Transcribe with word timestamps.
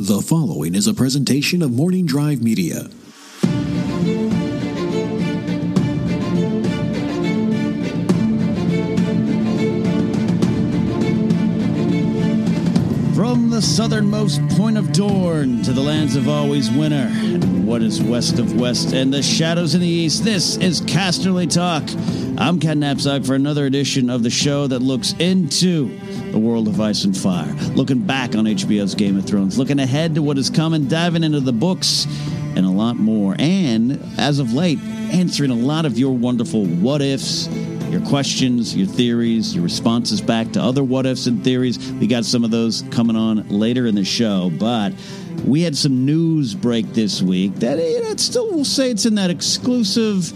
The 0.00 0.22
following 0.22 0.76
is 0.76 0.86
a 0.86 0.94
presentation 0.94 1.60
of 1.60 1.72
Morning 1.72 2.06
Drive 2.06 2.40
Media. 2.40 2.84
From 13.16 13.50
the 13.50 13.60
southernmost 13.60 14.40
point 14.50 14.78
of 14.78 14.92
Dorne 14.92 15.64
to 15.64 15.72
the 15.72 15.80
lands 15.80 16.14
of 16.14 16.28
always 16.28 16.70
winter, 16.70 17.10
and 17.10 17.66
what 17.66 17.82
is 17.82 18.00
west 18.00 18.38
of 18.38 18.54
west 18.54 18.92
and 18.92 19.12
the 19.12 19.20
shadows 19.20 19.74
in 19.74 19.80
the 19.80 19.88
east, 19.88 20.22
this 20.22 20.58
is 20.58 20.80
Casterly 20.80 21.52
Talk. 21.52 21.82
I'm 22.40 22.60
Ken 22.60 22.78
Napzok 22.78 23.26
for 23.26 23.34
another 23.34 23.66
edition 23.66 24.10
of 24.10 24.22
the 24.22 24.30
show 24.30 24.68
that 24.68 24.78
looks 24.78 25.14
into 25.18 25.88
the 26.32 26.38
world 26.38 26.68
of 26.68 26.80
ice 26.80 27.04
and 27.04 27.16
fire, 27.16 27.52
looking 27.74 28.00
back 28.00 28.34
on 28.34 28.44
HBO's 28.44 28.94
Game 28.94 29.16
of 29.16 29.26
Thrones, 29.26 29.58
looking 29.58 29.78
ahead 29.78 30.14
to 30.14 30.22
what 30.22 30.38
is 30.38 30.50
coming, 30.50 30.86
diving 30.86 31.24
into 31.24 31.40
the 31.40 31.52
books, 31.52 32.06
and 32.56 32.66
a 32.66 32.70
lot 32.70 32.96
more. 32.96 33.36
And 33.38 34.02
as 34.18 34.38
of 34.38 34.52
late, 34.52 34.78
answering 35.12 35.50
a 35.50 35.54
lot 35.54 35.86
of 35.86 35.98
your 35.98 36.14
wonderful 36.14 36.66
what 36.66 37.00
ifs 37.00 37.48
your 37.90 38.02
questions, 38.02 38.76
your 38.76 38.86
theories, 38.86 39.54
your 39.54 39.64
responses 39.64 40.20
back 40.20 40.52
to 40.52 40.60
other 40.60 40.84
what 40.84 41.06
ifs 41.06 41.26
and 41.26 41.42
theories. 41.42 41.78
We 41.92 42.06
got 42.06 42.24
some 42.24 42.44
of 42.44 42.50
those 42.50 42.84
coming 42.90 43.16
on 43.16 43.48
later 43.48 43.86
in 43.86 43.94
the 43.94 44.04
show, 44.04 44.50
but 44.58 44.92
we 45.44 45.62
had 45.62 45.76
some 45.76 46.04
news 46.04 46.54
break 46.54 46.92
this 46.92 47.22
week 47.22 47.54
that 47.56 47.78
you 47.78 48.02
know, 48.02 48.10
it 48.10 48.20
still 48.20 48.50
will 48.52 48.64
say 48.64 48.90
it's 48.90 49.06
in 49.06 49.14
that 49.14 49.30
exclusive. 49.30 50.32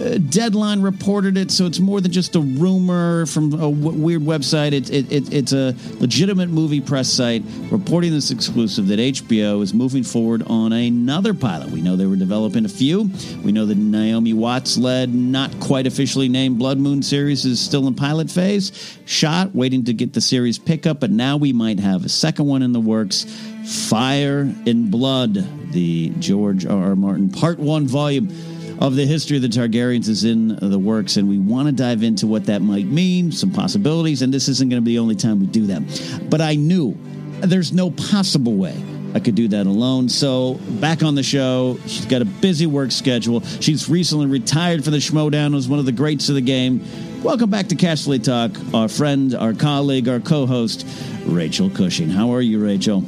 Uh, 0.00 0.16
Deadline 0.16 0.80
reported 0.80 1.36
it, 1.36 1.50
so 1.50 1.66
it's 1.66 1.78
more 1.78 2.00
than 2.00 2.10
just 2.10 2.34
a 2.34 2.40
rumor 2.40 3.26
from 3.26 3.52
a 3.52 3.58
w- 3.58 3.90
weird 3.90 4.22
website. 4.22 4.72
It, 4.72 4.88
it, 4.90 5.12
it, 5.12 5.32
it's 5.34 5.52
a 5.52 5.74
legitimate 5.98 6.48
movie 6.48 6.80
press 6.80 7.08
site 7.08 7.42
reporting 7.70 8.10
this 8.10 8.30
exclusive 8.30 8.86
that 8.86 8.98
HBO 8.98 9.62
is 9.62 9.74
moving 9.74 10.02
forward 10.02 10.42
on 10.46 10.72
another 10.72 11.34
pilot. 11.34 11.70
We 11.70 11.82
know 11.82 11.96
they 11.96 12.06
were 12.06 12.16
developing 12.16 12.64
a 12.64 12.68
few. 12.68 13.10
We 13.44 13.52
know 13.52 13.66
the 13.66 13.74
Naomi 13.74 14.32
Watts 14.32 14.78
led, 14.78 15.12
not 15.12 15.58
quite 15.60 15.86
officially 15.86 16.28
named 16.28 16.58
Blood 16.58 16.78
Moon 16.78 17.02
series 17.02 17.44
is 17.44 17.60
still 17.60 17.86
in 17.86 17.94
pilot 17.94 18.30
phase. 18.30 18.96
Shot, 19.04 19.54
waiting 19.54 19.84
to 19.84 19.92
get 19.92 20.14
the 20.14 20.20
series 20.22 20.58
pickup, 20.58 21.00
but 21.00 21.10
now 21.10 21.36
we 21.36 21.52
might 21.52 21.78
have 21.78 22.06
a 22.06 22.08
second 22.08 22.46
one 22.46 22.62
in 22.62 22.72
the 22.72 22.80
works. 22.80 23.24
Fire 23.88 24.40
and 24.66 24.90
Blood, 24.90 25.72
the 25.72 26.08
George 26.18 26.64
R. 26.64 26.90
R. 26.90 26.96
Martin 26.96 27.28
Part 27.28 27.58
1 27.58 27.86
volume 27.86 28.28
of 28.80 28.96
the 28.96 29.04
history 29.04 29.36
of 29.36 29.42
the 29.42 29.48
Targaryens 29.48 30.08
is 30.08 30.24
in 30.24 30.56
the 30.56 30.78
works, 30.78 31.18
and 31.18 31.28
we 31.28 31.38
want 31.38 31.68
to 31.68 31.72
dive 31.72 32.02
into 32.02 32.26
what 32.26 32.46
that 32.46 32.62
might 32.62 32.86
mean, 32.86 33.30
some 33.30 33.50
possibilities, 33.50 34.22
and 34.22 34.32
this 34.32 34.48
isn't 34.48 34.70
going 34.70 34.80
to 34.80 34.84
be 34.84 34.92
the 34.92 34.98
only 34.98 35.16
time 35.16 35.38
we 35.38 35.46
do 35.46 35.66
that. 35.66 36.28
But 36.30 36.40
I 36.40 36.54
knew 36.54 36.96
there's 37.40 37.72
no 37.72 37.90
possible 37.90 38.54
way 38.54 38.82
I 39.14 39.20
could 39.20 39.34
do 39.34 39.48
that 39.48 39.66
alone. 39.66 40.08
So 40.08 40.54
back 40.80 41.02
on 41.02 41.14
the 41.14 41.22
show, 41.22 41.78
she's 41.82 42.06
got 42.06 42.22
a 42.22 42.24
busy 42.24 42.66
work 42.66 42.90
schedule. 42.90 43.42
She's 43.60 43.88
recently 43.88 44.26
retired 44.26 44.82
from 44.82 44.92
the 44.92 44.98
Schmoedown, 44.98 45.52
was 45.52 45.68
one 45.68 45.78
of 45.78 45.84
the 45.84 45.92
greats 45.92 46.30
of 46.30 46.34
the 46.34 46.40
game. 46.40 46.82
Welcome 47.22 47.50
back 47.50 47.68
to 47.68 47.74
Casterly 47.74 48.22
Talk, 48.22 48.52
our 48.72 48.88
friend, 48.88 49.34
our 49.34 49.52
colleague, 49.52 50.08
our 50.08 50.20
co-host, 50.20 50.86
Rachel 51.26 51.68
Cushing. 51.68 52.08
How 52.08 52.32
are 52.32 52.40
you, 52.40 52.64
Rachel? 52.64 53.04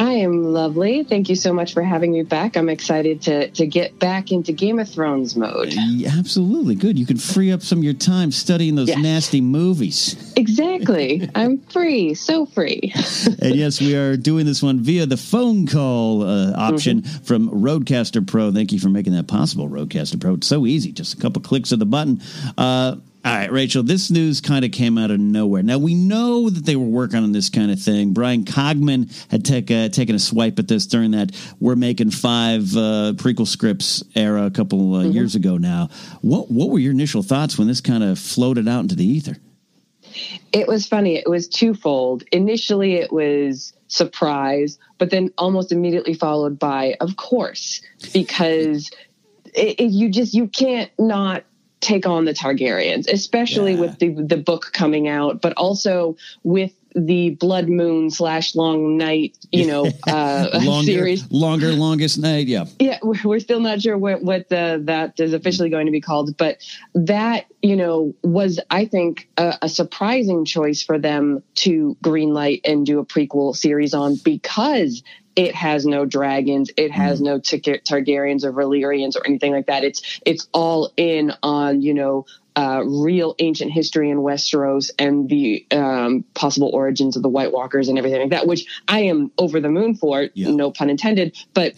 I 0.00 0.12
am 0.14 0.44
lovely. 0.44 1.04
Thank 1.04 1.28
you 1.28 1.34
so 1.36 1.52
much 1.52 1.74
for 1.74 1.82
having 1.82 2.12
me 2.12 2.22
back. 2.22 2.56
I'm 2.56 2.70
excited 2.70 3.20
to 3.22 3.50
to 3.50 3.66
get 3.66 3.98
back 3.98 4.32
into 4.32 4.50
Game 4.52 4.78
of 4.78 4.88
Thrones 4.88 5.36
mode. 5.36 5.74
Yeah, 5.74 6.12
absolutely. 6.18 6.74
Good. 6.74 6.98
You 6.98 7.04
can 7.04 7.18
free 7.18 7.52
up 7.52 7.60
some 7.60 7.78
of 7.78 7.84
your 7.84 7.92
time 7.92 8.32
studying 8.32 8.76
those 8.76 8.88
Yes. 8.88 8.98
nasty 8.98 9.42
movies. 9.42 10.32
Exactly. 10.36 11.28
I'm 11.34 11.58
free, 11.58 12.14
so 12.14 12.46
free. 12.46 12.94
and 13.42 13.54
yes, 13.54 13.78
we 13.78 13.94
are 13.94 14.16
doing 14.16 14.46
this 14.46 14.62
one 14.62 14.80
via 14.80 15.04
the 15.04 15.18
phone 15.18 15.66
call 15.66 16.22
uh, 16.22 16.52
option 16.56 17.02
Mm-hmm. 17.02 17.24
from 17.24 17.50
RodeCaster 17.50 18.26
Pro. 18.26 18.50
Thank 18.52 18.72
you 18.72 18.78
for 18.78 18.88
making 18.88 19.12
that 19.12 19.28
possible, 19.28 19.68
RodeCaster 19.68 20.18
Pro. 20.18 20.34
It's 20.34 20.46
so 20.46 20.64
easy, 20.66 20.92
just 20.92 21.12
a 21.12 21.18
couple 21.18 21.42
clicks 21.42 21.72
of 21.72 21.78
the 21.78 21.84
button. 21.86 22.22
Uh, 22.56 22.96
all 23.24 23.32
right, 23.32 23.52
Rachel, 23.52 23.82
this 23.82 24.10
news 24.10 24.40
kind 24.40 24.64
of 24.64 24.72
came 24.72 24.96
out 24.96 25.10
of 25.10 25.20
nowhere. 25.20 25.62
Now, 25.62 25.78
we 25.78 25.94
know 25.94 26.48
that 26.48 26.64
they 26.64 26.76
were 26.76 26.86
working 26.86 27.18
on 27.18 27.32
this 27.32 27.48
kind 27.48 27.70
of 27.70 27.80
thing. 27.80 28.12
Bryan 28.12 28.44
Cogman 28.44 29.10
had 29.30 29.44
take, 29.44 29.70
uh, 29.70 29.88
taken 29.90 30.14
a 30.14 30.18
swipe 30.18 30.58
at 30.58 30.68
this 30.68 30.86
during 30.86 31.10
that 31.10 31.32
We're 31.60 31.76
Making 31.76 32.10
Five 32.10 32.74
uh, 32.76 33.12
prequel 33.16 33.46
scripts 33.46 34.02
era 34.14 34.46
a 34.46 34.50
couple 34.50 34.94
uh, 34.94 35.02
years 35.04 35.34
ago 35.34 35.58
now. 35.58 35.88
What, 36.22 36.50
what 36.50 36.70
were 36.70 36.78
your 36.78 36.92
initial 36.92 37.22
thoughts 37.22 37.58
when 37.58 37.68
this 37.68 37.80
kind 37.80 38.02
of 38.02 38.18
floated 38.18 38.66
out 38.66 38.80
into 38.80 38.96
the 38.96 39.06
ether? 39.06 39.36
it 40.52 40.66
was 40.66 40.86
funny. 40.86 41.16
It 41.16 41.28
was 41.28 41.48
twofold. 41.48 42.24
Initially, 42.32 42.94
it 42.94 43.12
was 43.12 43.72
surprise, 43.88 44.78
but 44.98 45.10
then 45.10 45.30
almost 45.38 45.72
immediately 45.72 46.14
followed 46.14 46.58
by, 46.58 46.96
of 47.00 47.16
course, 47.16 47.80
because 48.12 48.90
it, 49.54 49.80
it, 49.80 49.90
you 49.90 50.08
just 50.08 50.34
you 50.34 50.48
can't 50.48 50.90
not 50.98 51.44
take 51.80 52.06
on 52.06 52.24
the 52.24 52.32
Targaryens, 52.34 53.08
especially 53.12 53.72
Yeah. 53.74 53.80
with 53.80 53.98
the 53.98 54.08
the 54.14 54.36
book 54.36 54.70
coming 54.72 55.08
out, 55.08 55.40
but 55.40 55.52
also 55.54 56.16
with 56.42 56.72
the 56.96 57.30
Blood 57.30 57.68
Moon 57.68 58.10
slash 58.10 58.56
Long 58.56 58.96
Night, 58.96 59.38
you 59.52 59.64
know, 59.64 59.86
uh, 60.08 60.60
Longer, 60.64 60.84
series. 60.90 61.30
longer, 61.30 61.72
longest 61.72 62.18
night. 62.18 62.48
Yeah. 62.48 62.64
Yeah, 62.80 62.98
we're 63.02 63.38
still 63.38 63.60
not 63.60 63.80
sure 63.80 63.96
what 63.96 64.22
what 64.22 64.48
the, 64.48 64.82
that 64.86 65.20
is 65.20 65.32
officially 65.32 65.70
going 65.70 65.86
to 65.86 65.92
be 65.92 66.00
called, 66.00 66.36
but 66.36 66.58
that 66.94 67.46
you 67.62 67.76
know 67.76 68.12
was 68.24 68.58
I 68.70 68.86
think 68.86 69.28
a, 69.36 69.56
a 69.62 69.68
surprising 69.68 70.44
choice 70.44 70.82
for 70.82 70.98
them 70.98 71.42
to 71.56 71.96
greenlight 72.02 72.62
and 72.64 72.84
do 72.84 72.98
a 72.98 73.06
prequel 73.06 73.54
series 73.54 73.94
on 73.94 74.16
because 74.16 75.02
it 75.36 75.54
has 75.54 75.86
no 75.86 76.04
dragons, 76.04 76.70
it 76.76 76.90
has 76.90 77.20
mm. 77.20 77.24
no 77.24 77.38
Tar- 77.38 77.78
Targaryens 77.78 78.44
or 78.44 78.52
Valyrians 78.52 79.16
or 79.16 79.26
anything 79.26 79.52
like 79.52 79.66
that. 79.66 79.84
It's 79.84 80.20
it's 80.26 80.48
all 80.52 80.92
in 80.96 81.32
on 81.42 81.82
you 81.82 81.94
know 81.94 82.26
uh, 82.56 82.82
real 82.84 83.34
ancient 83.38 83.72
history 83.72 84.10
in 84.10 84.18
Westeros 84.18 84.90
and 84.98 85.28
the 85.28 85.66
um, 85.70 86.24
possible 86.34 86.70
origins 86.72 87.16
of 87.16 87.22
the 87.22 87.28
White 87.28 87.52
Walkers 87.52 87.88
and 87.88 87.98
everything 87.98 88.20
like 88.20 88.30
that, 88.30 88.46
which 88.46 88.66
I 88.88 89.00
am 89.00 89.30
over 89.38 89.60
the 89.60 89.68
moon 89.68 89.94
for. 89.94 90.28
Yeah. 90.34 90.50
No 90.50 90.70
pun 90.70 90.90
intended, 90.90 91.36
but 91.54 91.74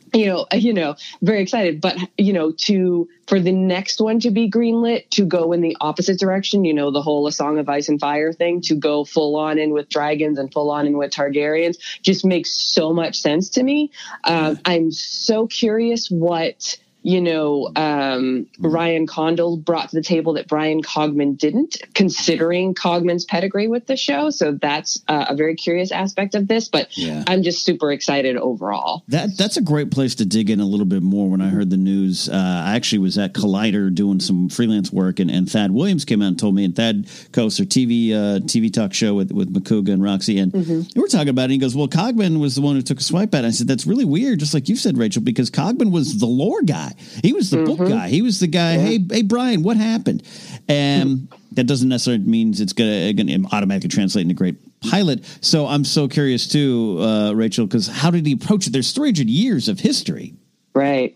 you 0.12 0.26
know, 0.26 0.46
you 0.52 0.72
know, 0.72 0.96
very 1.22 1.42
excited. 1.42 1.80
But 1.80 1.98
you 2.16 2.32
know, 2.32 2.52
to 2.52 3.08
for 3.28 3.38
the 3.40 3.52
next 3.52 4.00
one 4.00 4.20
to 4.20 4.30
be 4.30 4.50
greenlit 4.50 5.10
to 5.10 5.24
go 5.24 5.52
in 5.52 5.60
the 5.60 5.76
opposite 5.80 6.18
direction, 6.18 6.64
you 6.64 6.74
know, 6.74 6.90
the 6.90 7.02
whole 7.02 7.26
A 7.26 7.32
Song 7.32 7.58
of 7.58 7.68
Ice 7.68 7.88
and 7.88 8.00
Fire 8.00 8.32
thing 8.32 8.60
to 8.62 8.74
go 8.74 9.04
full 9.04 9.36
on 9.36 9.58
in 9.58 9.70
with 9.70 9.88
dragons 9.88 10.38
and 10.38 10.52
full 10.52 10.70
on 10.70 10.86
in 10.86 10.96
with 10.96 11.12
Targaryens 11.12 11.76
just 12.02 12.24
makes 12.24 12.52
so 12.52 12.92
much 12.92 13.20
sense 13.20 13.50
to 13.50 13.62
me. 13.62 13.90
Um, 14.24 14.58
I'm 14.64 14.90
so 14.90 15.46
curious 15.46 16.08
what 16.10 16.78
you 17.06 17.20
know, 17.20 17.70
um, 17.76 18.48
Ryan 18.58 19.06
Condal 19.06 19.58
brought 19.58 19.90
to 19.90 19.94
the 19.94 20.02
table 20.02 20.32
that 20.32 20.48
Bryan 20.48 20.82
Cogman 20.82 21.38
didn't, 21.38 21.76
considering 21.94 22.74
Cogman's 22.74 23.24
pedigree 23.24 23.68
with 23.68 23.86
the 23.86 23.96
show. 23.96 24.30
So 24.30 24.58
that's 24.60 25.00
uh, 25.06 25.26
a 25.28 25.36
very 25.36 25.54
curious 25.54 25.92
aspect 25.92 26.34
of 26.34 26.48
this. 26.48 26.68
But 26.68 26.98
Yeah. 26.98 27.22
I'm 27.28 27.44
just 27.44 27.64
super 27.64 27.92
excited 27.92 28.36
overall. 28.36 29.04
That 29.06 29.38
that's 29.38 29.56
a 29.56 29.60
great 29.62 29.92
place 29.92 30.16
to 30.16 30.24
dig 30.24 30.50
in 30.50 30.58
a 30.58 30.64
little 30.64 30.84
bit 30.84 31.00
more. 31.00 31.30
When 31.30 31.40
I 31.40 31.46
heard 31.46 31.70
the 31.70 31.76
news, 31.76 32.28
uh, 32.28 32.32
I 32.66 32.74
actually 32.74 32.98
was 32.98 33.16
at 33.18 33.34
Collider 33.34 33.94
doing 33.94 34.18
some 34.18 34.48
freelance 34.48 34.92
work, 34.92 35.20
and, 35.20 35.30
and 35.30 35.48
Thad 35.48 35.70
Williams 35.70 36.04
came 36.04 36.22
out 36.22 36.26
and 36.26 36.38
told 36.40 36.56
me. 36.56 36.64
And 36.64 36.74
Thad 36.74 37.08
hosts 37.32 37.58
their 37.58 37.66
TV 37.68 38.10
uh, 38.10 38.40
TV 38.40 38.72
talk 38.72 38.92
show 38.92 39.14
with 39.14 39.30
with 39.30 39.54
Makuga 39.54 39.92
and 39.92 40.02
Roxy, 40.02 40.38
and 40.38 40.52
we 40.52 41.00
were 41.00 41.06
talking 41.06 41.28
about 41.28 41.42
it. 41.42 41.44
And 41.44 41.52
he 41.52 41.58
goes, 41.58 41.76
"Well, 41.76 41.86
Cogman 41.86 42.40
was 42.40 42.56
the 42.56 42.62
one 42.62 42.74
who 42.74 42.82
took 42.82 42.98
a 42.98 43.04
swipe 43.04 43.32
at." 43.32 43.44
it. 43.44 43.46
I 43.46 43.50
said, 43.52 43.68
"That's 43.68 43.86
really 43.86 44.04
weird." 44.04 44.40
Just 44.40 44.54
like 44.54 44.68
you 44.68 44.74
said, 44.74 44.98
Rachel, 44.98 45.22
because 45.22 45.52
Cogman 45.52 45.92
was 45.92 46.18
the 46.18 46.26
lore 46.26 46.62
guy. 46.62 46.94
He 47.22 47.32
was 47.32 47.50
the 47.50 47.64
book 47.64 47.78
guy. 47.78 48.08
He 48.08 48.22
was 48.22 48.40
the 48.40 48.46
guy. 48.46 48.78
Hey, 48.78 48.98
hey, 49.10 49.22
Bryan, 49.22 49.62
what 49.62 49.76
happened? 49.76 50.22
And 50.68 51.28
that 51.52 51.64
doesn't 51.64 51.88
necessarily 51.88 52.24
means 52.24 52.60
it's 52.60 52.72
gonna, 52.72 53.12
gonna 53.12 53.38
automatically 53.52 53.88
translate 53.88 54.22
into 54.22 54.34
great 54.34 54.56
pilot. 54.80 55.24
So 55.40 55.66
I'm 55.66 55.84
so 55.84 56.08
curious 56.08 56.46
too, 56.46 56.98
uh, 57.00 57.32
Rachel, 57.32 57.66
because 57.66 57.88
how 57.88 58.10
did 58.10 58.26
he 58.26 58.32
approach 58.32 58.66
it? 58.66 58.72
There's 58.72 58.92
300 58.92 59.28
years 59.28 59.68
of 59.68 59.80
history. 59.80 60.34
Right. 60.74 61.14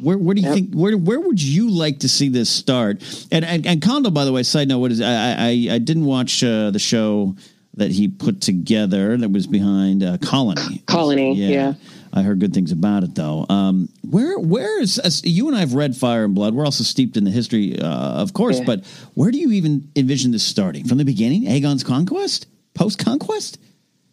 Where, 0.00 0.16
where 0.16 0.34
do 0.34 0.40
you 0.40 0.52
think 0.54 0.72
where 0.72 0.96
where 0.96 1.20
would 1.20 1.42
you 1.42 1.70
like 1.70 1.98
to 2.00 2.08
see 2.08 2.30
this 2.30 2.48
start? 2.48 3.02
And 3.30 3.44
and, 3.44 3.66
and 3.66 3.82
Condal, 3.82 4.10
by 4.10 4.24
the 4.24 4.32
way, 4.32 4.42
side 4.42 4.68
note, 4.68 4.78
what 4.78 4.92
is 4.92 5.00
I 5.00 5.34
I, 5.38 5.74
I 5.74 5.78
didn't 5.78 6.06
watch 6.06 6.42
uh, 6.42 6.70
the 6.70 6.78
show 6.78 7.36
that 7.74 7.90
he 7.90 8.08
put 8.08 8.40
together 8.40 9.16
that 9.16 9.30
was 9.30 9.46
behind 9.46 10.02
uh, 10.02 10.18
Colony. 10.18 10.82
Colony, 10.86 11.34
yeah. 11.34 11.74
I 12.12 12.22
heard 12.22 12.40
good 12.40 12.52
things 12.52 12.72
about 12.72 13.04
it 13.04 13.14
though. 13.14 13.46
Um, 13.48 13.88
where 14.02 14.38
where 14.38 14.80
is 14.80 14.98
as 14.98 15.24
you 15.24 15.48
and 15.48 15.56
I 15.56 15.60
have 15.60 15.74
read 15.74 15.96
Fire 15.96 16.24
and 16.24 16.34
Blood? 16.34 16.54
We're 16.54 16.64
also 16.64 16.84
steeped 16.84 17.16
in 17.16 17.24
the 17.24 17.30
history, 17.30 17.78
uh, 17.78 17.86
of 17.86 18.32
course. 18.32 18.58
Yeah. 18.58 18.64
But 18.64 18.86
where 19.14 19.30
do 19.30 19.38
you 19.38 19.52
even 19.52 19.90
envision 19.94 20.32
this 20.32 20.42
starting 20.42 20.86
from 20.86 20.98
the 20.98 21.04
beginning? 21.04 21.44
Aegon's 21.44 21.84
conquest, 21.84 22.46
post 22.74 22.98
conquest. 22.98 23.58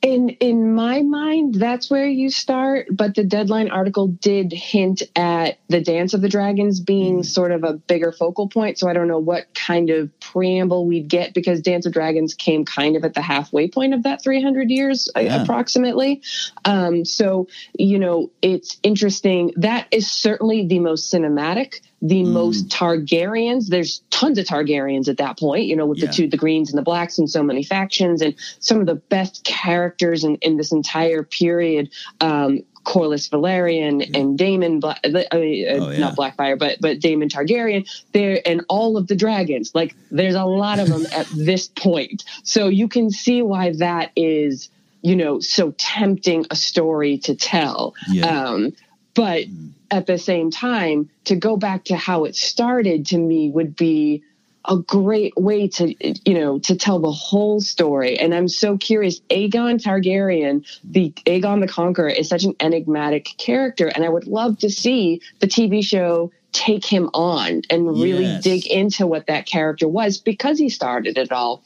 In 0.03 0.29
in 0.29 0.75
my 0.75 1.01
mind, 1.01 1.55
that's 1.55 1.89
where 1.89 2.07
you 2.07 2.29
start. 2.29 2.87
But 2.91 3.15
the 3.15 3.23
deadline 3.23 3.69
article 3.69 4.07
did 4.07 4.53
hint 4.53 5.01
at 5.15 5.57
the 5.69 5.81
Dance 5.81 6.13
of 6.13 6.21
the 6.21 6.29
Dragons 6.29 6.79
being 6.79 7.23
sort 7.23 7.51
of 7.51 7.63
a 7.63 7.73
bigger 7.73 8.11
focal 8.11 8.47
point. 8.47 8.77
So 8.77 8.87
I 8.87 8.93
don't 8.93 9.07
know 9.07 9.17
what 9.17 9.53
kind 9.55 9.89
of 9.89 10.16
preamble 10.31 10.85
we'd 10.85 11.07
get 11.07 11.33
because 11.33 11.61
Dance 11.61 11.85
of 11.85 11.93
Dragons 11.93 12.33
came 12.33 12.65
kind 12.65 12.95
of 12.95 13.03
at 13.03 13.13
the 13.13 13.21
halfway 13.21 13.67
point 13.67 13.93
of 13.93 14.03
that 14.03 14.21
300 14.23 14.69
years 14.69 15.09
uh, 15.15 15.19
Yeah. 15.21 15.41
approximately. 15.41 16.21
Um, 16.65 17.05
so 17.05 17.47
you 17.77 17.99
know, 17.99 18.29
it's 18.41 18.77
interesting. 18.83 19.53
That 19.55 19.87
is 19.91 20.09
certainly 20.11 20.65
the 20.67 20.79
most 20.79 21.11
cinematic. 21.13 21.81
The 22.01 22.23
most 22.23 22.69
Targaryens. 22.69 23.67
There's 23.69 24.01
tons 24.11 24.37
of 24.37 24.45
Targaryens 24.45 25.07
at 25.07 25.17
that 25.17 25.39
point. 25.39 25.65
You 25.65 25.75
know, 25.75 25.87
with 25.87 25.97
Yeah. 25.97 26.07
the 26.07 26.13
two 26.13 26.27
the 26.27 26.37
greens 26.37 26.69
and 26.69 26.77
the 26.77 26.83
blacks 26.83 27.17
and 27.17 27.29
so 27.29 27.41
many 27.41 27.63
factions 27.63 28.21
and 28.21 28.35
some 28.59 28.79
of 28.79 28.85
the 28.85 28.95
best 28.95 29.43
characters 29.43 30.23
in, 30.23 30.35
in 30.37 30.57
this 30.57 30.71
entire 30.71 31.23
period 31.23 31.89
um 32.21 32.59
Corlys 32.87 33.29
Velaryon 33.29 34.15
and 34.17 34.37
Daemon, 34.37 34.79
Bla- 34.79 34.97
I 35.03 35.09
mean, 35.09 35.67
uh, 35.67 35.73
Oh, 35.73 35.89
yeah. 35.91 35.97
not 35.99 36.15
Blackfire, 36.15 36.57
but 36.57 36.77
but 36.79 36.99
Daemon 37.01 37.27
Targaryen. 37.27 37.85
There 38.13 38.39
and 38.45 38.63
all 38.69 38.95
of 38.95 39.07
the 39.07 39.15
dragons. 39.15 39.75
Like 39.75 39.93
there's 40.09 40.35
a 40.35 40.45
lot 40.45 40.79
of 40.79 40.87
them 40.87 41.05
at 41.11 41.27
this 41.27 41.67
point, 41.67 42.23
so 42.43 42.69
you 42.69 42.87
can 42.87 43.11
see 43.11 43.41
why 43.41 43.73
that 43.73 44.11
is, 44.15 44.69
you 45.01 45.17
know, 45.17 45.41
so 45.41 45.71
tempting 45.77 46.45
a 46.49 46.55
story 46.55 47.17
to 47.19 47.35
tell. 47.35 47.93
Yeah. 48.09 48.25
Um, 48.25 48.73
but 49.13 49.43
at 49.91 50.05
the 50.05 50.17
same 50.17 50.49
time, 50.51 51.09
to 51.25 51.35
go 51.35 51.57
back 51.57 51.85
to 51.85 51.97
how 51.97 52.23
it 52.25 52.35
started 52.35 53.07
to 53.07 53.17
me 53.17 53.49
would 53.49 53.75
be 53.75 54.23
a 54.67 54.77
great 54.77 55.33
way 55.37 55.67
to 55.67 55.95
you 56.29 56.33
know 56.37 56.59
to 56.59 56.75
tell 56.75 56.99
the 56.99 57.11
whole 57.11 57.59
story 57.61 58.19
and 58.19 58.33
i'm 58.35 58.47
so 58.47 58.77
curious 58.77 59.19
aegon 59.29 59.81
targaryen 59.81 60.65
the 60.83 61.11
aegon 61.25 61.61
the 61.61 61.67
conqueror 61.67 62.09
is 62.09 62.27
such 62.27 62.43
an 62.43 62.53
enigmatic 62.59 63.29
character 63.37 63.87
and 63.87 64.03
i 64.03 64.09
would 64.09 64.27
love 64.27 64.57
to 64.59 64.69
see 64.69 65.21
the 65.39 65.47
tv 65.47 65.83
show 65.83 66.31
take 66.51 66.85
him 66.85 67.09
on 67.13 67.61
and 67.69 67.87
really 68.01 68.25
Yes. 68.25 68.43
dig 68.43 68.67
into 68.67 69.05
what 69.07 69.27
that 69.27 69.45
character 69.45 69.87
was 69.87 70.17
because 70.17 70.57
he 70.59 70.69
started 70.69 71.17
it 71.17 71.31
all 71.31 71.63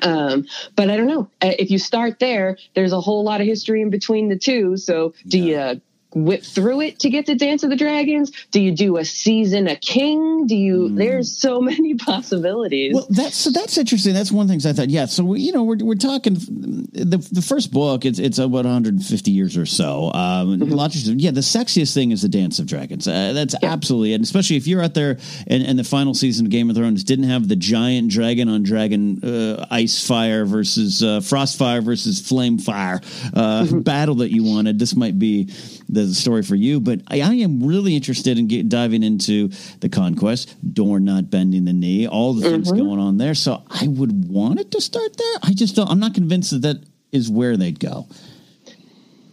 um, 0.00 0.46
but 0.74 0.88
I 0.88 0.96
don't 0.96 1.06
know. 1.06 1.28
Uh, 1.42 1.52
If 1.58 1.70
you 1.70 1.78
start 1.78 2.18
there, 2.18 2.56
there's 2.74 2.92
a 2.92 3.00
whole 3.00 3.24
lot 3.24 3.42
of 3.42 3.46
history 3.46 3.82
in 3.82 3.90
between 3.90 4.30
the 4.30 4.38
two. 4.38 4.78
So 4.78 5.12
do 5.28 5.38
you 5.38 5.82
whip 6.14 6.42
through 6.44 6.82
it 6.82 6.98
to 7.00 7.10
get 7.10 7.26
to 7.26 7.34
Dance 7.34 7.62
of 7.62 7.70
the 7.70 7.76
Dragons? 7.76 8.30
Do 8.50 8.60
you 8.60 8.72
do 8.72 8.96
a 8.96 9.04
season 9.04 9.68
a 9.68 9.76
king? 9.76 10.46
Do 10.46 10.56
you? 10.56 10.88
There's 10.88 11.36
so 11.36 11.60
many 11.72 11.94
possibilities. 11.94 12.94
Well, 12.94 13.06
that's 13.10 13.36
so 13.36 13.50
that's 13.50 13.78
interesting. 13.78 14.14
That's 14.14 14.32
one 14.32 14.44
of 14.44 14.48
the 14.48 14.52
things 14.52 14.66
I 14.66 14.72
thought. 14.72 14.90
Yeah, 14.90 15.06
so 15.06 15.24
we, 15.24 15.40
you 15.40 15.52
know 15.52 15.62
we're 15.62 15.78
we're 15.78 15.94
talking 15.94 16.34
the 16.34 17.26
the 17.30 17.42
first 17.42 17.72
book. 17.72 18.04
It's 18.04 18.18
it's 18.18 18.38
about 18.38 18.64
150 18.64 19.30
years 19.30 19.56
or 19.56 19.66
so. 19.66 20.12
Um, 20.12 20.60
lots 20.60 21.08
of 21.08 21.20
yeah. 21.20 21.30
The 21.30 21.40
sexiest 21.40 21.94
thing 21.94 22.10
is 22.10 22.22
the 22.22 22.28
Dance 22.28 22.58
of 22.58 22.66
Dragons. 22.66 23.06
Uh, 23.08 23.32
that's 23.32 23.54
absolutely, 23.62 24.14
and 24.14 24.24
especially 24.24 24.56
if 24.56 24.66
you're 24.66 24.82
out 24.82 24.94
there 24.94 25.18
and, 25.46 25.62
and 25.62 25.78
the 25.78 25.84
final 25.84 26.14
season 26.14 26.46
of 26.46 26.50
Game 26.50 26.70
of 26.70 26.76
Thrones 26.76 27.04
didn't 27.04 27.26
have 27.26 27.48
the 27.48 27.56
giant 27.56 28.10
dragon 28.10 28.48
on 28.48 28.62
dragon 28.62 29.22
uh, 29.22 29.66
ice 29.70 30.06
fire 30.06 30.44
versus 30.44 31.02
uh, 31.02 31.20
frost 31.20 31.58
fire 31.58 31.80
versus 31.80 32.20
flame 32.20 32.58
fire 32.58 33.00
uh, 33.34 33.66
battle 33.80 34.16
that 34.16 34.30
you 34.30 34.44
wanted. 34.44 34.78
This 34.78 34.94
might 34.94 35.18
be 35.18 35.50
the 35.92 36.14
story 36.14 36.42
for 36.42 36.56
you. 36.56 36.80
But 36.80 37.02
I, 37.08 37.20
I 37.20 37.34
am 37.34 37.62
really 37.62 37.94
interested 37.94 38.38
in 38.38 38.48
get, 38.48 38.68
diving 38.68 39.02
into 39.02 39.48
the 39.80 39.88
conquest, 39.88 40.56
Dorne 40.74 41.04
not 41.04 41.30
bending 41.30 41.66
the 41.66 41.72
knee, 41.72 42.08
all 42.08 42.32
the 42.34 42.48
things 42.50 42.72
going 42.72 42.98
on 42.98 43.18
there. 43.18 43.34
So 43.34 43.62
I 43.68 43.86
would 43.86 44.28
want 44.28 44.58
it 44.58 44.70
to 44.72 44.80
start 44.80 45.16
there. 45.16 45.34
I 45.42 45.52
just 45.52 45.76
don't. 45.76 45.88
I'm 45.88 46.00
not 46.00 46.14
convinced 46.14 46.50
that 46.50 46.62
that 46.62 46.84
is 47.12 47.30
where 47.30 47.56
they'd 47.56 47.78
go. 47.78 48.08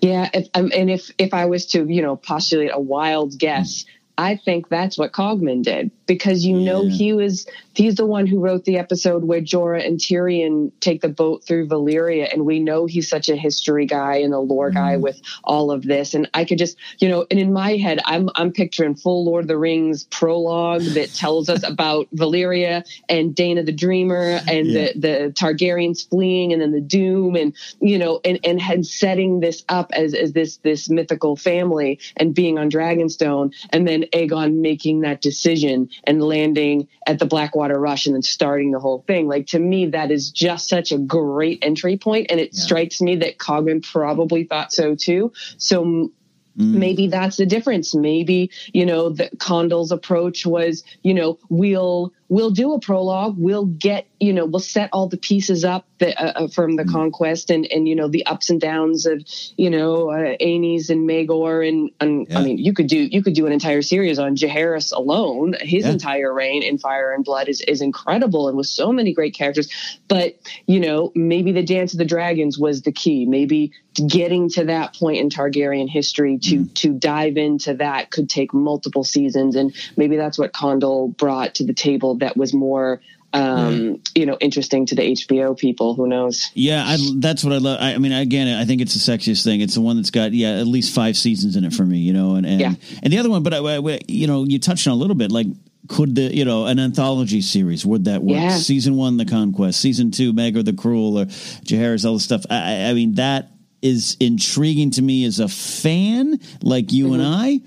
Yeah, 0.02 0.30
if, 0.34 0.48
um, 0.54 0.72
and 0.76 0.90
if 0.90 1.12
if 1.18 1.34
I 1.34 1.46
was 1.46 1.66
to 1.68 1.86
you 1.86 2.02
know 2.02 2.16
postulate 2.16 2.72
a 2.74 2.80
wild 2.80 3.38
guess, 3.38 3.86
I 4.20 4.36
think 4.36 4.68
that's 4.68 4.98
what 4.98 5.14
Cogman 5.14 5.64
did 5.64 5.92
because 6.06 6.44
you 6.46 6.60
know 6.60 6.84
Yeah. 6.84 6.90
he 6.92 7.14
was 7.14 7.48
he's 7.74 7.96
the 7.96 8.06
one 8.06 8.28
who 8.28 8.42
wrote 8.42 8.66
the 8.66 8.78
episode 8.78 9.24
where 9.24 9.40
Jorah 9.40 9.88
and 9.88 9.98
Tyrion 9.98 10.74
take 10.82 11.02
the 11.02 11.08
boat 11.08 11.46
through 11.46 11.70
Valyria, 11.70 12.28
and 12.34 12.46
we 12.46 12.60
know 12.60 12.86
he's 12.86 13.08
such 13.08 13.30
a 13.30 13.38
history 13.38 13.86
guy 13.86 14.18
and 14.18 14.34
a 14.34 14.40
lore 14.40 14.72
guy 14.72 14.96
mm-hmm. 14.96 15.04
with 15.04 15.22
all 15.46 15.72
of 15.72 15.84
this. 15.84 16.14
And 16.14 16.30
I 16.34 16.44
could 16.44 16.58
just 16.58 16.76
you 16.98 17.08
know, 17.08 17.26
and 17.32 17.40
in 17.40 17.54
my 17.54 17.78
head, 17.78 18.02
I'm 18.04 18.30
I'm 18.36 18.52
picturing 18.52 18.96
full 18.96 19.24
Lord 19.24 19.46
of 19.46 19.48
the 19.48 19.58
Rings 19.58 20.04
prologue 20.04 20.82
that 20.82 21.14
tells 21.14 21.48
us 21.48 21.64
about 21.68 22.14
Valyria 22.14 22.84
and 23.08 23.34
Daenys 23.34 23.68
the 23.68 23.72
Dreamer 23.72 24.42
and 24.50 24.68
Yeah. 24.68 24.92
the 24.92 25.00
the 25.00 25.34
Targaryens 25.34 26.10
fleeing 26.10 26.52
and 26.52 26.62
then 26.62 26.74
the 26.74 26.82
Doom 26.82 27.38
and 27.38 27.56
you 27.80 27.98
know 27.98 28.20
and 28.26 28.38
and 28.44 28.60
had 28.60 28.86
setting 28.86 29.40
this 29.40 29.64
up 29.70 29.92
as 29.94 30.14
as 30.14 30.34
this 30.34 30.58
this 30.58 30.90
mythical 30.90 31.38
family 31.38 32.00
and 32.18 32.36
being 32.36 32.60
on 32.60 32.70
Dragonstone 32.70 33.54
and 33.70 33.88
then 33.88 34.04
Aegon 34.12 34.62
making 34.62 35.02
that 35.02 35.22
decision 35.22 35.90
and 36.04 36.22
landing 36.22 36.88
at 37.08 37.20
the 37.20 37.26
Blackwater 37.26 37.80
Rush 37.80 38.06
and 38.06 38.16
then 38.16 38.22
starting 38.22 38.72
the 38.72 38.80
whole 38.80 39.04
thing. 39.08 39.28
Like 39.28 39.48
to 39.48 39.60
me 39.60 39.88
that 39.88 40.12
is 40.12 40.32
just 40.32 40.68
such 40.70 40.92
a 40.92 40.98
great 40.98 41.60
entry 41.62 41.98
point 41.98 42.28
and 42.30 42.40
it 42.40 42.56
strikes 42.56 43.02
me 43.02 43.16
that 43.18 43.38
Cogman 43.38 43.82
probably 43.82 44.44
thought 44.44 44.74
so 44.74 44.96
too. 44.96 45.32
So 45.58 45.84
mm. 45.86 46.12
maybe 46.58 47.08
that's 47.08 47.38
the 47.38 47.46
difference. 47.46 47.96
Maybe 47.96 48.52
you 48.74 48.86
know 48.86 49.10
the 49.10 49.30
Condal's 49.38 49.92
approach 49.92 50.46
was 50.46 50.84
you 51.04 51.14
know 51.14 51.40
we'll 51.50 52.14
we'll 52.28 52.52
do 52.52 52.74
a 52.74 52.80
prologue 52.80 53.36
we'll 53.38 53.66
get 53.66 54.09
you 54.20 54.34
know 54.34 54.46
we'll 54.46 54.60
set 54.60 54.90
all 54.92 55.08
the 55.08 55.18
pieces 55.18 55.64
up 55.64 55.86
that, 56.00 56.20
uh, 56.22 56.44
uh, 56.44 56.48
from 56.48 56.76
the 56.76 56.86
conquest 56.86 57.50
and 57.50 57.66
and 57.72 57.88
you 57.88 57.96
know 57.96 58.08
the 58.08 58.26
ups 58.26 58.50
and 58.50 58.60
downs 58.60 59.06
of 59.06 59.24
you 59.58 59.70
know 59.70 60.10
uh, 60.10 60.36
Aenys 60.42 60.90
and 60.90 61.08
Maegor 61.10 61.68
and, 61.68 61.92
and 62.00 62.28
Yeah. 62.30 62.40
I 62.40 62.44
mean 62.44 62.58
you 62.58 62.74
could 62.74 62.88
do 62.88 62.98
you 62.98 63.24
could 63.24 63.34
do 63.34 63.46
an 63.46 63.52
entire 63.54 63.82
series 63.82 64.20
on 64.20 64.36
Jaehaerys 64.36 64.92
alone. 64.92 65.56
His 65.62 65.86
Yeah. 65.86 65.92
entire 65.92 66.34
reign 66.34 66.64
in 66.64 66.78
Fire 66.78 67.14
and 67.14 67.24
Blood 67.24 67.48
is 67.50 67.62
is 67.62 67.82
incredible 67.82 68.48
and 68.48 68.58
with 68.58 68.68
so 68.68 68.92
many 68.92 69.14
great 69.14 69.34
characters. 69.34 69.70
But 70.08 70.36
you 70.68 70.80
know 70.80 71.12
maybe 71.16 71.52
the 71.52 71.64
Dance 71.64 71.94
of 71.94 72.00
the 72.00 72.06
Dragons 72.06 72.58
was 72.60 72.82
the 72.82 72.92
key. 72.92 73.26
Maybe 73.26 73.72
getting 74.08 74.50
to 74.50 74.66
that 74.66 74.96
point 74.96 75.18
in 75.18 75.30
Targaryen 75.30 75.90
history 75.90 76.38
to 76.40 76.66
to 76.66 76.94
dive 76.94 77.38
into 77.38 77.74
that 77.76 78.12
could 78.12 78.30
take 78.30 78.54
multiple 78.54 79.04
seasons. 79.04 79.56
And 79.56 79.74
maybe 79.98 80.18
that's 80.18 80.38
what 80.38 80.54
Condal 80.54 81.10
brought 81.10 81.56
to 81.56 81.66
the 81.66 81.74
table 81.74 82.16
that 82.20 82.38
was 82.38 82.54
more 82.54 83.02
um 83.34 84.02
you 84.16 84.26
know 84.26 84.38
interesting 84.42 84.86
to 84.88 84.96
the 84.96 85.02
HBO 85.04 85.58
people 85.58 85.94
who 85.94 86.08
knows 86.08 86.50
Yeah, 86.56 86.84
I, 86.86 86.98
that's 87.18 87.44
what 87.44 87.54
I 87.54 87.58
love. 87.58 87.78
I, 87.80 87.94
I 87.94 87.98
mean, 88.00 88.12
again, 88.12 88.48
I 88.60 88.66
think 88.66 88.82
it's 88.82 88.94
the 88.94 89.12
sexiest 89.12 89.44
thing. 89.44 89.62
It's 89.62 89.76
the 89.76 89.82
one 89.82 89.98
that's 89.98 90.10
got 90.12 90.34
yeah 90.34 90.60
at 90.60 90.66
least 90.68 90.94
five 90.96 91.16
seasons 91.16 91.56
in 91.56 91.64
it 91.64 91.74
for 91.74 91.86
me, 91.86 92.00
you 92.00 92.14
know, 92.14 92.36
and 92.36 92.46
and, 92.46 92.60
Yeah. 92.60 92.74
and 93.04 93.14
the 93.14 93.18
other 93.20 93.30
one. 93.30 93.44
But 93.44 93.54
I, 93.54 94.00
you 94.08 94.26
know, 94.28 94.46
you 94.46 94.58
touched 94.60 94.88
on 94.88 94.94
a 94.94 94.98
little 94.98 95.16
bit 95.16 95.32
like. 95.32 95.48
Could 95.88 96.14
the 96.14 96.24
you 96.36 96.46
know 96.46 96.66
an 96.68 96.78
anthology 96.78 97.42
series 97.42 97.84
would 97.84 98.06
that 98.06 98.22
work? 98.22 98.38
Yeah. 98.38 98.58
Season 98.58 98.96
one, 98.96 99.18
The 99.18 99.26
Conquest. 99.26 99.80
Season 99.80 100.12
two, 100.12 100.34
Maegor 100.34 100.64
the 100.64 100.74
Cruel 100.74 101.18
or 101.18 101.26
Jaehaerys, 101.26 102.06
all 102.06 102.14
the 102.14 102.20
stuff. 102.20 102.44
I, 102.48 102.56
I- 102.86 102.90
I 102.90 102.94
mean, 102.94 103.16
that 103.16 103.50
is 103.82 104.16
intriguing 104.20 104.92
to 104.92 105.02
me 105.02 105.24
as 105.26 105.40
a 105.40 105.48
fan, 105.48 106.40
like 106.62 106.92
you 106.92 107.14
and 107.14 107.24
I. 107.24 107.62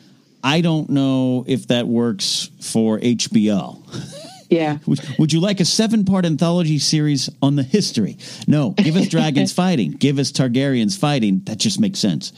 I 0.45 0.61
don't 0.61 0.91
know 0.91 1.45
if 1.49 1.69
that 1.69 1.89
works 1.89 2.49
for 2.61 3.01
HBO. 3.01 3.83
yeah 4.53 4.79
Would, 4.87 5.01
would 5.19 5.33
you 5.33 5.41
like 5.41 5.61
a 5.61 5.65
seven 5.65 6.05
part 6.05 6.25
anthology 6.27 6.79
series 6.79 7.31
on 7.41 7.57
the 7.57 7.63
history? 7.63 8.19
No. 8.47 8.71
Give 8.71 8.97
us 8.97 9.09
dragons 9.17 9.53
fighting. 9.53 9.93
Give 9.93 10.19
us 10.19 10.31
Targaryens 10.33 10.99
fighting. 10.99 11.43
That 11.45 11.59
just 11.59 11.81
makes 11.81 11.99
sense. 11.99 12.33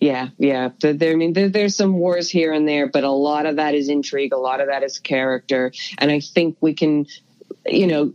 Yeah, 0.00 0.28
yeah. 0.38 0.70
There, 0.80 1.12
I 1.12 1.14
mean, 1.14 1.32
there, 1.32 1.48
there's 1.48 1.74
some 1.74 1.94
wars 1.94 2.28
here 2.28 2.52
and 2.52 2.68
there, 2.68 2.86
but 2.86 3.02
a 3.04 3.10
lot 3.10 3.46
of 3.46 3.56
that 3.56 3.74
is 3.74 3.88
intrigue. 3.88 4.32
A 4.32 4.36
lot 4.36 4.60
of 4.60 4.68
that 4.68 4.82
is 4.82 4.98
character, 4.98 5.72
and 5.98 6.10
I 6.10 6.20
think 6.20 6.56
we 6.60 6.74
can, 6.74 7.06
you 7.64 7.86
know, 7.86 8.12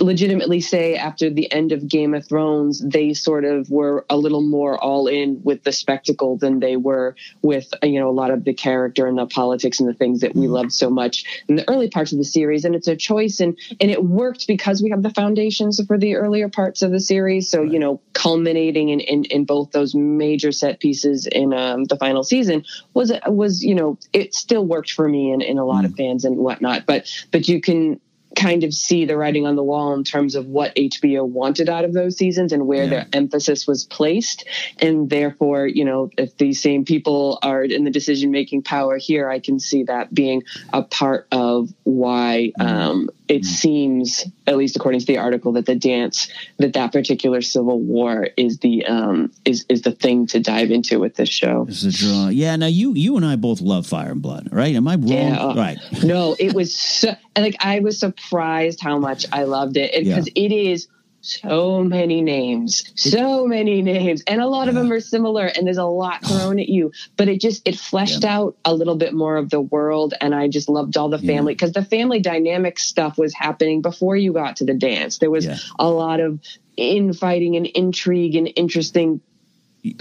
legitimately 0.00 0.60
say 0.60 0.96
after 0.96 1.30
the 1.30 1.50
end 1.52 1.72
of 1.72 1.86
Game 1.86 2.14
of 2.14 2.26
Thrones, 2.26 2.82
they 2.84 3.14
sort 3.14 3.44
of 3.44 3.70
were 3.70 4.04
a 4.10 4.16
little 4.16 4.42
more 4.42 4.76
all 4.82 5.06
in 5.06 5.40
with 5.44 5.62
the 5.62 5.72
spectacle 5.72 6.36
than 6.36 6.58
they 6.58 6.76
were 6.76 7.14
with, 7.42 7.72
uh, 7.82 7.86
you 7.86 8.00
know, 8.00 8.08
a 8.08 8.12
lot 8.12 8.30
of 8.30 8.44
the 8.44 8.54
character 8.54 9.06
and 9.06 9.18
the 9.18 9.26
politics 9.26 9.78
and 9.78 9.88
the 9.88 9.94
things 9.94 10.20
that 10.20 10.34
we 10.34 10.48
loved 10.48 10.72
so 10.72 10.90
much 10.90 11.44
in 11.48 11.56
the 11.56 11.68
early 11.68 11.88
parts 11.88 12.12
of 12.12 12.18
the 12.18 12.24
series. 12.24 12.64
And 12.64 12.74
it's 12.74 12.88
a 12.88 12.96
choice, 12.96 13.38
and 13.38 13.56
and 13.80 13.90
it 13.90 14.04
worked 14.04 14.46
because 14.48 14.82
we 14.82 14.90
have 14.90 15.02
the 15.02 15.10
foundations 15.10 15.80
for 15.86 15.96
the 15.96 16.16
earlier 16.16 16.48
parts 16.48 16.82
of 16.82 16.90
the 16.90 17.00
series. 17.00 17.48
So 17.48 17.62
you 17.62 17.78
know, 17.78 18.00
culminating 18.14 18.88
in 18.88 19.00
in, 19.00 19.24
in 19.26 19.44
both 19.44 19.70
those 19.70 19.94
major 19.94 20.50
set 20.50 20.80
pieces 20.80 21.26
in 21.26 21.52
um, 21.52 21.84
the 21.84 21.96
final 21.96 22.24
season 22.24 22.64
was 22.94 23.12
was 23.26 23.62
you 23.62 23.74
know 23.74 23.98
it 24.12 24.34
still 24.34 24.64
worked 24.64 24.92
for 24.92 25.08
me 25.08 25.30
and, 25.30 25.42
and 25.42 25.58
a 25.58 25.64
lot 25.64 25.84
of 25.84 25.94
fans 25.94 26.24
and 26.24 26.36
whatnot. 26.36 26.84
But 26.84 27.06
but 27.30 27.48
you 27.48 27.60
can 27.60 28.00
kind 28.36 28.62
of 28.62 28.72
see 28.72 29.04
the 29.04 29.16
writing 29.16 29.46
on 29.46 29.56
the 29.56 29.62
wall 29.62 29.94
in 29.94 30.04
terms 30.04 30.34
of 30.34 30.46
what 30.46 30.74
HBO 30.76 31.26
wanted 31.26 31.68
out 31.68 31.84
of 31.84 31.92
those 31.92 32.16
seasons 32.16 32.52
and 32.52 32.66
where 32.66 32.84
yeah. 32.84 32.90
their 32.90 33.06
emphasis 33.12 33.66
was 33.66 33.84
placed. 33.84 34.46
And 34.78 35.10
therefore, 35.10 35.66
you 35.66 35.84
know, 35.84 36.10
if 36.16 36.36
these 36.36 36.60
same 36.60 36.84
people 36.84 37.38
are 37.42 37.64
in 37.64 37.84
the 37.84 37.90
decision 37.90 38.30
making 38.30 38.62
power 38.62 38.98
here, 38.98 39.28
I 39.28 39.40
can 39.40 39.58
see 39.58 39.84
that 39.84 40.14
being 40.14 40.42
a 40.72 40.82
part 40.82 41.26
of 41.32 41.70
why 41.84 42.52
mm-hmm. 42.60 42.68
um, 42.68 43.10
it 43.28 43.42
mm-hmm. 43.42 43.44
seems, 43.44 44.24
at 44.46 44.56
least 44.56 44.76
according 44.76 45.00
to 45.00 45.06
the 45.06 45.18
article, 45.18 45.52
that 45.52 45.66
the 45.66 45.74
dance 45.74 46.28
that 46.58 46.72
that 46.74 46.92
particular 46.92 47.42
civil 47.42 47.80
war 47.80 48.28
is 48.36 48.58
the 48.58 48.84
um, 48.86 49.32
is 49.44 49.64
is 49.68 49.82
the 49.82 49.92
thing 49.92 50.26
to 50.28 50.40
dive 50.40 50.70
into 50.70 50.98
with 50.98 51.16
this 51.16 51.28
show. 51.28 51.66
Is 51.68 51.82
the 51.82 51.90
draw? 51.90 52.28
Yeah. 52.28 52.56
Now 52.56 52.66
you 52.66 52.94
you 52.94 53.16
and 53.16 53.24
I 53.24 53.36
both 53.36 53.60
love 53.60 53.86
Fire 53.86 54.12
and 54.12 54.22
Blood, 54.22 54.48
right? 54.52 54.74
Am 54.74 54.86
I 54.88 54.96
wrong? 54.96 55.08
Yeah, 55.08 55.38
uh, 55.38 55.54
right. 55.54 55.78
no, 56.02 56.36
it 56.38 56.54
was 56.54 56.74
so, 56.74 57.14
like 57.36 57.56
I 57.60 57.80
was 57.80 57.98
surprised 57.98 58.80
how 58.80 58.98
much 58.98 59.26
I 59.32 59.44
loved 59.44 59.76
it 59.76 59.92
because 59.92 60.28
yeah. 60.28 60.44
it 60.44 60.52
is 60.52 60.88
so 61.26 61.82
many 61.82 62.22
names, 62.22 62.84
so 62.94 63.46
many 63.46 63.82
names, 63.82 64.22
and 64.26 64.40
a 64.40 64.46
lot 64.46 64.68
of 64.68 64.74
them 64.74 64.92
are 64.92 65.00
similar. 65.00 65.46
And 65.46 65.66
there's 65.66 65.76
a 65.76 65.84
lot 65.84 66.24
thrown 66.24 66.58
at 66.58 66.68
you, 66.68 66.92
but 67.16 67.28
it 67.28 67.40
just 67.40 67.66
it 67.66 67.78
fleshed 67.78 68.22
yeah. 68.22 68.38
out 68.38 68.56
a 68.64 68.74
little 68.74 68.96
bit 68.96 69.12
more 69.12 69.36
of 69.36 69.50
the 69.50 69.60
world, 69.60 70.14
and 70.20 70.34
I 70.34 70.48
just 70.48 70.68
loved 70.68 70.96
all 70.96 71.08
the 71.08 71.18
family 71.18 71.54
because 71.54 71.72
yeah. 71.74 71.80
the 71.80 71.86
family 71.86 72.20
dynamic 72.20 72.78
stuff 72.78 73.18
was 73.18 73.34
happening 73.34 73.82
before 73.82 74.16
you 74.16 74.32
got 74.32 74.56
to 74.56 74.64
the 74.64 74.74
dance. 74.74 75.18
There 75.18 75.30
was 75.30 75.46
yeah. 75.46 75.56
a 75.78 75.88
lot 75.88 76.20
of 76.20 76.40
infighting 76.76 77.56
and 77.56 77.66
intrigue 77.66 78.36
and 78.36 78.50
interesting 78.54 79.20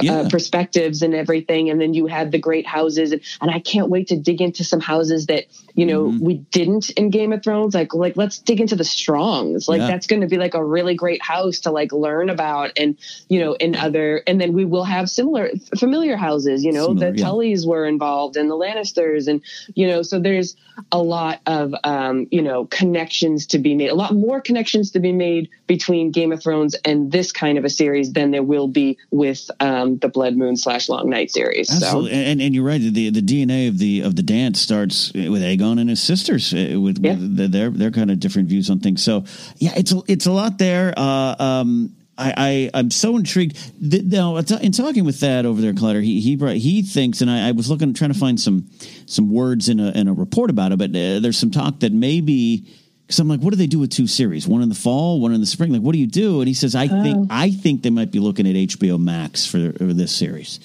yeah. 0.01 0.13
uh, 0.13 0.29
perspectives 0.29 1.01
and 1.01 1.13
everything. 1.13 1.69
And 1.69 1.79
then 1.79 1.93
you 1.93 2.07
had 2.07 2.31
the 2.31 2.39
great 2.39 2.65
houses, 2.65 3.11
and, 3.11 3.21
and 3.41 3.51
I 3.51 3.59
can't 3.59 3.89
wait 3.89 4.07
to 4.07 4.17
dig 4.17 4.41
into 4.41 4.63
some 4.63 4.79
houses 4.79 5.27
that 5.27 5.45
you 5.73 5.85
know 5.85 6.05
mm-hmm. 6.05 6.25
we 6.25 6.33
didn't 6.35 6.89
in 6.91 7.09
Game 7.09 7.33
of 7.33 7.43
Thrones. 7.43 7.73
Like 7.73 7.93
like 7.93 8.17
let's 8.17 8.39
dig 8.39 8.61
into 8.61 8.75
the 8.75 8.83
Strongs. 8.83 9.67
Like 9.67 9.81
yeah. 9.81 9.87
that's 9.87 10.07
going 10.07 10.21
to 10.21 10.27
be 10.27 10.37
like 10.37 10.53
a 10.53 10.63
really 10.63 10.95
great 10.95 11.21
house 11.21 11.59
to 11.61 11.71
like 11.71 11.91
learn 11.91 12.29
about, 12.29 12.71
and 12.77 12.97
you 13.29 13.39
know 13.39 13.53
in 13.53 13.75
other. 13.75 14.21
And 14.27 14.39
then 14.39 14.53
we 14.53 14.65
will 14.65 14.85
have 14.85 15.09
similar 15.09 15.49
familiar 15.77 16.15
houses. 16.15 16.63
You 16.63 16.71
know 16.71 16.87
similar, 16.87 17.11
the 17.11 17.17
yeah. 17.17 17.25
Tullys 17.25 17.67
were 17.67 17.85
involved, 17.85 18.37
and 18.37 18.49
the 18.49 18.55
Lannisters, 18.55 19.27
and 19.27 19.41
you 19.73 19.87
know 19.87 20.01
so 20.01 20.19
there's 20.19 20.55
a 20.91 21.01
lot 21.01 21.41
of 21.45 21.73
um, 21.83 22.27
you 22.31 22.41
know 22.41 22.65
connections 22.65 23.47
to 23.47 23.59
be 23.59 23.75
made. 23.75 23.89
A 23.89 23.95
lot 23.95 24.13
more 24.13 24.41
connections 24.41 24.91
to 24.91 24.99
be 24.99 25.11
made 25.11 25.49
between 25.67 26.11
Game 26.11 26.31
of 26.31 26.41
Thrones 26.41 26.75
and 26.85 27.11
this 27.11 27.31
kind 27.31 27.57
of 27.57 27.65
a 27.65 27.69
series 27.69 28.13
than 28.13 28.31
there 28.31 28.43
will 28.43 28.67
be 28.67 28.97
with. 29.11 29.49
Um, 29.59 29.74
um, 29.75 29.97
the 29.97 30.09
Blood 30.09 30.35
Moon 30.35 30.55
slash 30.55 30.89
Long 30.89 31.09
Night 31.09 31.31
series. 31.31 31.69
Absolutely, 31.69 32.11
so. 32.11 32.17
and 32.17 32.41
and 32.41 32.55
you're 32.55 32.63
right. 32.63 32.79
The 32.79 33.09
the 33.09 33.21
DNA 33.21 33.67
of 33.67 33.77
the 33.77 34.01
of 34.01 34.15
the 34.15 34.23
dance 34.23 34.59
starts 34.59 35.11
with 35.13 35.41
Aegon 35.41 35.79
and 35.79 35.89
his 35.89 36.01
sisters 36.01 36.53
uh, 36.53 36.79
with, 36.79 37.03
yeah. 37.03 37.11
with 37.11 37.37
the, 37.37 37.47
their 37.47 37.69
their 37.69 37.91
kind 37.91 38.11
of 38.11 38.19
different 38.19 38.49
views 38.49 38.69
on 38.69 38.79
things. 38.79 39.03
So 39.03 39.25
yeah, 39.57 39.73
it's 39.75 39.91
a, 39.91 40.01
it's 40.07 40.25
a 40.25 40.31
lot 40.31 40.57
there. 40.57 40.93
Uh, 40.95 41.35
um, 41.37 41.95
I, 42.17 42.69
I 42.73 42.79
am 42.79 42.91
so 42.91 43.17
intrigued. 43.17 43.57
Now, 43.81 44.37
in 44.37 44.71
talking 44.71 45.03
with 45.03 45.19
Thad 45.19 45.45
over 45.45 45.59
there, 45.61 45.73
Collider, 45.73 46.03
he 46.03 46.21
he 46.21 46.35
brought, 46.35 46.55
he 46.55 46.81
thinks, 46.81 47.21
and 47.21 47.29
I, 47.29 47.49
I, 47.49 47.51
was 47.51 47.69
looking 47.69 47.93
trying 47.93 48.13
to 48.13 48.19
find 48.19 48.39
some 48.39 48.69
some 49.05 49.29
words 49.31 49.67
in 49.67 49.79
a 49.79 49.91
in 49.91 50.07
a 50.07 50.13
report 50.13 50.49
about 50.49 50.71
it, 50.71 50.77
but 50.77 50.91
uh, 50.91 51.19
there's 51.19 51.37
some 51.37 51.51
talk 51.51 51.81
that 51.81 51.91
maybe 51.91 52.65
because 53.05 53.19
I'm 53.19 53.27
like, 53.27 53.39
what 53.39 53.51
do 53.51 53.57
they 53.57 53.67
do 53.67 53.79
with 53.79 53.91
two 53.91 54.07
series? 54.07 54.47
One 54.47 54.63
in 54.63 54.69
the 54.69 54.75
fall, 54.75 55.19
one 55.19 55.31
in 55.31 55.39
the 55.39 55.45
spring. 55.45 55.71
Like, 55.71 55.81
what 55.81 55.93
do 55.93 55.99
you 55.99 56.07
do? 56.07 56.39
And 56.41 56.47
he 56.47 56.53
says, 56.53 56.75
I 56.75 56.85
uh. 56.85 57.03
think 57.03 57.17
oh. 57.17 57.27
I 57.29 57.51
think 57.51 57.83
they 57.83 57.91
might 57.91 58.11
be 58.11 58.19
looking 58.19 58.47
at 58.47 58.55
HBO 58.55 58.99
Max 58.99 59.45
for, 59.45 59.73
for 59.73 59.93
this 59.93 60.15
series. 60.15 60.59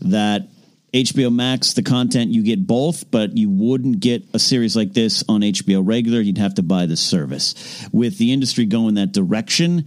That 0.00 0.48
HBO 0.92 1.32
Max, 1.32 1.72
the 1.74 1.82
content 1.82 2.30
you 2.30 2.42
get 2.42 2.66
both, 2.66 3.10
but 3.10 3.36
you 3.36 3.50
wouldn't 3.50 4.00
get 4.00 4.24
a 4.34 4.38
series 4.38 4.76
like 4.76 4.92
this 4.92 5.24
on 5.28 5.40
HBO 5.40 5.82
regular. 5.84 6.20
You'd 6.20 6.38
have 6.38 6.54
to 6.54 6.62
buy 6.62 6.86
the 6.86 6.96
service. 6.96 7.88
With 7.92 8.18
the 8.18 8.32
industry 8.32 8.66
going 8.66 8.94
that 8.94 9.12
direction, 9.12 9.86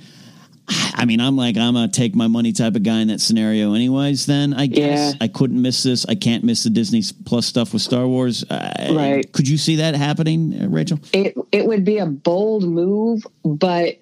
I 0.96 1.06
mean, 1.06 1.20
I'm 1.20 1.36
like, 1.36 1.58
I'm 1.58 1.76
a 1.76 1.88
take 1.88 2.16
my 2.16 2.28
money 2.28 2.54
type 2.54 2.76
of 2.76 2.84
guy 2.84 3.00
in 3.00 3.08
that 3.10 3.22
scenario, 3.22 3.74
anyways. 3.74 4.26
Then 4.26 4.54
I 4.54 4.68
guess 4.68 5.14
yeah. 5.14 5.18
I 5.22 5.28
couldn't 5.28 5.62
miss 5.62 5.84
this. 5.84 6.06
I 6.08 6.16
can't 6.16 6.44
miss 6.44 6.64
the 6.64 6.70
Disney 6.70 7.04
Plus 7.26 7.46
stuff 7.46 7.74
with 7.74 7.82
Star 7.82 8.08
Wars. 8.08 8.44
Uh, 8.50 8.94
right? 8.96 9.32
Could 9.32 9.48
you 9.48 9.58
see 9.58 9.78
that 9.78 9.96
happening, 9.96 10.62
uh, 10.62 10.68
Rachel? 10.68 11.00
It 11.12 11.36
it 11.52 11.66
would 11.66 11.84
be 11.84 11.98
a 11.98 12.06
bold 12.06 12.64
move, 12.64 13.26
but 13.44 14.00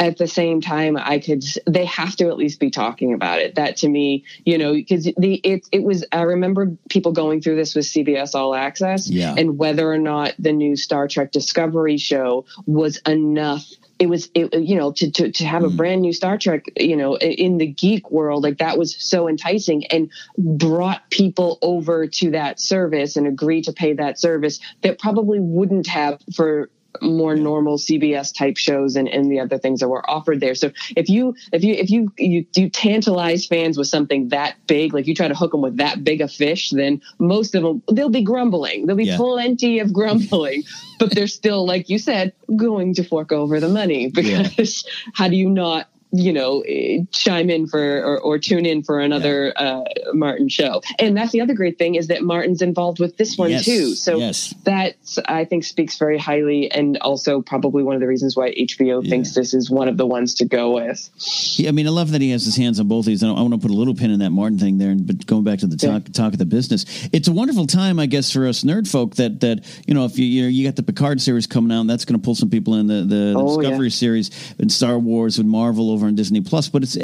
at 0.00 0.16
the 0.16 0.28
same 0.28 0.60
time, 0.60 0.96
I 0.96 1.18
could. 1.18 1.44
They 1.66 1.84
have 1.86 2.14
to 2.16 2.28
at 2.28 2.36
least 2.36 2.60
be 2.60 2.70
talking 2.70 3.12
about 3.12 3.40
it. 3.40 3.56
That 3.56 3.78
to 3.78 3.88
me, 3.88 4.24
you 4.44 4.56
know, 4.56 4.72
because 4.72 5.04
the 5.04 5.40
it 5.42 5.66
it 5.72 5.82
was. 5.82 6.04
I 6.12 6.22
remember 6.22 6.76
people 6.88 7.12
going 7.12 7.40
through 7.40 7.56
this 7.56 7.74
with 7.74 7.84
CBS 7.84 8.34
All 8.34 8.54
Access, 8.54 9.08
yeah. 9.08 9.34
and 9.36 9.58
whether 9.58 9.90
or 9.90 9.98
not 9.98 10.34
the 10.38 10.52
new 10.52 10.76
Star 10.76 11.08
Trek 11.08 11.32
Discovery 11.32 11.98
show 11.98 12.44
was 12.66 12.98
enough 12.98 13.66
it 13.98 14.08
was 14.08 14.30
it, 14.34 14.54
you 14.54 14.76
know 14.76 14.92
to, 14.92 15.10
to 15.10 15.32
to 15.32 15.44
have 15.44 15.64
a 15.64 15.68
hmm. 15.68 15.76
brand 15.76 16.02
new 16.02 16.12
star 16.12 16.38
trek 16.38 16.64
you 16.76 16.96
know 16.96 17.16
in 17.16 17.58
the 17.58 17.66
geek 17.66 18.10
world 18.10 18.42
like 18.42 18.58
that 18.58 18.78
was 18.78 18.96
so 18.98 19.28
enticing 19.28 19.86
and 19.86 20.10
brought 20.36 21.08
people 21.10 21.58
over 21.62 22.06
to 22.06 22.30
that 22.30 22.60
service 22.60 23.16
and 23.16 23.26
agree 23.26 23.62
to 23.62 23.72
pay 23.72 23.92
that 23.92 24.18
service 24.18 24.60
that 24.82 24.98
probably 24.98 25.40
wouldn't 25.40 25.86
have 25.86 26.20
for 26.34 26.70
more 27.02 27.36
normal 27.36 27.78
CBS 27.78 28.34
type 28.36 28.56
shows 28.56 28.96
and, 28.96 29.08
and 29.08 29.30
the 29.30 29.40
other 29.40 29.58
things 29.58 29.80
that 29.80 29.88
were 29.88 30.08
offered 30.08 30.40
there. 30.40 30.54
So 30.54 30.72
if 30.96 31.08
you 31.08 31.34
if 31.52 31.62
you 31.62 31.74
if 31.74 31.90
you 31.90 32.12
you 32.18 32.44
do 32.44 32.68
tantalize 32.68 33.46
fans 33.46 33.78
with 33.78 33.88
something 33.88 34.28
that 34.28 34.56
big, 34.66 34.94
like 34.94 35.06
you 35.06 35.14
try 35.14 35.28
to 35.28 35.34
hook 35.34 35.52
them 35.52 35.60
with 35.60 35.76
that 35.78 36.02
big 36.04 36.20
a 36.20 36.28
fish, 36.28 36.70
then 36.70 37.00
most 37.18 37.54
of 37.54 37.62
them 37.62 37.82
they'll 37.92 38.08
be 38.08 38.22
grumbling. 38.22 38.86
There'll 38.86 38.96
be 38.96 39.04
yeah. 39.04 39.16
plenty 39.16 39.78
of 39.80 39.92
grumbling, 39.92 40.64
but 40.98 41.14
they're 41.14 41.26
still 41.26 41.66
like 41.66 41.88
you 41.88 41.98
said 41.98 42.32
going 42.56 42.94
to 42.94 43.04
fork 43.04 43.32
over 43.32 43.60
the 43.60 43.68
money 43.68 44.10
because 44.10 44.84
yeah. 44.84 44.92
how 45.14 45.28
do 45.28 45.36
you 45.36 45.50
not 45.50 45.88
you 46.10 46.32
know, 46.32 46.64
chime 47.12 47.50
in 47.50 47.66
for 47.66 48.02
or, 48.02 48.20
or 48.20 48.38
tune 48.38 48.64
in 48.66 48.82
for 48.82 48.98
another 48.98 49.52
yeah. 49.56 49.62
uh, 49.62 49.84
Martin 50.14 50.48
show. 50.48 50.82
And 50.98 51.16
that's 51.16 51.32
the 51.32 51.40
other 51.40 51.54
great 51.54 51.78
thing 51.78 51.96
is 51.96 52.08
that 52.08 52.22
Martin's 52.22 52.62
involved 52.62 52.98
with 52.98 53.16
this 53.16 53.36
one 53.36 53.50
yes. 53.50 53.64
too. 53.64 53.94
So 53.94 54.16
yes. 54.16 54.54
that 54.64 54.96
I 55.26 55.44
think 55.44 55.64
speaks 55.64 55.98
very 55.98 56.18
highly, 56.18 56.70
and 56.70 56.98
also 56.98 57.42
probably 57.42 57.82
one 57.82 57.94
of 57.94 58.00
the 58.00 58.06
reasons 58.06 58.36
why 58.36 58.52
HBO 58.52 59.02
yeah. 59.02 59.10
thinks 59.10 59.34
this 59.34 59.54
is 59.54 59.70
one 59.70 59.88
of 59.88 59.96
the 59.96 60.06
ones 60.06 60.34
to 60.34 60.44
go 60.44 60.74
with. 60.74 61.10
Yeah, 61.58 61.68
I 61.68 61.72
mean, 61.72 61.86
I 61.86 61.90
love 61.90 62.12
that 62.12 62.20
he 62.20 62.30
has 62.30 62.44
his 62.44 62.56
hands 62.56 62.80
on 62.80 62.88
both 62.88 63.06
these. 63.06 63.22
I, 63.22 63.28
I 63.28 63.40
want 63.40 63.54
to 63.54 63.58
put 63.58 63.70
a 63.70 63.74
little 63.74 63.94
pin 63.94 64.10
in 64.10 64.20
that 64.20 64.30
Martin 64.30 64.58
thing 64.58 64.78
there, 64.78 64.94
but 64.94 65.26
going 65.26 65.44
back 65.44 65.58
to 65.60 65.66
the 65.66 65.76
talk 65.76 66.02
yeah. 66.06 66.12
talk 66.12 66.32
of 66.32 66.38
the 66.38 66.46
business, 66.46 66.84
it's 67.12 67.28
a 67.28 67.32
wonderful 67.32 67.66
time, 67.66 67.98
I 67.98 68.06
guess, 68.06 68.32
for 68.32 68.46
us 68.46 68.64
nerd 68.64 68.90
folk 68.90 69.16
that 69.16 69.40
that 69.40 69.64
you 69.86 69.94
know 69.94 70.04
if 70.04 70.18
you 70.18 70.26
you, 70.26 70.42
know, 70.42 70.48
you 70.48 70.66
got 70.66 70.76
the 70.76 70.82
Picard 70.82 71.20
series 71.20 71.46
coming 71.46 71.76
out, 71.76 71.80
and 71.80 71.90
that's 71.90 72.04
going 72.04 72.18
to 72.18 72.24
pull 72.24 72.34
some 72.34 72.50
people 72.50 72.74
in 72.74 72.86
the 72.86 72.98
the, 72.98 73.04
the 73.04 73.34
oh, 73.36 73.60
Discovery 73.60 73.90
series 73.90 74.30
and 74.58 74.70
Star 74.70 74.98
Wars 74.98 75.38
and 75.38 75.48
Marvel 75.48 75.90
over 75.98 76.06
on 76.06 76.14
Disney 76.14 76.40
Plus. 76.40 76.68
But 76.68 76.84
it's 76.84 76.96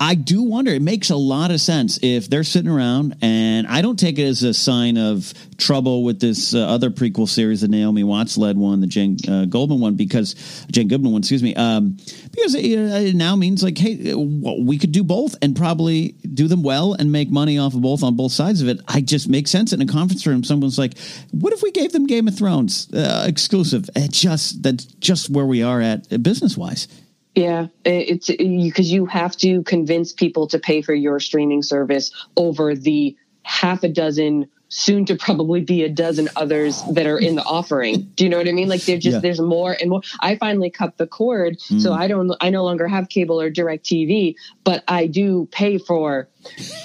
I 0.00 0.14
do 0.14 0.42
wonder. 0.42 0.72
It 0.72 0.82
makes 0.82 1.10
a 1.10 1.16
lot 1.16 1.50
of 1.50 1.60
sense 1.60 1.98
if 2.02 2.28
they're 2.28 2.44
sitting 2.44 2.70
around, 2.70 3.16
and 3.22 3.66
I 3.66 3.82
don't 3.82 3.98
take 3.98 4.18
it 4.18 4.24
as 4.24 4.42
a 4.42 4.52
sign 4.52 4.98
of 4.98 5.32
trouble 5.58 6.02
with 6.02 6.20
this 6.20 6.54
uh, 6.54 6.66
other 6.66 6.90
prequel 6.90 7.28
series, 7.28 7.60
the 7.60 7.68
Naomi 7.68 8.02
Watts 8.02 8.36
led 8.36 8.56
one, 8.56 8.80
the 8.80 8.86
Jane 8.86 9.16
uh, 9.28 9.44
Goldman 9.44 9.80
one, 9.80 9.94
because 9.94 10.34
Jane 10.70 10.88
Goodman 10.88 11.12
one, 11.12 11.20
excuse 11.20 11.42
me, 11.42 11.54
um, 11.54 11.96
because 12.32 12.54
it, 12.54 12.64
it, 12.64 13.14
now 13.14 13.36
means 13.36 13.62
like, 13.62 13.78
hey, 13.78 14.14
we 14.14 14.78
could 14.78 14.92
do 14.92 15.04
both 15.04 15.36
and 15.40 15.54
probably 15.56 16.16
do 16.34 16.48
them 16.48 16.62
well 16.62 16.94
and 16.94 17.12
make 17.12 17.30
money 17.30 17.58
off 17.58 17.74
of 17.74 17.82
both 17.82 18.02
on 18.02 18.16
both 18.16 18.32
sides 18.32 18.60
of 18.60 18.68
it. 18.68 18.80
I 18.88 19.00
just 19.00 19.28
make 19.28 19.46
sense 19.46 19.72
in 19.72 19.80
a 19.80 19.86
conference 19.86 20.26
room. 20.26 20.42
Someone's 20.42 20.78
like, 20.78 20.98
what 21.30 21.52
if 21.52 21.62
we 21.62 21.70
gave 21.70 21.92
them 21.92 22.06
Game 22.06 22.26
of 22.26 22.36
Thrones 22.36 22.92
uh, 22.92 23.24
exclusive? 23.28 23.88
It 23.94 24.10
just 24.10 24.62
that's 24.62 24.84
just 24.84 25.30
where 25.30 25.46
we 25.46 25.62
are 25.62 25.80
at 25.80 26.12
uh, 26.12 26.18
business 26.18 26.56
wise. 26.56 26.88
Yeah, 27.34 27.68
it's 27.84 28.26
because 28.26 28.92
you 28.92 29.06
have 29.06 29.36
to 29.38 29.62
convince 29.62 30.12
people 30.12 30.46
to 30.48 30.58
pay 30.58 30.82
for 30.82 30.92
your 30.92 31.18
streaming 31.18 31.62
service 31.62 32.10
over 32.36 32.74
the 32.74 33.16
half 33.44 33.82
a 33.82 33.88
dozen 33.88 34.48
soon 34.72 35.04
to 35.04 35.14
probably 35.14 35.60
be 35.60 35.82
a 35.82 35.88
dozen 35.88 36.30
others 36.34 36.82
that 36.92 37.06
are 37.06 37.18
in 37.18 37.34
the 37.34 37.42
offering. 37.42 38.10
Do 38.16 38.24
you 38.24 38.30
know 38.30 38.38
what 38.38 38.48
I 38.48 38.52
mean? 38.52 38.68
Like 38.68 38.82
there's 38.82 39.02
just 39.02 39.16
yeah. 39.16 39.20
there's 39.20 39.40
more 39.40 39.76
and 39.78 39.90
more. 39.90 40.00
I 40.20 40.36
finally 40.36 40.70
cut 40.70 40.96
the 40.96 41.06
cord, 41.06 41.58
mm. 41.58 41.80
so 41.80 41.92
I 41.92 42.08
don't 42.08 42.34
I 42.40 42.48
no 42.48 42.64
longer 42.64 42.88
have 42.88 43.10
cable 43.10 43.38
or 43.38 43.50
direct 43.50 43.84
TV, 43.84 44.34
but 44.64 44.82
I 44.88 45.06
do 45.06 45.46
pay 45.52 45.76
for 45.76 46.28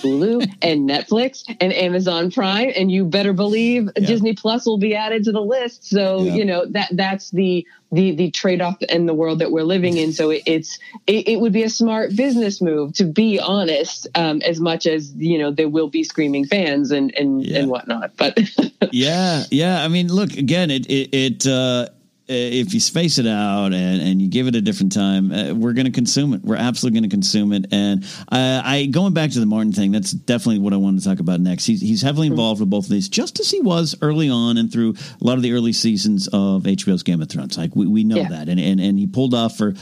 Hulu 0.02 0.46
and 0.62 0.88
Netflix 0.88 1.44
and 1.62 1.72
Amazon 1.72 2.30
Prime, 2.30 2.74
and 2.76 2.92
you 2.92 3.06
better 3.06 3.32
believe 3.32 3.90
yeah. 3.96 4.06
Disney 4.06 4.34
Plus 4.34 4.66
will 4.66 4.78
be 4.78 4.94
added 4.94 5.24
to 5.24 5.32
the 5.32 5.42
list. 5.42 5.86
So 5.86 6.24
yeah. 6.24 6.36
you 6.36 6.46
know 6.46 6.66
that 6.66 6.90
that's 6.92 7.32
the 7.32 7.66
the 7.92 8.12
the 8.16 8.32
trade 8.32 8.62
off 8.62 8.82
in 8.84 9.06
the 9.06 9.14
world 9.14 9.40
that 9.40 9.52
we're 9.52 9.64
living 9.64 9.98
in. 9.98 10.12
So 10.12 10.30
it, 10.30 10.44
it's 10.46 10.80
it, 11.06 11.28
it, 11.28 11.40
would 11.40 11.54
be 11.54 11.64
a 11.64 11.70
smart 11.70 12.16
business 12.16 12.62
move 12.62 12.94
to 12.94 13.06
be 13.06 13.40
honest, 13.40 14.08
um, 14.16 14.42
as 14.42 14.60
much 14.60 14.86
as 14.86 15.14
you 15.16 15.38
know 15.38 15.52
there 15.52 15.70
will 15.70 15.88
be 15.88 16.04
screaming 16.04 16.46
fans 16.46 16.92
and 16.92 17.14
and 17.16 17.46
yeah. 17.46 17.60
and 17.60 17.70
whatnot. 17.70 18.12
But 18.18 18.40
yeah, 18.92 19.44
yeah. 19.52 19.84
I 19.84 19.88
mean, 19.88 20.12
look 20.14 20.34
again. 20.34 20.70
It 20.70 20.86
it, 20.88 21.14
it 21.14 21.48
uh, 21.48 21.88
if 22.28 22.74
you 22.74 22.80
space 22.80 23.18
it 23.20 23.28
out 23.28 23.74
and, 23.74 24.02
and 24.02 24.22
you 24.22 24.30
give 24.30 24.48
it 24.48 24.56
a 24.56 24.62
different 24.62 24.92
time, 24.92 25.32
uh, 25.32 25.54
we're 25.54 25.74
going 25.74 25.86
to 25.86 25.92
consume 25.92 26.34
it. 26.34 26.42
We're 26.44 26.58
absolutely 26.58 27.00
going 27.00 27.10
to 27.10 27.14
consume 27.14 27.54
it. 27.54 27.68
And 27.72 28.04
uh, 28.32 28.62
I 28.64 28.88
going 28.88 29.14
back 29.14 29.32
to 29.32 29.40
the 29.40 29.46
Martin 29.46 29.72
thing, 29.72 29.92
that's 29.92 30.12
definitely 30.12 30.60
what 30.60 30.74
I 30.74 30.78
wanted 30.78 31.02
to 31.04 31.10
talk 31.10 31.20
about 31.20 31.40
next. 31.40 31.66
He's, 31.66 31.82
he's 31.82 32.02
heavily 32.02 32.28
involved 32.28 32.60
with 32.60 32.70
both 32.70 32.86
of 32.86 32.92
these, 32.92 33.08
just 33.08 33.40
as 33.40 33.50
he 33.50 33.62
was 33.62 33.96
early 34.02 34.30
on 34.30 34.58
and 34.58 34.72
through 34.72 34.96
a 35.22 35.24
lot 35.24 35.38
of 35.38 35.42
the 35.42 35.54
early 35.54 35.74
seasons 35.74 36.28
of 36.28 36.64
HBO's 36.64 37.04
Game 37.04 37.22
of 37.22 37.30
Thrones. 37.30 37.58
Like 37.58 37.76
we, 37.76 37.88
we 37.88 38.04
know 38.04 38.18
yeah. 38.18 38.30
that, 38.30 38.50
and, 38.50 38.60
and 38.60 38.80
and 38.80 39.00
he 39.00 39.08
pulled 39.08 39.34
off 39.34 39.58
for 39.58 39.74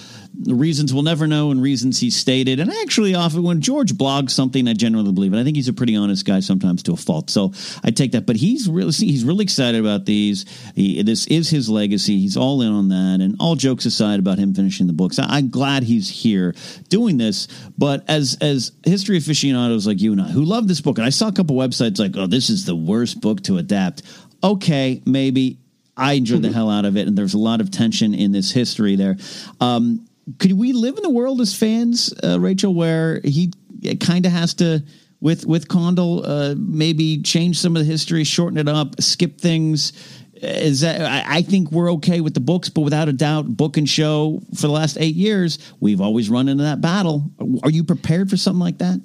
reasons 0.45 0.93
we'll 0.93 1.03
never 1.03 1.27
know 1.27 1.51
and 1.51 1.61
reasons 1.61 1.99
he 1.99 2.09
stated. 2.09 2.59
And 2.59 2.71
actually, 2.71 3.15
often 3.15 3.43
when 3.43 3.61
George 3.61 3.93
blogs 3.93 4.31
something, 4.31 4.67
I 4.67 4.73
generally 4.73 5.11
believe 5.11 5.33
it. 5.33 5.39
I 5.39 5.43
think 5.43 5.55
he's 5.55 5.67
a 5.67 5.73
pretty 5.73 5.95
honest 5.95 6.25
guy, 6.25 6.39
sometimes 6.39 6.83
to 6.83 6.93
a 6.93 6.97
fault. 6.97 7.29
So 7.29 7.53
I 7.83 7.91
take 7.91 8.11
that. 8.13 8.25
But 8.25 8.35
he's 8.35 8.69
really 8.69 8.91
he's 8.91 9.23
really 9.23 9.43
excited 9.43 9.79
about 9.79 10.05
these. 10.05 10.45
He, 10.75 11.01
this 11.03 11.27
is 11.27 11.49
his 11.49 11.69
legacy. 11.69 12.19
He's 12.19 12.37
all 12.37 12.61
in 12.61 12.71
on 12.71 12.89
that. 12.89 13.21
And 13.21 13.35
all 13.39 13.55
jokes 13.55 13.85
aside 13.85 14.19
about 14.19 14.37
him 14.37 14.53
finishing 14.53 14.87
the 14.87 14.93
books, 14.93 15.19
I, 15.19 15.25
I'm 15.27 15.49
glad 15.49 15.83
he's 15.83 16.09
here 16.09 16.53
doing 16.89 17.17
this. 17.17 17.47
But 17.77 18.03
as 18.07 18.37
as 18.41 18.71
history 18.85 19.17
aficionados 19.17 19.87
like 19.87 20.01
you 20.01 20.11
and 20.11 20.21
I 20.21 20.29
who 20.29 20.43
love 20.43 20.67
this 20.67 20.81
book, 20.81 20.97
and 20.97 21.05
I 21.05 21.09
saw 21.11 21.27
a 21.27 21.33
couple 21.33 21.55
websites 21.55 21.99
like, 21.99 22.11
oh, 22.15 22.27
this 22.27 22.49
is 22.49 22.65
the 22.65 22.75
worst 22.75 23.21
book 23.21 23.43
to 23.43 23.57
adapt. 23.57 24.03
Okay, 24.43 25.01
maybe 25.05 25.59
I 25.97 26.13
enjoyed 26.13 26.41
the 26.41 26.51
hell 26.51 26.69
out 26.69 26.85
of 26.85 26.97
it, 26.97 27.07
and 27.07 27.17
there's 27.17 27.33
a 27.33 27.39
lot 27.39 27.61
of 27.61 27.71
tension 27.71 28.13
in 28.13 28.31
this 28.31 28.51
history 28.51 28.95
there. 28.95 29.15
Um, 29.61 30.05
could 30.39 30.53
we 30.53 30.73
live 30.73 30.97
in 30.97 31.03
the 31.03 31.09
world 31.09 31.41
as 31.41 31.55
fans, 31.55 32.13
uh, 32.23 32.39
Rachel, 32.39 32.73
where 32.73 33.21
he 33.23 33.51
kind 33.99 34.25
of 34.25 34.31
has 34.31 34.53
to 34.55 34.83
with 35.19 35.45
with 35.45 35.67
Condal 35.67 36.25
uh, 36.25 36.55
maybe 36.57 37.21
change 37.21 37.59
some 37.59 37.75
of 37.75 37.83
the 37.83 37.89
history, 37.89 38.23
shorten 38.23 38.57
it 38.57 38.67
up, 38.67 39.01
skip 39.01 39.39
things? 39.39 39.93
Is 40.35 40.81
that 40.81 41.01
I, 41.01 41.37
I 41.37 41.41
think 41.41 41.71
we're 41.71 41.93
okay 41.93 42.21
with 42.21 42.33
the 42.33 42.41
books, 42.41 42.69
but 42.69 42.81
without 42.81 43.07
a 43.07 43.13
doubt, 43.13 43.47
book 43.55 43.77
and 43.77 43.87
show 43.87 44.41
for 44.53 44.67
the 44.67 44.73
last 44.73 44.97
eight 44.99 45.15
years, 45.15 45.59
we've 45.79 46.01
always 46.01 46.29
run 46.29 46.49
into 46.49 46.63
that 46.63 46.81
battle. 46.81 47.31
Are 47.63 47.69
you 47.69 47.83
prepared 47.83 48.29
for 48.29 48.37
something 48.37 48.59
like 48.59 48.79
that? 48.79 49.01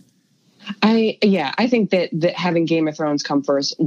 I 0.82 1.18
yeah, 1.22 1.52
I 1.56 1.66
think 1.68 1.90
that 1.90 2.10
that 2.12 2.34
having 2.34 2.64
Game 2.64 2.88
of 2.88 2.96
Thrones 2.96 3.22
come 3.22 3.42
first 3.42 3.80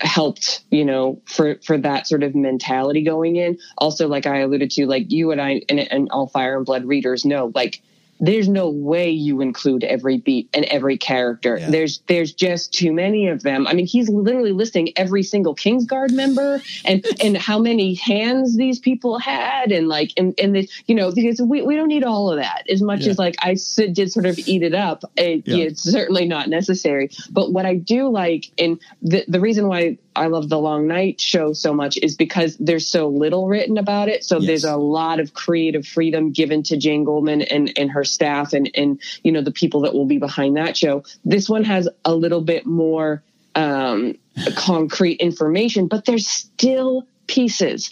helped, 0.00 0.62
you 0.70 0.84
know, 0.84 1.20
for 1.26 1.56
for 1.64 1.78
that 1.78 2.06
sort 2.06 2.22
of 2.22 2.34
mentality 2.34 3.02
going 3.02 3.36
in. 3.36 3.58
Also, 3.76 4.08
like 4.08 4.26
I 4.26 4.38
alluded 4.40 4.70
to, 4.72 4.86
like 4.86 5.10
you 5.12 5.30
and 5.30 5.40
I 5.40 5.62
and, 5.68 5.80
and 5.80 6.08
all 6.10 6.26
Fire 6.26 6.56
and 6.56 6.66
Blood 6.66 6.84
readers 6.84 7.24
know, 7.24 7.52
like 7.54 7.82
there's 8.20 8.48
no 8.48 8.68
way 8.68 9.10
you 9.10 9.40
include 9.40 9.84
every 9.84 10.18
beat 10.18 10.48
and 10.54 10.64
every 10.66 10.96
character. 10.96 11.58
Yeah. 11.58 11.70
There's 11.70 11.98
there's 12.08 12.32
just 12.32 12.72
too 12.72 12.92
many 12.92 13.28
of 13.28 13.42
them. 13.42 13.66
I 13.66 13.74
mean, 13.74 13.86
he's 13.86 14.08
literally 14.08 14.52
listing 14.52 14.92
every 14.96 15.22
single 15.22 15.54
Kingsguard 15.54 16.12
member 16.12 16.60
and 16.84 17.04
and 17.22 17.36
how 17.36 17.58
many 17.58 17.94
hands 17.94 18.56
these 18.56 18.78
people 18.78 19.18
had 19.18 19.72
and 19.72 19.88
like 19.88 20.12
and 20.16 20.38
and 20.40 20.54
the, 20.54 20.68
you 20.86 20.94
know 20.94 21.12
because 21.12 21.40
we, 21.40 21.62
we 21.62 21.76
don't 21.76 21.88
need 21.88 22.04
all 22.04 22.30
of 22.30 22.38
that 22.38 22.64
as 22.68 22.82
much 22.82 23.02
yeah. 23.02 23.10
as 23.10 23.18
like 23.18 23.36
I 23.40 23.56
did 23.92 24.12
sort 24.12 24.26
of 24.26 24.38
eat 24.38 24.62
it 24.62 24.74
up. 24.74 25.04
It, 25.16 25.46
yeah. 25.46 25.66
It's 25.66 25.82
certainly 25.82 26.26
not 26.26 26.48
necessary. 26.48 27.10
But 27.30 27.52
what 27.52 27.66
I 27.66 27.74
do 27.74 28.08
like 28.08 28.50
and 28.58 28.80
the 29.02 29.24
the 29.28 29.40
reason 29.40 29.68
why 29.68 29.98
I 30.18 30.26
love 30.26 30.48
the 30.48 30.58
Long 30.58 30.86
Night 30.86 31.20
show 31.20 31.52
so 31.52 31.72
much 31.72 31.96
is 32.02 32.16
because 32.16 32.56
there's 32.58 32.86
so 32.86 33.08
little 33.08 33.46
written 33.46 33.78
about 33.78 34.08
it. 34.08 34.24
So 34.24 34.38
yes. 34.38 34.46
there's 34.46 34.64
a 34.64 34.76
lot 34.76 35.20
of 35.20 35.32
creative 35.32 35.86
freedom 35.86 36.32
given 36.32 36.62
to 36.64 36.76
Jane 36.76 37.04
Goldman 37.04 37.42
and, 37.42 37.72
and 37.78 37.90
her 37.90 38.04
staff 38.04 38.52
and, 38.52 38.70
and, 38.74 39.00
you 39.22 39.32
know, 39.32 39.42
the 39.42 39.52
people 39.52 39.82
that 39.82 39.94
will 39.94 40.06
be 40.06 40.18
behind 40.18 40.56
that 40.56 40.76
show. 40.76 41.04
This 41.24 41.48
one 41.48 41.64
has 41.64 41.88
a 42.04 42.14
little 42.14 42.40
bit 42.40 42.66
more 42.66 43.22
um, 43.54 44.16
concrete 44.56 45.20
information, 45.20 45.86
but 45.86 46.04
there's 46.04 46.26
still 46.26 47.06
pieces. 47.26 47.90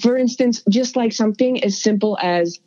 For 0.00 0.16
instance, 0.16 0.62
just 0.68 0.96
like 0.96 1.12
something 1.12 1.62
as 1.64 1.80
simple 1.82 2.16
as 2.22 2.60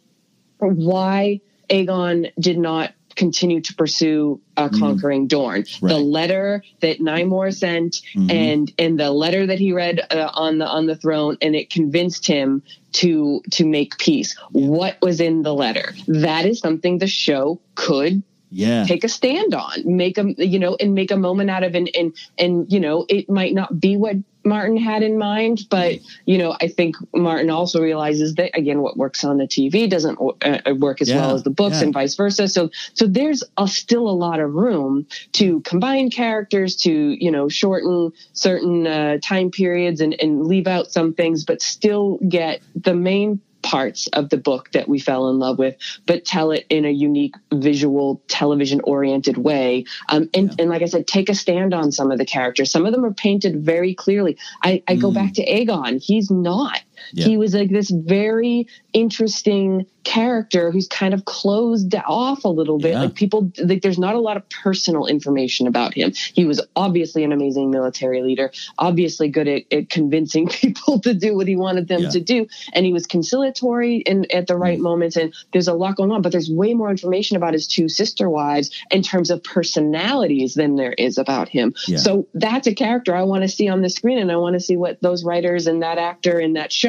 why 0.59 1.41
Aegon 1.69 2.31
did 2.39 2.57
not 2.57 2.93
continue 3.17 3.61
to 3.61 3.73
pursue 3.73 4.39
uh, 4.55 4.69
mm-hmm. 4.69 4.79
conquering 4.79 5.25
mm. 5.25 5.29
Dorne. 5.29 5.65
Right. 5.81 5.89
The 5.89 5.97
letter 5.97 6.63
that 6.79 6.99
Nymor 6.99 7.53
sent, 7.53 8.01
mm-hmm. 8.15 8.31
and 8.31 8.73
and 8.77 8.99
the 8.99 9.11
letter 9.11 9.47
that 9.47 9.59
he 9.59 9.73
read 9.73 9.99
uh, 10.09 10.29
on 10.33 10.59
the 10.59 10.67
on 10.67 10.85
the 10.85 10.95
throne, 10.95 11.37
and 11.41 11.55
it 11.55 11.69
convinced 11.69 12.27
him 12.27 12.63
to 12.93 13.41
to 13.51 13.65
make 13.65 13.97
peace. 13.97 14.37
What 14.51 14.97
was 15.01 15.19
in 15.19 15.41
the 15.41 15.53
letter? 15.53 15.93
That 16.07 16.45
is 16.45 16.59
something 16.59 16.99
the 16.99 17.07
show 17.07 17.59
could 17.75 18.23
yeah 18.49 18.85
take 18.85 19.03
a 19.03 19.09
stand 19.09 19.53
on 19.53 19.83
make 19.83 20.17
a 20.17 20.23
you 20.37 20.57
know 20.57 20.77
and 20.79 20.93
make 20.93 21.11
a 21.11 21.17
moment 21.17 21.49
out 21.49 21.63
of 21.63 21.75
and 21.75 21.89
and 21.93 22.15
and 22.37 22.71
you 22.71 22.79
know 22.79 23.05
it 23.09 23.29
might 23.29 23.53
not 23.53 23.77
be 23.77 23.97
what 23.97 24.15
Martin 24.47 24.77
had 24.77 25.03
in 25.03 25.17
mind. 25.17 25.67
But, 25.69 25.99
you 26.25 26.37
know, 26.37 26.55
I 26.59 26.67
think 26.67 26.95
Martin 27.13 27.49
also 27.49 27.81
realizes 27.81 28.35
that, 28.35 28.57
again, 28.57 28.81
what 28.81 28.97
works 28.97 29.23
on 29.23 29.37
the 29.37 29.45
TV 29.45 29.89
doesn't 29.89 30.19
uh, 30.19 30.73
work 30.75 31.01
as 31.01 31.09
yeah, 31.09 31.17
well 31.17 31.35
as 31.35 31.43
the 31.43 31.49
books 31.49 31.77
yeah. 31.77 31.83
and 31.83 31.93
vice 31.93 32.15
versa. 32.15 32.47
So, 32.47 32.69
so 32.93 33.07
there's 33.07 33.43
a, 33.57 33.67
still 33.67 34.07
a 34.07 34.11
lot 34.11 34.39
of 34.39 34.53
room 34.53 35.07
to 35.33 35.61
combine 35.61 36.09
characters, 36.09 36.75
to, 36.77 36.91
you 36.91 37.31
know, 37.31 37.49
shorten 37.49 38.11
certain 38.33 38.87
uh, 38.87 39.17
time 39.21 39.51
periods 39.51 40.01
and, 40.01 40.15
and 40.19 40.45
leave 40.45 40.67
out 40.67 40.91
some 40.91 41.13
things, 41.13 41.45
but 41.45 41.61
still 41.61 42.19
get 42.27 42.61
the 42.75 42.93
main 42.93 43.41
parts 43.67 44.07
of 44.13 44.29
the 44.29 44.37
book 44.37 44.71
that 44.71 44.87
we 44.87 44.97
fell 44.97 45.29
in 45.29 45.39
love 45.39 45.59
with, 45.59 45.75
but 46.05 46.23
tell 46.23 46.51
it 46.51 46.65
in 46.69 46.85
a 46.85 46.89
unique 46.89 47.35
visual 47.53 48.21
television 48.29 48.79
oriented 48.85 49.37
way. 49.37 49.83
Um, 50.07 50.29
and, 50.33 50.47
yeah. 50.47 50.55
and 50.59 50.69
like 50.69 50.81
I 50.81 50.85
said, 50.85 51.05
take 51.05 51.27
a 51.27 51.35
stand 51.35 51.73
on 51.73 51.91
some 51.91 52.09
of 52.09 52.17
the 52.17 52.25
characters. 52.25 52.71
Some 52.71 52.85
of 52.85 52.93
them 52.93 53.03
are 53.03 53.13
painted 53.13 53.65
very 53.65 53.93
clearly. 53.93 54.37
I, 54.63 54.81
I 54.87 54.95
mm. 54.95 55.01
go 55.01 55.11
back 55.11 55.33
to 55.33 55.45
Aegon. 55.45 56.01
He's 56.01 56.31
not. 56.31 56.81
Yeah. 57.13 57.25
He 57.25 57.37
was 57.37 57.53
like 57.53 57.69
this 57.69 57.89
very 57.89 58.67
interesting 58.93 59.85
character 60.07 60.71
who's 60.71 60.87
kind 60.87 61.13
of 61.13 61.25
closed 61.25 61.93
off 62.07 62.45
a 62.45 62.47
little 62.47 62.77
bit. 62.77 62.93
Yeah. 62.93 63.01
Like 63.01 63.15
people, 63.15 63.51
like 63.61 63.81
there's 63.81 63.99
not 63.99 64.15
a 64.15 64.19
lot 64.19 64.37
of 64.37 64.49
personal 64.49 65.05
information 65.05 65.67
about 65.67 65.93
him. 65.93 66.13
He 66.33 66.45
was 66.45 66.61
obviously 66.77 67.25
an 67.25 67.33
amazing 67.33 67.71
military 67.71 68.21
leader, 68.21 68.51
obviously 68.79 69.27
good 69.27 69.49
at, 69.49 69.63
at 69.69 69.89
convincing 69.89 70.47
people 70.61 71.01
to 71.01 71.13
do 71.13 71.35
what 71.35 71.47
he 71.47 71.57
wanted 71.57 71.89
them 71.89 72.03
yeah. 72.03 72.09
to 72.09 72.21
do, 72.21 72.47
and 72.71 72.85
he 72.85 72.93
was 72.93 73.05
conciliatory 73.05 74.01
and 74.07 74.31
at 74.31 74.47
the 74.47 74.55
right 74.55 74.79
mm. 74.79 74.83
moments. 74.83 75.17
And 75.17 75.33
there's 75.51 75.67
a 75.67 75.73
lot 75.73 75.97
going 75.97 76.11
on, 76.11 76.21
but 76.21 76.31
there's 76.31 76.49
way 76.49 76.73
more 76.73 76.89
information 76.89 77.35
about 77.35 77.51
his 77.51 77.67
two 77.67 77.89
sister 77.89 78.29
wives 78.29 78.71
in 78.89 79.03
terms 79.03 79.29
of 79.29 79.43
personalities 79.43 80.53
than 80.53 80.77
there 80.77 80.93
is 80.93 81.17
about 81.17 81.49
him. 81.49 81.73
So 81.97 82.27
that's 82.33 82.67
a 82.67 82.73
character 82.73 83.13
I 83.13 83.23
want 83.23 83.43
to 83.43 83.49
see 83.49 83.67
on 83.67 83.81
the 83.81 83.89
screen, 83.89 84.19
and 84.19 84.31
I 84.31 84.37
want 84.37 84.53
to 84.53 84.61
see 84.61 84.77
what 84.77 85.01
those 85.01 85.25
writers 85.25 85.67
and 85.67 85.83
that 85.83 85.97
actor 85.97 86.39
and 86.39 86.55
that 86.55 86.71
show 86.71 86.86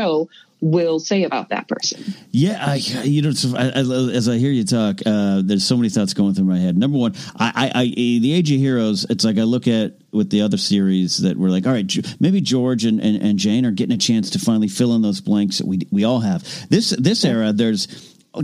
will 0.61 0.99
say 0.99 1.23
about 1.23 1.51
that 1.51 1.69
person. 1.69 2.03
Yeah, 2.33 2.59
I, 2.61 2.75
you 3.05 3.23
know, 3.23 3.33
I, 3.57 3.69
I, 3.69 3.81
as 4.13 4.29
I 4.29 4.39
hear 4.39 4.51
you 4.51 4.65
talk, 4.65 5.01
uh, 5.07 5.43
there's 5.45 5.65
so 5.65 5.77
many 5.77 5.89
thoughts 5.89 6.15
going 6.15 6.35
through 6.35 6.47
my 6.47 6.59
head. 6.59 6.77
Number 6.77 6.99
one, 6.99 7.15
I, 7.37 7.71
I, 7.75 7.85
the 7.85 8.33
Age 8.33 8.51
of 8.51 8.59
Heroes. 8.59 9.07
It's 9.09 9.25
like 9.25 9.39
I 9.39 9.43
look 9.43 9.69
at 9.69 9.95
with 10.11 10.31
the 10.31 10.43
other 10.43 10.57
series 10.57 11.19
that 11.19 11.37
we're 11.37 11.51
like, 11.51 11.67
all 11.67 11.73
right, 11.73 12.21
maybe 12.21 12.41
George 12.41 12.85
and, 12.85 13.01
and, 13.01 13.23
and 13.23 13.39
Jane 13.39 13.65
are 13.67 13.71
getting 13.71 13.95
a 13.95 13.99
chance 13.99 14.31
to 14.31 14.39
finally 14.39 14.69
fill 14.69 14.95
in 14.95 15.03
those 15.03 15.21
blanks 15.21 15.59
that 15.59 15.67
we 15.67 15.87
we 15.93 16.05
all 16.05 16.21
have. 16.21 16.43
This 16.69 16.91
this 16.91 17.25
era, 17.25 17.53
there's 17.53 17.87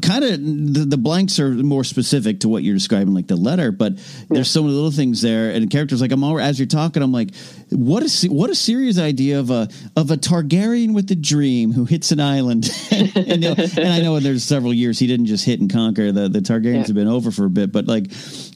kind 0.01 0.25
of 0.25 0.31
the, 0.41 0.87
the, 0.89 0.97
blanks 0.97 1.39
are 1.39 1.51
more 1.51 1.85
specific 1.85 2.41
to 2.41 2.49
what 2.49 2.63
you're 2.63 2.75
describing, 2.75 3.15
like 3.15 3.27
the 3.27 3.37
letter. 3.37 3.71
But 3.71 3.95
there's 4.29 4.51
so 4.51 4.63
many 4.63 4.75
little 4.75 4.91
things 4.91 5.21
there, 5.21 5.51
and 5.51 5.71
characters 5.71 6.01
like 6.01 6.11
I'm 6.11 6.25
all 6.25 6.41
as 6.41 6.59
you're 6.59 6.67
talking, 6.67 7.03
I'm 7.03 7.13
like, 7.13 7.35
what 7.71 8.03
a 8.03 8.29
what 8.29 8.51
a 8.51 8.55
serious 8.55 8.99
idea 8.99 9.39
of 9.41 9.51
a 9.51 9.69
of 9.97 10.11
a 10.11 10.17
Targaryen 10.17 10.95
with 10.95 11.11
a 11.11 11.15
dream 11.15 11.73
who 11.73 11.85
hits 11.85 12.13
an 12.13 12.21
island. 12.21 12.71
and, 12.91 13.17
and, 13.17 13.45
and, 13.45 13.89
I 13.89 14.01
know 14.01 14.19
there's 14.21 14.43
several 14.43 14.73
years 14.73 14.99
he 14.99 15.07
didn't 15.07 15.27
just 15.27 15.45
hit 15.45 15.61
and 15.61 15.71
conquer. 15.71 16.13
The 16.13 16.29
the 16.29 16.41
Targaryens 16.41 16.75
yeah. 16.75 16.87
have 16.87 16.95
been 16.95 17.09
over 17.09 17.31
for 17.31 17.45
a 17.45 17.51
bit, 17.51 17.71
but 17.71 17.87
like 17.87 18.07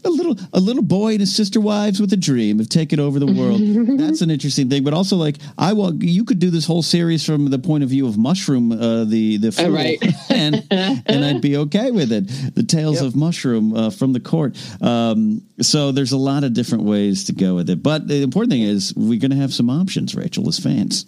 a 0.04 0.10
little 0.10 0.36
a 0.52 0.60
little 0.60 0.82
boy 0.82 1.12
and 1.12 1.20
his 1.20 1.34
sister 1.34 1.60
wives 1.60 2.00
with 2.00 2.12
a 2.12 2.16
dream 2.16 2.58
have 2.58 2.68
taken 2.68 3.00
over 3.00 3.18
the 3.18 3.26
world. 3.26 3.60
That's 3.98 4.22
an 4.22 4.30
interesting 4.30 4.70
thing. 4.70 4.82
But 4.82 4.94
also 4.94 5.16
like 5.16 5.36
I 5.58 5.74
want 5.74 6.02
you 6.02 6.24
could 6.24 6.38
do 6.38 6.50
this 6.50 6.66
whole 6.66 6.82
series 6.82 7.24
from 7.24 7.50
the 7.50 7.58
point 7.58 7.84
of 7.84 7.90
view 7.90 8.06
of 8.06 8.16
Mushroom, 8.16 8.72
uh, 8.72 9.04
the 9.04 9.36
the 9.36 9.52
fool, 9.52 9.70
right. 9.70 10.02
and 10.30 10.66
and 10.70 11.17
I'd 11.24 11.40
be 11.40 11.56
okay 11.56 11.90
with 11.90 12.12
it. 12.12 12.54
The 12.54 12.62
tales 12.62 12.96
yep. 12.96 13.04
of 13.04 13.16
Mushroom 13.16 13.74
uh, 13.74 13.90
from 13.90 14.12
the 14.12 14.20
court. 14.20 14.56
Um, 14.80 15.42
so 15.60 15.92
there's 15.92 16.12
a 16.12 16.18
lot 16.18 16.44
of 16.44 16.52
different 16.52 16.84
ways 16.84 17.24
to 17.24 17.32
go 17.32 17.54
with 17.54 17.70
it. 17.70 17.82
But 17.82 18.08
the 18.08 18.22
important 18.22 18.52
thing 18.52 18.62
is 18.62 18.94
we're 18.94 19.20
going 19.20 19.30
to 19.30 19.36
have 19.36 19.52
some 19.52 19.70
options, 19.70 20.14
Rachel, 20.14 20.48
as 20.48 20.58
fans. 20.58 21.06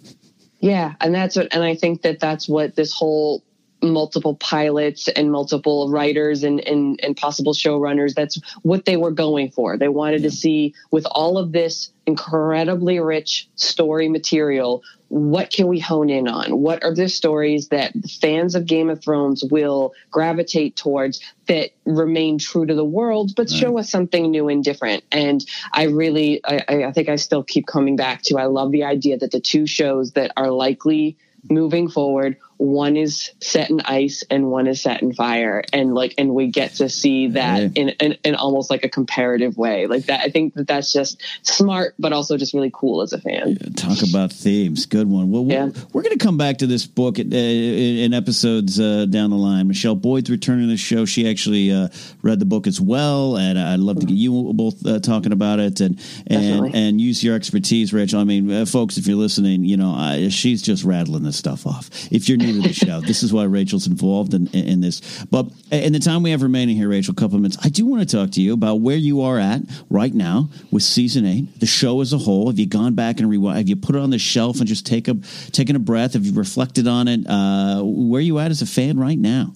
Yeah, 0.60 0.94
and 1.00 1.14
that's 1.14 1.36
what, 1.36 1.48
and 1.54 1.64
I 1.64 1.74
think 1.74 2.02
that 2.02 2.20
that's 2.20 2.48
what 2.48 2.76
this 2.76 2.92
whole 2.92 3.42
multiple 3.82 4.34
pilots 4.34 5.08
and 5.08 5.32
multiple 5.32 5.88
writers 5.90 6.42
and, 6.44 6.60
and, 6.60 7.00
and 7.02 7.16
possible 7.16 7.54
showrunners. 7.54 8.14
That's 8.14 8.38
what 8.60 8.84
they 8.84 8.98
were 8.98 9.10
going 9.10 9.50
for. 9.50 9.78
They 9.78 9.88
wanted 9.88 10.20
yeah. 10.20 10.28
to 10.28 10.36
see, 10.36 10.74
with 10.90 11.06
all 11.06 11.38
of 11.38 11.52
this 11.52 11.90
incredibly 12.06 13.00
rich 13.00 13.48
story 13.54 14.08
material, 14.08 14.82
what 15.10 15.50
can 15.50 15.66
we 15.66 15.80
hone 15.80 16.08
in 16.08 16.28
on? 16.28 16.60
What 16.60 16.84
are 16.84 16.94
the 16.94 17.08
stories 17.08 17.68
that 17.68 17.92
fans 18.20 18.54
of 18.54 18.64
Game 18.64 18.88
of 18.88 19.02
Thrones 19.02 19.42
will 19.42 19.92
gravitate 20.12 20.76
towards 20.76 21.20
that 21.46 21.70
remain 21.84 22.38
true 22.38 22.64
to 22.64 22.74
the 22.76 22.84
world, 22.84 23.32
but 23.34 23.48
mm-hmm. 23.48 23.58
show 23.58 23.78
us 23.78 23.90
something 23.90 24.30
new 24.30 24.48
and 24.48 24.62
different? 24.62 25.02
And 25.10 25.44
I 25.72 25.86
really, 25.86 26.40
I, 26.44 26.84
I 26.84 26.92
think 26.92 27.08
I 27.08 27.16
still 27.16 27.42
keep 27.42 27.66
coming 27.66 27.96
back 27.96 28.22
to, 28.26 28.38
I 28.38 28.44
love 28.44 28.70
the 28.70 28.84
idea 28.84 29.18
that 29.18 29.32
the 29.32 29.40
two 29.40 29.66
shows 29.66 30.12
that 30.12 30.30
are 30.36 30.52
likely 30.52 31.16
moving 31.48 31.88
forward 31.88 32.36
one 32.60 32.96
is 32.96 33.30
set 33.40 33.70
in 33.70 33.80
ice 33.80 34.22
and 34.30 34.50
one 34.50 34.66
is 34.66 34.82
set 34.82 35.00
in 35.00 35.14
fire. 35.14 35.64
And 35.72 35.94
like 35.94 36.14
and 36.18 36.34
we 36.34 36.48
get 36.48 36.74
to 36.74 36.90
see 36.90 37.28
that 37.28 37.76
in, 37.76 37.88
in, 37.88 38.18
in 38.22 38.34
almost 38.34 38.70
like 38.70 38.84
a 38.84 38.88
comparative 38.88 39.56
way. 39.56 39.86
Like 39.86 40.04
that 40.04 40.20
i 40.20 40.28
think 40.28 40.54
that 40.54 40.66
that's 40.66 40.92
just 40.92 41.22
smart 41.42 41.94
but 41.98 42.12
also 42.12 42.36
just 42.36 42.52
really 42.52 42.70
cool 42.72 43.00
as 43.00 43.12
a 43.12 43.20
fan. 43.20 43.56
Talk 43.76 43.98
about 44.08 44.32
themes. 44.32 44.86
Good 44.86 45.08
one. 45.08 45.30
Well 45.30 45.44
yeah. 45.44 45.70
we're, 45.92 46.02
going 46.02 46.16
to 46.16 46.22
come 46.22 46.36
back 46.36 46.58
to 46.58 46.66
this 46.66 46.86
book 46.86 47.18
uh, 47.18 47.22
in 47.22 48.12
episodes 48.12 48.78
uh, 48.78 49.06
down 49.06 49.30
the 49.30 49.36
line. 49.36 49.68
Michelle 49.68 49.94
boyd's 49.94 50.28
returning 50.30 50.66
to 50.66 50.72
the 50.72 50.76
show. 50.76 51.06
She 51.06 51.28
actually 51.28 51.72
uh, 51.72 51.88
read 52.22 52.40
the 52.40 52.44
book 52.44 52.66
as 52.66 52.80
well 52.80 53.36
and 53.36 53.58
i'd 53.58 53.80
love 53.80 54.00
to 54.00 54.06
get 54.06 54.16
you 54.16 54.52
both 54.52 54.84
uh, 54.86 55.00
talking 55.00 55.32
about 55.32 55.60
it. 55.60 55.80
And 55.80 55.98
and, 56.26 56.74
and 56.74 57.00
use 57.00 57.24
your 57.24 57.34
expertise 57.34 57.94
rachel. 57.94 58.20
I 58.20 58.24
mean 58.24 58.50
uh, 58.50 58.66
folks 58.66 58.98
if 58.98 59.06
you're 59.06 59.16
listening 59.16 59.64
you 59.64 59.78
know 59.78 60.28
she's 60.28 60.60
just 60.60 60.84
rattling 60.84 61.22
this 61.22 61.38
stuff 61.38 61.66
off. 61.66 61.88
If 62.12 62.28
you're 62.28 62.36
new 62.36 62.49
to 62.52 62.60
the 62.60 62.72
show. 62.72 63.00
This 63.00 63.22
is 63.22 63.32
why 63.32 63.44
Rachel's 63.44 63.86
involved 63.86 64.34
in, 64.34 64.48
in 64.48 64.80
this. 64.80 65.24
But 65.30 65.46
in 65.70 65.92
the 65.92 65.98
time 65.98 66.22
we 66.22 66.30
have 66.30 66.42
remaining 66.42 66.76
here, 66.76 66.88
Rachel, 66.88 67.12
a 67.12 67.14
couple 67.14 67.36
of 67.36 67.42
minutes, 67.42 67.58
I 67.62 67.68
do 67.68 67.86
want 67.86 68.08
to 68.08 68.16
talk 68.16 68.30
to 68.32 68.40
you 68.40 68.52
about 68.52 68.76
where 68.80 68.96
you 68.96 69.22
are 69.22 69.38
at 69.38 69.62
right 69.88 70.12
now 70.14 70.50
with 70.70 70.82
season 70.82 71.26
eight, 71.26 71.60
the 71.60 71.66
show 71.66 72.00
as 72.00 72.12
a 72.12 72.18
whole. 72.18 72.48
Have 72.48 72.58
you 72.58 72.66
gone 72.66 72.94
back 72.94 73.20
and 73.20 73.28
rewind? 73.28 73.58
Have 73.58 73.68
you 73.68 73.76
put 73.76 73.96
it 73.96 74.00
on 74.00 74.10
the 74.10 74.18
shelf 74.18 74.58
and 74.58 74.66
just 74.66 74.86
take 74.86 75.08
a 75.08 75.14
taken 75.52 75.76
a 75.76 75.80
breath? 75.80 76.14
Have 76.14 76.24
you 76.24 76.32
reflected 76.32 76.86
on 76.86 77.08
it? 77.08 77.26
Uh, 77.28 77.82
where 77.82 78.18
are 78.18 78.22
you 78.22 78.38
at 78.38 78.50
as 78.50 78.62
a 78.62 78.66
fan 78.66 78.98
right 78.98 79.18
now? 79.18 79.52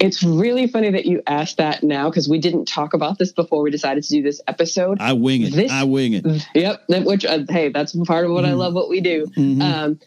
It's 0.00 0.22
really 0.22 0.66
funny 0.66 0.90
that 0.90 1.04
you 1.06 1.22
asked 1.26 1.58
that 1.58 1.82
now 1.82 2.08
because 2.08 2.28
we 2.28 2.38
didn't 2.38 2.66
talk 2.66 2.94
about 2.94 3.18
this 3.18 3.32
before 3.32 3.62
we 3.62 3.70
decided 3.70 4.02
to 4.02 4.08
do 4.08 4.22
this 4.22 4.40
episode. 4.46 4.98
I 5.00 5.12
wing 5.12 5.42
it. 5.42 5.52
This, 5.52 5.70
I 5.70 5.84
wing 5.84 6.14
it. 6.14 6.24
Yep. 6.54 6.84
Which, 7.04 7.26
uh, 7.26 7.40
hey, 7.48 7.68
that's 7.68 7.94
part 8.06 8.24
of 8.24 8.30
what 8.30 8.44
mm. 8.44 8.48
I 8.48 8.52
love 8.52 8.72
what 8.72 8.88
we 8.88 9.00
do. 9.00 9.26
Mm-hmm. 9.36 9.62
Um, 9.62 10.00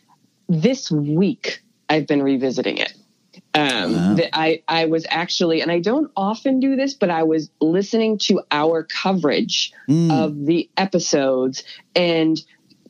this 0.49 0.89
week, 0.89 1.61
I've 1.91 2.08
been 2.08 2.23
revisiting 2.23 2.77
it. 2.77 2.93
Um, 3.54 3.93
wow. 3.93 4.13
that 4.13 4.30
I, 4.34 4.63
I 4.67 4.86
was 4.86 5.06
actually, 5.10 5.62
and 5.62 5.69
I 5.69 5.80
don't 5.80 6.10
often 6.15 6.62
do 6.62 6.77
this, 6.77 6.93
but 6.93 7.10
I 7.10 7.23
was 7.23 7.49
listening 7.60 8.17
to 8.19 8.41
our 8.49 8.84
coverage 8.84 9.73
mm. 9.89 10.10
of 10.10 10.45
the 10.45 10.69
episodes 10.77 11.63
and 11.93 12.41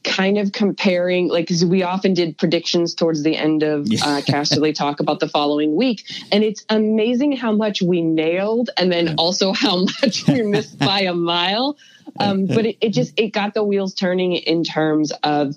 kind 0.04 0.38
of 0.38 0.52
comparing, 0.52 1.30
like, 1.30 1.46
because 1.46 1.66
we 1.66 1.82
often 1.82 2.14
did 2.14 2.38
predictions 2.38 2.94
towards 2.94 3.24
the 3.24 3.36
end 3.36 3.64
of 3.64 3.88
yeah. 3.88 4.06
uh, 4.06 4.22
Casterly 4.22 4.74
Talk 4.74 5.00
about 5.00 5.20
the 5.20 5.28
following 5.28 5.76
week. 5.76 6.04
And 6.32 6.44
it's 6.44 6.64
amazing 6.70 7.38
how 7.38 7.52
much 7.52 7.82
we 7.82 8.02
nailed 8.02 8.70
and 8.78 8.92
then 8.92 9.16
also 9.18 9.54
how 9.54 9.86
much 10.02 10.28
we 10.28 10.44
missed 10.44 10.78
by 10.78 11.02
a 11.02 11.14
mile. 11.14 11.78
Um, 12.20 12.46
but 12.46 12.68
it, 12.68 12.78
it 12.82 12.90
just, 12.90 13.14
it 13.20 13.30
got 13.30 13.56
the 13.56 13.64
wheels 13.64 13.96
turning 13.96 14.34
in 14.34 14.64
terms 14.64 15.12
of 15.24 15.56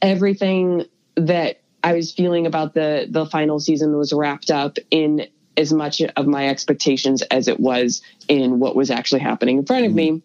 everything 0.00 0.86
that 1.16 1.60
I 1.86 1.92
was 1.92 2.12
feeling 2.12 2.46
about 2.46 2.74
the 2.74 3.06
the 3.08 3.26
final 3.26 3.60
season 3.60 3.96
was 3.96 4.12
wrapped 4.12 4.50
up 4.50 4.76
in 4.90 5.28
as 5.56 5.72
much 5.72 6.02
of 6.02 6.26
my 6.26 6.48
expectations 6.48 7.22
as 7.22 7.46
it 7.46 7.60
was 7.60 8.02
in 8.28 8.58
what 8.58 8.74
was 8.74 8.90
actually 8.90 9.20
happening 9.20 9.58
in 9.58 9.64
front 9.64 9.86
of 9.86 9.90
mm-hmm. 9.90 10.16
me 10.16 10.22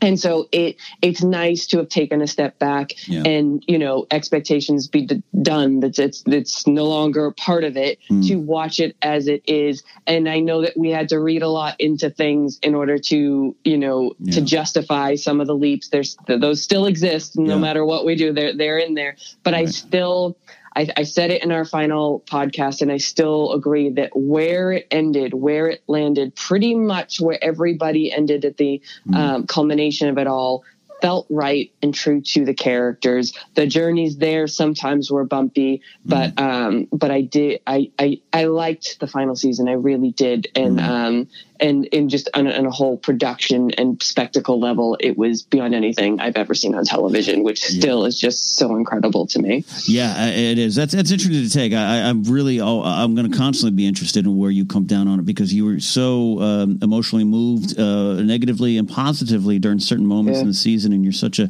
and 0.00 0.18
so 0.18 0.48
it 0.50 0.76
it's 1.02 1.22
nice 1.22 1.66
to 1.66 1.78
have 1.78 1.88
taken 1.88 2.20
a 2.20 2.26
step 2.26 2.58
back 2.58 2.92
yeah. 3.06 3.22
and 3.22 3.62
you 3.68 3.78
know 3.78 4.06
expectations 4.10 4.88
be 4.88 5.06
d- 5.06 5.22
done 5.42 5.80
that's 5.80 5.98
it's 5.98 6.22
it's 6.26 6.66
no 6.66 6.84
longer 6.84 7.30
part 7.32 7.64
of 7.64 7.76
it 7.76 7.98
mm. 8.10 8.26
to 8.26 8.36
watch 8.36 8.80
it 8.80 8.96
as 9.02 9.28
it 9.28 9.42
is 9.46 9.82
and 10.06 10.28
i 10.28 10.40
know 10.40 10.62
that 10.62 10.76
we 10.76 10.90
had 10.90 11.08
to 11.08 11.20
read 11.20 11.42
a 11.42 11.48
lot 11.48 11.78
into 11.78 12.10
things 12.10 12.58
in 12.62 12.74
order 12.74 12.98
to 12.98 13.54
you 13.62 13.78
know 13.78 14.14
yeah. 14.18 14.34
to 14.34 14.40
justify 14.40 15.14
some 15.14 15.40
of 15.40 15.46
the 15.46 15.54
leaps 15.54 15.88
there's 15.88 16.16
those 16.26 16.62
still 16.62 16.86
exist 16.86 17.38
no 17.38 17.54
yeah. 17.54 17.60
matter 17.60 17.84
what 17.84 18.04
we 18.04 18.16
do 18.16 18.32
they're 18.32 18.56
they're 18.56 18.78
in 18.78 18.94
there 18.94 19.16
but 19.42 19.54
right. 19.54 19.68
i 19.68 19.70
still 19.70 20.36
I, 20.76 20.88
I 20.96 21.02
said 21.04 21.30
it 21.30 21.42
in 21.42 21.52
our 21.52 21.64
final 21.64 22.20
podcast, 22.26 22.82
and 22.82 22.90
I 22.90 22.96
still 22.96 23.52
agree 23.52 23.90
that 23.90 24.10
where 24.14 24.72
it 24.72 24.86
ended, 24.90 25.34
where 25.34 25.68
it 25.68 25.82
landed, 25.86 26.34
pretty 26.34 26.74
much 26.74 27.20
where 27.20 27.42
everybody 27.42 28.12
ended 28.12 28.44
at 28.44 28.56
the 28.56 28.82
mm. 29.08 29.14
um, 29.14 29.46
culmination 29.46 30.08
of 30.08 30.18
it 30.18 30.26
all, 30.26 30.64
felt 31.00 31.26
right 31.28 31.70
and 31.82 31.94
true 31.94 32.22
to 32.22 32.44
the 32.44 32.54
characters. 32.54 33.34
The 33.54 33.66
journeys 33.66 34.16
there 34.16 34.46
sometimes 34.46 35.10
were 35.10 35.24
bumpy, 35.24 35.82
but 36.04 36.34
mm. 36.34 36.42
um, 36.42 36.88
but 36.92 37.10
I 37.10 37.20
did 37.20 37.60
I, 37.66 37.90
I 37.98 38.20
I 38.32 38.44
liked 38.44 39.00
the 39.00 39.06
final 39.06 39.36
season. 39.36 39.68
I 39.68 39.72
really 39.72 40.12
did, 40.12 40.48
and 40.54 40.78
mm. 40.78 40.88
um, 40.88 41.28
and 41.60 41.84
in 41.86 42.08
just 42.08 42.28
on 42.34 42.46
a, 42.46 42.52
on 42.52 42.66
a, 42.66 42.70
whole 42.70 42.96
production 42.96 43.70
and 43.72 44.02
spectacle 44.02 44.58
level, 44.58 44.96
it 44.98 45.16
was 45.16 45.42
beyond 45.42 45.74
anything 45.74 46.20
I've 46.20 46.36
ever 46.36 46.54
seen 46.54 46.74
on 46.74 46.84
television, 46.84 47.44
which 47.44 47.62
yeah. 47.62 47.80
still 47.80 48.04
is 48.04 48.18
just 48.18 48.56
so 48.56 48.76
incredible 48.76 49.26
to 49.28 49.38
me. 49.38 49.64
Yeah, 49.84 50.28
it 50.28 50.58
is. 50.58 50.74
That's 50.74 50.92
that's 50.92 51.10
interesting 51.10 51.42
to 51.42 51.50
take. 51.50 51.72
I, 51.72 51.96
am 51.98 52.24
really, 52.24 52.60
oh, 52.60 52.82
I'm 52.82 53.14
going 53.14 53.30
to 53.30 53.36
constantly 53.36 53.76
be 53.76 53.86
interested 53.86 54.26
in 54.26 54.36
where 54.36 54.50
you 54.50 54.66
come 54.66 54.84
down 54.84 55.06
on 55.06 55.20
it 55.20 55.26
because 55.26 55.54
you 55.54 55.64
were 55.64 55.80
so 55.80 56.40
um, 56.40 56.78
emotionally 56.82 57.24
moved, 57.24 57.78
uh, 57.78 58.14
negatively 58.22 58.76
and 58.76 58.88
positively 58.88 59.58
during 59.58 59.78
certain 59.78 60.06
moments 60.06 60.38
yeah. 60.38 60.42
in 60.42 60.48
the 60.48 60.54
season, 60.54 60.92
and 60.92 61.04
you're 61.04 61.12
such 61.12 61.38
a 61.38 61.48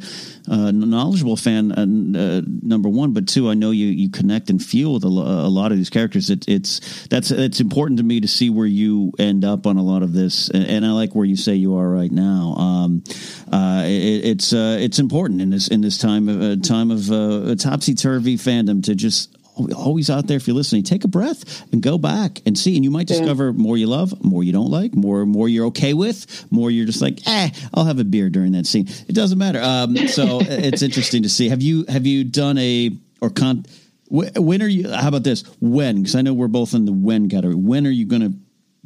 uh, 0.51 0.71
knowledgeable 0.71 1.37
fan. 1.37 1.73
Uh, 1.73 1.85
uh, 2.19 2.43
number 2.63 2.89
one, 2.89 3.13
but 3.13 3.27
two, 3.27 3.49
I 3.49 3.55
know 3.55 3.71
you 3.71 3.87
you 3.87 4.11
connect 4.11 4.51
and 4.51 4.63
feel 4.63 4.95
with 4.95 5.05
a, 5.05 5.09
a 5.09 5.49
lot 5.49 5.73
of 5.73 5.79
these 5.79 5.91
characters. 5.91 6.29
It, 6.29 6.47
it's 6.47 7.07
that's 7.07 7.31
it's 7.31 7.61
important 7.61 7.99
to 7.99 8.05
me 8.05 8.21
to 8.21 8.29
see 8.29 8.51
where 8.51 8.67
you 8.67 9.13
end 9.19 9.45
up 9.45 9.67
on 9.67 9.77
a 9.77 9.83
lot 9.83 9.94
of 10.03 10.13
this, 10.13 10.49
and, 10.49 10.65
and 10.65 10.87
I 10.87 10.93
like 10.93 11.15
where 11.15 11.25
you 11.25 11.37
say 11.37 11.55
you 11.55 11.77
are 11.77 11.89
right 11.89 12.11
now. 12.11 12.55
Um, 12.59 13.05
uh, 13.53 13.83
it, 13.85 14.25
it's 14.25 14.53
uh, 14.53 14.79
it's 14.81 14.99
important 14.99 15.41
in 15.41 15.51
this 15.51 15.69
in 15.69 15.81
this 15.81 15.99
time 15.99 16.29
of 16.29 16.43
uh, 16.43 16.57
time 16.57 16.91
of 16.91 17.11
uh, 17.11 17.55
topsy 17.57 17.95
turvy 17.95 18.37
fandom 18.37 18.83
to 18.85 18.95
just 18.95 19.37
always 19.77 20.11
out 20.11 20.27
there 20.27 20.37
if 20.37 20.47
you're 20.47 20.57
listening 20.57 20.83
take 20.83 21.05
a 21.05 21.09
breath 21.09 21.63
and 21.73 21.83
go 21.83 21.97
back 21.99 22.43
and 22.45 22.59
see. 22.59 22.75
And 22.75 22.85
you 22.85 22.91
might 22.91 23.07
discover 23.07 23.47
yeah. 23.47 23.53
more 23.53 23.77
you 23.77 23.87
love 23.87 24.25
more 24.25 24.43
you 24.43 24.53
don't 24.53 24.71
like 24.71 24.95
more 24.95 25.25
more 25.25 25.49
you're 25.49 25.67
okay 25.67 25.95
with 25.95 26.51
more 26.51 26.71
you're 26.71 26.87
just 26.87 27.01
like 27.01 27.21
eh 27.27 27.51
i'll 27.73 27.85
have 27.85 27.99
a 27.99 28.05
beer 28.05 28.31
during 28.31 28.53
that 28.53 28.67
scene. 28.67 28.89
It 29.09 29.15
doesn't 29.15 29.39
matter. 29.39 29.61
Um, 29.63 29.97
so 30.09 30.41
it's 30.43 30.83
interesting 30.83 31.23
to 31.23 31.29
see. 31.29 31.49
Have 31.49 31.63
you 31.63 31.85
have 31.89 32.07
you 32.07 32.25
done 32.25 32.59
a 32.59 32.91
or 33.21 33.31
con 33.31 33.65
when 34.09 34.63
are 34.63 34.69
you 34.69 34.91
how 34.91 35.09
about 35.09 35.25
this? 35.25 35.43
When? 35.61 35.97
Because 35.97 36.15
i 36.15 36.23
know 36.23 36.35
we're 36.35 36.49
both 36.49 36.75
in 36.75 36.85
the 36.85 36.93
when 36.93 37.29
category. 37.29 37.55
When 37.55 37.87
are 37.87 37.91
you 37.91 38.07
going 38.07 38.23
to 38.23 38.39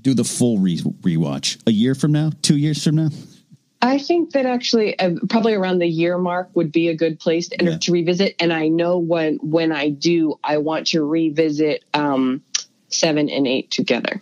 do 0.09 0.15
the 0.15 0.25
full 0.25 0.59
re- 0.59 0.79
rewatch? 0.79 1.61
A 1.67 1.73
year 1.73 1.95
from 1.95 2.13
now? 2.13 2.31
Two 2.43 2.57
years 2.57 2.83
from 2.83 2.97
now? 2.97 3.11
I 3.81 3.99
think 3.99 4.33
that 4.33 4.45
actually 4.45 4.99
uh, 4.99 5.13
probably 5.29 5.55
around 5.55 5.79
the 5.79 5.87
year 5.87 6.19
mark 6.19 6.51
would 6.55 6.73
be 6.73 6.89
a 6.89 6.95
good 6.95 7.21
place 7.21 7.49
to, 7.49 7.65
yeah. 7.65 7.79
to 7.79 7.93
revisit. 7.93 8.35
And 8.41 8.53
I 8.53 8.69
know 8.69 8.99
when 8.99 9.37
when 9.37 9.71
I 9.71 9.91
do, 9.91 10.39
I 10.43 10.59
want 10.59 10.89
to 10.89 11.05
revisit 11.05 11.85
um, 11.95 12.43
seven 12.89 13.29
and 13.29 13.47
eight 13.47 13.71
together 13.71 14.21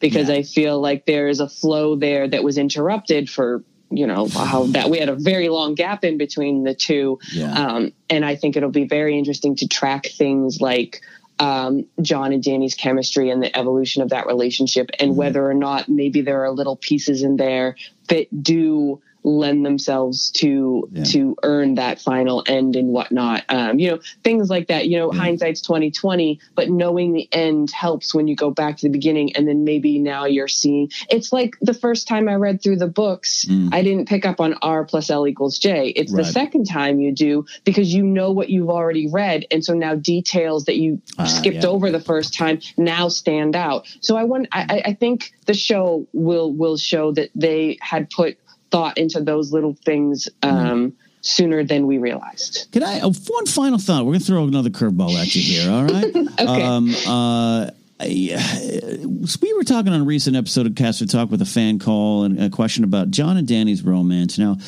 because 0.00 0.28
yeah. 0.28 0.36
I 0.36 0.42
feel 0.42 0.80
like 0.80 1.04
there 1.04 1.28
is 1.28 1.40
a 1.40 1.48
flow 1.48 1.96
there 1.96 2.26
that 2.26 2.42
was 2.42 2.56
interrupted 2.56 3.28
for 3.28 3.62
you 3.90 4.06
know 4.06 4.28
how 4.28 4.64
that 4.68 4.88
we 4.88 4.98
had 4.98 5.10
a 5.10 5.14
very 5.14 5.50
long 5.50 5.74
gap 5.74 6.04
in 6.04 6.16
between 6.16 6.64
the 6.64 6.74
two. 6.74 7.18
Yeah. 7.32 7.52
Um, 7.52 7.92
and 8.08 8.24
I 8.24 8.36
think 8.36 8.56
it'll 8.56 8.70
be 8.70 8.88
very 8.88 9.18
interesting 9.18 9.56
to 9.56 9.68
track 9.68 10.06
things 10.06 10.60
like 10.60 11.02
um, 11.38 11.86
Jon 12.00 12.32
and 12.32 12.42
Dany's 12.42 12.74
chemistry 12.74 13.30
and 13.30 13.42
the 13.42 13.56
evolution 13.56 14.02
of 14.02 14.10
that 14.10 14.26
relationship, 14.26 14.90
and 14.98 15.10
mm-hmm. 15.10 15.18
whether 15.18 15.48
or 15.48 15.54
not 15.54 15.88
maybe 15.88 16.22
there 16.22 16.44
are 16.44 16.50
little 16.50 16.76
pieces 16.76 17.22
in 17.22 17.36
there 17.36 17.76
that 18.08 18.42
do 18.42 19.00
lend 19.26 19.66
themselves 19.66 20.30
to 20.30 20.88
yeah. 20.92 21.02
to 21.02 21.36
earn 21.42 21.74
that 21.74 22.00
final 22.00 22.44
end 22.46 22.76
and 22.76 22.88
whatnot. 22.88 23.44
Um, 23.48 23.78
you 23.78 23.90
know, 23.90 23.98
things 24.22 24.48
like 24.48 24.68
that. 24.68 24.86
You 24.86 24.98
know, 24.98 25.12
yeah. 25.12 25.20
hindsight's 25.20 25.60
twenty 25.60 25.90
twenty, 25.90 26.40
but 26.54 26.70
knowing 26.70 27.12
the 27.12 27.28
end 27.32 27.72
helps 27.72 28.14
when 28.14 28.28
you 28.28 28.36
go 28.36 28.50
back 28.50 28.76
to 28.78 28.86
the 28.86 28.90
beginning, 28.90 29.34
and 29.34 29.48
then 29.48 29.64
maybe 29.64 29.98
now 29.98 30.24
you're 30.24 30.48
seeing. 30.48 30.90
It's 31.10 31.32
like 31.32 31.56
the 31.60 31.74
first 31.74 32.06
time 32.06 32.28
I 32.28 32.34
read 32.34 32.62
through 32.62 32.76
the 32.76 32.86
books, 32.86 33.44
mm. 33.44 33.74
I 33.74 33.82
didn't 33.82 34.08
pick 34.08 34.24
up 34.24 34.40
on 34.40 34.54
R 34.62 34.84
plus 34.84 35.10
L 35.10 35.26
equals 35.26 35.58
J. 35.58 35.88
It's 35.88 36.12
right. 36.12 36.24
the 36.24 36.30
second 36.30 36.64
time 36.64 37.00
you 37.00 37.12
do 37.12 37.46
because 37.64 37.92
you 37.92 38.04
know 38.04 38.30
what 38.30 38.48
you've 38.48 38.70
already 38.70 39.08
read, 39.08 39.44
and 39.50 39.64
so 39.64 39.74
now 39.74 39.96
details 39.96 40.66
that 40.66 40.76
you 40.76 41.02
uh, 41.18 41.26
skipped 41.26 41.64
yeah. 41.64 41.66
over 41.66 41.90
the 41.90 42.00
first 42.00 42.32
time 42.34 42.60
now 42.76 43.08
stand 43.08 43.56
out. 43.56 43.86
So 44.00 44.16
I 44.16 44.22
want. 44.22 44.46
I, 44.52 44.82
I 44.86 44.92
think 44.94 45.32
the 45.46 45.54
show 45.54 46.06
will 46.12 46.52
will 46.52 46.76
show 46.76 47.10
that 47.12 47.30
they 47.34 47.78
had 47.80 48.08
put 48.10 48.38
thought 48.70 48.98
into 48.98 49.20
those 49.20 49.52
little 49.52 49.74
things 49.84 50.28
um, 50.42 50.92
mm. 50.92 50.92
sooner 51.20 51.64
than 51.64 51.86
we 51.86 51.98
realized. 51.98 52.68
Can 52.72 52.82
I? 52.82 53.00
Uh, 53.00 53.12
one 53.28 53.46
final 53.46 53.78
thought. 53.78 54.04
We're 54.04 54.12
going 54.12 54.20
to 54.20 54.26
throw 54.26 54.44
another 54.44 54.70
curveball 54.70 55.14
at 55.14 55.34
you 55.34 55.42
here. 55.42 55.70
All 55.70 55.84
right. 55.84 56.16
okay. 56.16 56.62
Um, 56.62 56.94
uh, 57.06 57.70
we 58.00 59.52
were 59.54 59.64
talking 59.64 59.92
on 59.92 60.02
a 60.02 60.04
recent 60.04 60.36
episode 60.36 60.66
of 60.66 60.74
Caster 60.74 61.06
Talk 61.06 61.30
with 61.30 61.40
a 61.40 61.46
fan 61.46 61.78
call 61.78 62.24
and 62.24 62.40
a 62.42 62.50
question 62.50 62.84
about 62.84 63.10
Jon 63.10 63.36
and 63.36 63.48
Dany's 63.48 63.82
romance. 63.82 64.38
Now, 64.38 64.58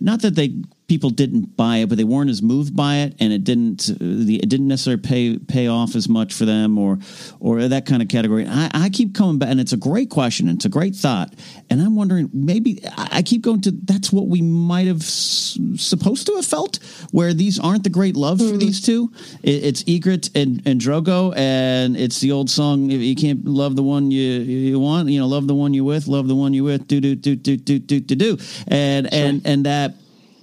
not 0.00 0.22
that 0.22 0.34
they 0.34 0.54
people 0.88 1.10
didn't 1.10 1.54
buy 1.54 1.76
it, 1.78 1.88
but 1.88 1.98
they 1.98 2.04
weren't 2.04 2.30
as 2.30 2.42
moved 2.42 2.74
by 2.74 2.96
it, 2.96 3.14
and 3.20 3.32
it 3.32 3.44
didn't 3.44 3.90
uh, 3.90 3.94
it 4.00 4.48
didn't 4.48 4.66
necessarily 4.66 5.00
pay 5.00 5.38
pay 5.38 5.68
off 5.68 5.94
as 5.94 6.08
much 6.08 6.32
for 6.32 6.46
them, 6.46 6.78
or 6.78 6.98
or 7.38 7.68
that 7.68 7.86
kind 7.86 8.02
of 8.02 8.08
category. 8.08 8.46
I, 8.48 8.70
I 8.72 8.88
keep 8.88 9.14
coming 9.14 9.38
back, 9.38 9.50
and 9.50 9.60
it's 9.60 9.74
a 9.74 9.76
great 9.76 10.10
question. 10.10 10.48
It's 10.48 10.64
a 10.64 10.70
great 10.70 10.96
thought, 10.96 11.34
and 11.70 11.80
I'm 11.80 11.94
wondering 11.94 12.30
maybe 12.32 12.80
I 12.96 13.22
keep 13.22 13.42
going 13.42 13.60
to 13.62 13.70
that's 13.70 14.10
what 14.10 14.26
we 14.26 14.40
might 14.40 14.86
have 14.86 15.02
s- 15.02 15.58
supposed 15.76 16.26
to 16.26 16.36
have 16.36 16.46
felt, 16.46 16.78
where 17.12 17.34
these 17.34 17.60
aren't 17.60 17.84
the 17.84 17.90
great 17.90 18.16
love 18.16 18.38
for 18.38 18.44
mm-hmm. 18.44 18.58
these 18.58 18.80
two. 18.80 19.12
It, 19.42 19.64
it's 19.64 19.84
Ygritte 19.84 20.34
and, 20.34 20.62
and 20.66 20.80
Drogo, 20.80 21.36
and 21.36 21.96
it's 21.96 22.20
the 22.20 22.32
old 22.32 22.48
song: 22.48 22.90
"You 22.90 23.14
can't 23.14 23.44
love 23.44 23.76
the 23.76 23.82
one 23.82 24.10
you 24.10 24.40
you 24.40 24.80
want, 24.80 25.10
you 25.10 25.20
know, 25.20 25.26
love 25.26 25.46
the 25.46 25.54
one 25.54 25.74
you 25.74 25.84
with, 25.84 26.08
love 26.08 26.28
the 26.28 26.34
one 26.34 26.54
you 26.54 26.64
with, 26.64 26.88
do 26.88 26.98
do 27.00 27.14
do 27.14 27.36
do 27.36 27.56
do 27.58 27.78
do 27.78 28.00
do 28.00 28.14
do," 28.14 28.38
and 28.66 29.06
sure. 29.06 29.20
and 29.22 29.42
and 29.44 29.66
that 29.66 29.94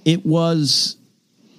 it 0.06 0.24
was 0.24 0.96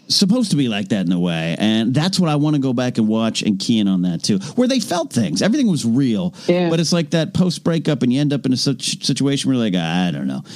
supposed 0.08 0.52
to 0.52 0.58
be 0.58 0.70
like 0.70 0.88
that 0.88 1.06
in 1.06 1.12
a 1.12 1.20
way 1.20 1.56
and 1.60 1.94
that's 1.94 2.18
what 2.18 2.30
i 2.30 2.36
want 2.36 2.56
to 2.56 2.62
go 2.62 2.72
back 2.72 2.98
and 2.98 3.08
watch 3.08 3.42
and 3.42 3.60
key 3.60 3.78
in 3.78 3.88
on 3.90 4.02
that 4.02 4.24
too 4.24 4.40
where 4.56 4.68
they 4.68 4.80
felt 4.80 5.12
things. 5.12 5.42
Everything 5.42 5.68
was 5.68 5.86
real 5.86 6.34
yeah. 6.48 6.70
but 6.70 6.80
it's 6.80 6.94
like 6.94 7.10
that 7.12 7.34
post 7.34 7.64
breakup 7.64 8.02
and 8.02 8.12
you 8.12 8.22
end 8.22 8.32
up 8.32 8.46
in 8.46 8.54
a 8.54 8.58
such 8.58 9.06
situation 9.06 9.50
where 9.50 9.58
you're 9.58 9.66
like 9.66 9.76
i 9.76 10.10
don't 10.12 10.28
know. 10.28 10.44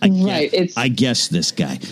I 0.00 0.08
right 0.10 0.50
guess, 0.52 0.60
it's 0.60 0.76
i 0.76 0.88
guess 0.88 1.28
this 1.28 1.50
guy. 1.50 1.78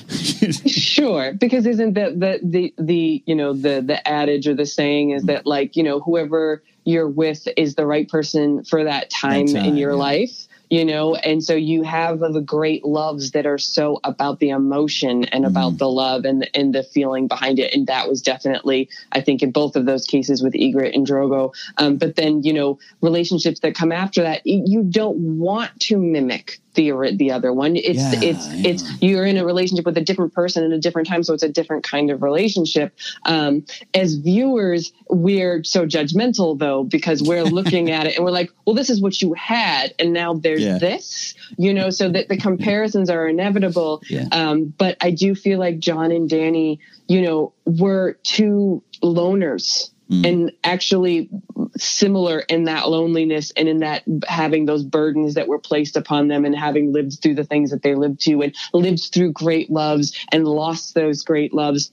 Sure 0.68 1.32
because 1.32 1.66
isn't 1.66 1.94
that 1.94 2.20
the 2.20 2.38
the 2.42 2.74
the 2.78 3.22
you 3.26 3.34
know 3.34 3.52
the 3.52 3.82
the 3.84 4.06
adage 4.06 4.46
or 4.46 4.54
the 4.54 4.66
saying 4.66 5.10
is 5.10 5.24
mm. 5.24 5.26
that 5.26 5.44
like 5.44 5.74
you 5.74 5.82
know 5.82 5.98
whoever 5.98 6.62
you're 6.84 7.08
with 7.08 7.48
is 7.56 7.74
the 7.74 7.84
right 7.84 8.08
person 8.08 8.64
for 8.64 8.84
that 8.84 9.10
time, 9.10 9.46
that 9.46 9.54
time 9.54 9.64
in 9.64 9.76
your 9.76 9.90
yeah. 9.90 9.96
life 9.96 10.47
you 10.70 10.84
know 10.84 11.14
and 11.14 11.42
so 11.42 11.54
you 11.54 11.82
have 11.82 12.22
of 12.22 12.34
the 12.34 12.40
great 12.40 12.84
loves 12.84 13.32
that 13.32 13.46
are 13.46 13.58
so 13.58 14.00
about 14.04 14.38
the 14.38 14.50
emotion 14.50 15.24
and 15.24 15.44
about 15.44 15.74
mm. 15.74 15.78
the 15.78 15.88
love 15.88 16.24
and 16.24 16.48
and 16.54 16.74
the 16.74 16.82
feeling 16.82 17.26
behind 17.28 17.58
it 17.58 17.74
and 17.74 17.86
that 17.86 18.08
was 18.08 18.22
definitely 18.22 18.88
i 19.12 19.20
think 19.20 19.42
in 19.42 19.50
both 19.50 19.76
of 19.76 19.86
those 19.86 20.04
cases 20.04 20.42
with 20.42 20.52
Ygritte 20.54 20.94
and 20.94 21.06
drogo 21.06 21.54
um, 21.78 21.96
but 21.96 22.16
then 22.16 22.42
you 22.42 22.52
know 22.52 22.78
relationships 23.00 23.60
that 23.60 23.74
come 23.74 23.92
after 23.92 24.22
that 24.22 24.42
you 24.44 24.82
don't 24.82 25.18
want 25.18 25.78
to 25.80 25.96
mimic 25.96 26.60
the 26.74 27.16
the 27.16 27.32
other 27.32 27.52
one. 27.52 27.76
It's 27.76 27.98
yeah, 27.98 28.20
it's 28.22 28.48
yeah. 28.48 28.70
it's 28.70 29.02
you're 29.02 29.26
in 29.26 29.36
a 29.36 29.44
relationship 29.44 29.86
with 29.86 29.96
a 29.96 30.00
different 30.00 30.32
person 30.32 30.64
in 30.64 30.72
a 30.72 30.78
different 30.78 31.08
time, 31.08 31.22
so 31.22 31.34
it's 31.34 31.42
a 31.42 31.48
different 31.48 31.84
kind 31.84 32.10
of 32.10 32.22
relationship. 32.22 32.94
Um, 33.24 33.64
as 33.94 34.14
viewers, 34.16 34.92
we're 35.08 35.64
so 35.64 35.86
judgmental 35.86 36.58
though 36.58 36.84
because 36.84 37.22
we're 37.22 37.44
looking 37.58 37.90
at 37.90 38.06
it 38.06 38.16
and 38.16 38.24
we're 38.24 38.30
like, 38.30 38.50
well, 38.64 38.74
this 38.74 38.90
is 38.90 39.00
what 39.00 39.20
you 39.20 39.34
had, 39.34 39.94
and 39.98 40.12
now 40.12 40.34
there's 40.34 40.62
yeah. 40.62 40.78
this, 40.78 41.34
you 41.56 41.74
know. 41.74 41.90
So 41.90 42.08
that 42.10 42.28
the 42.28 42.36
comparisons 42.36 43.10
are 43.10 43.26
inevitable. 43.26 44.02
Um, 44.32 44.72
but 44.76 44.96
I 45.00 45.10
do 45.10 45.34
feel 45.34 45.58
like 45.58 45.78
Jon 45.78 46.12
and 46.12 46.28
Dany, 46.28 46.78
you 47.06 47.22
know, 47.22 47.52
were 47.64 48.18
two 48.22 48.82
loners 49.02 49.90
mm. 50.10 50.26
and 50.26 50.52
actually 50.64 51.28
similar 51.80 52.40
in 52.40 52.64
that 52.64 52.88
loneliness 52.88 53.52
and 53.56 53.68
in 53.68 53.78
that 53.78 54.02
having 54.26 54.66
those 54.66 54.84
burdens 54.84 55.34
that 55.34 55.48
were 55.48 55.58
placed 55.58 55.96
upon 55.96 56.28
them 56.28 56.44
and 56.44 56.54
having 56.56 56.92
lived 56.92 57.20
through 57.22 57.34
the 57.34 57.44
things 57.44 57.70
that 57.70 57.82
they 57.82 57.94
lived 57.94 58.20
to 58.22 58.42
and 58.42 58.54
lived 58.72 59.10
through 59.12 59.32
great 59.32 59.70
loves 59.70 60.16
and 60.32 60.46
lost 60.46 60.94
those 60.94 61.22
great 61.22 61.52
loves 61.52 61.92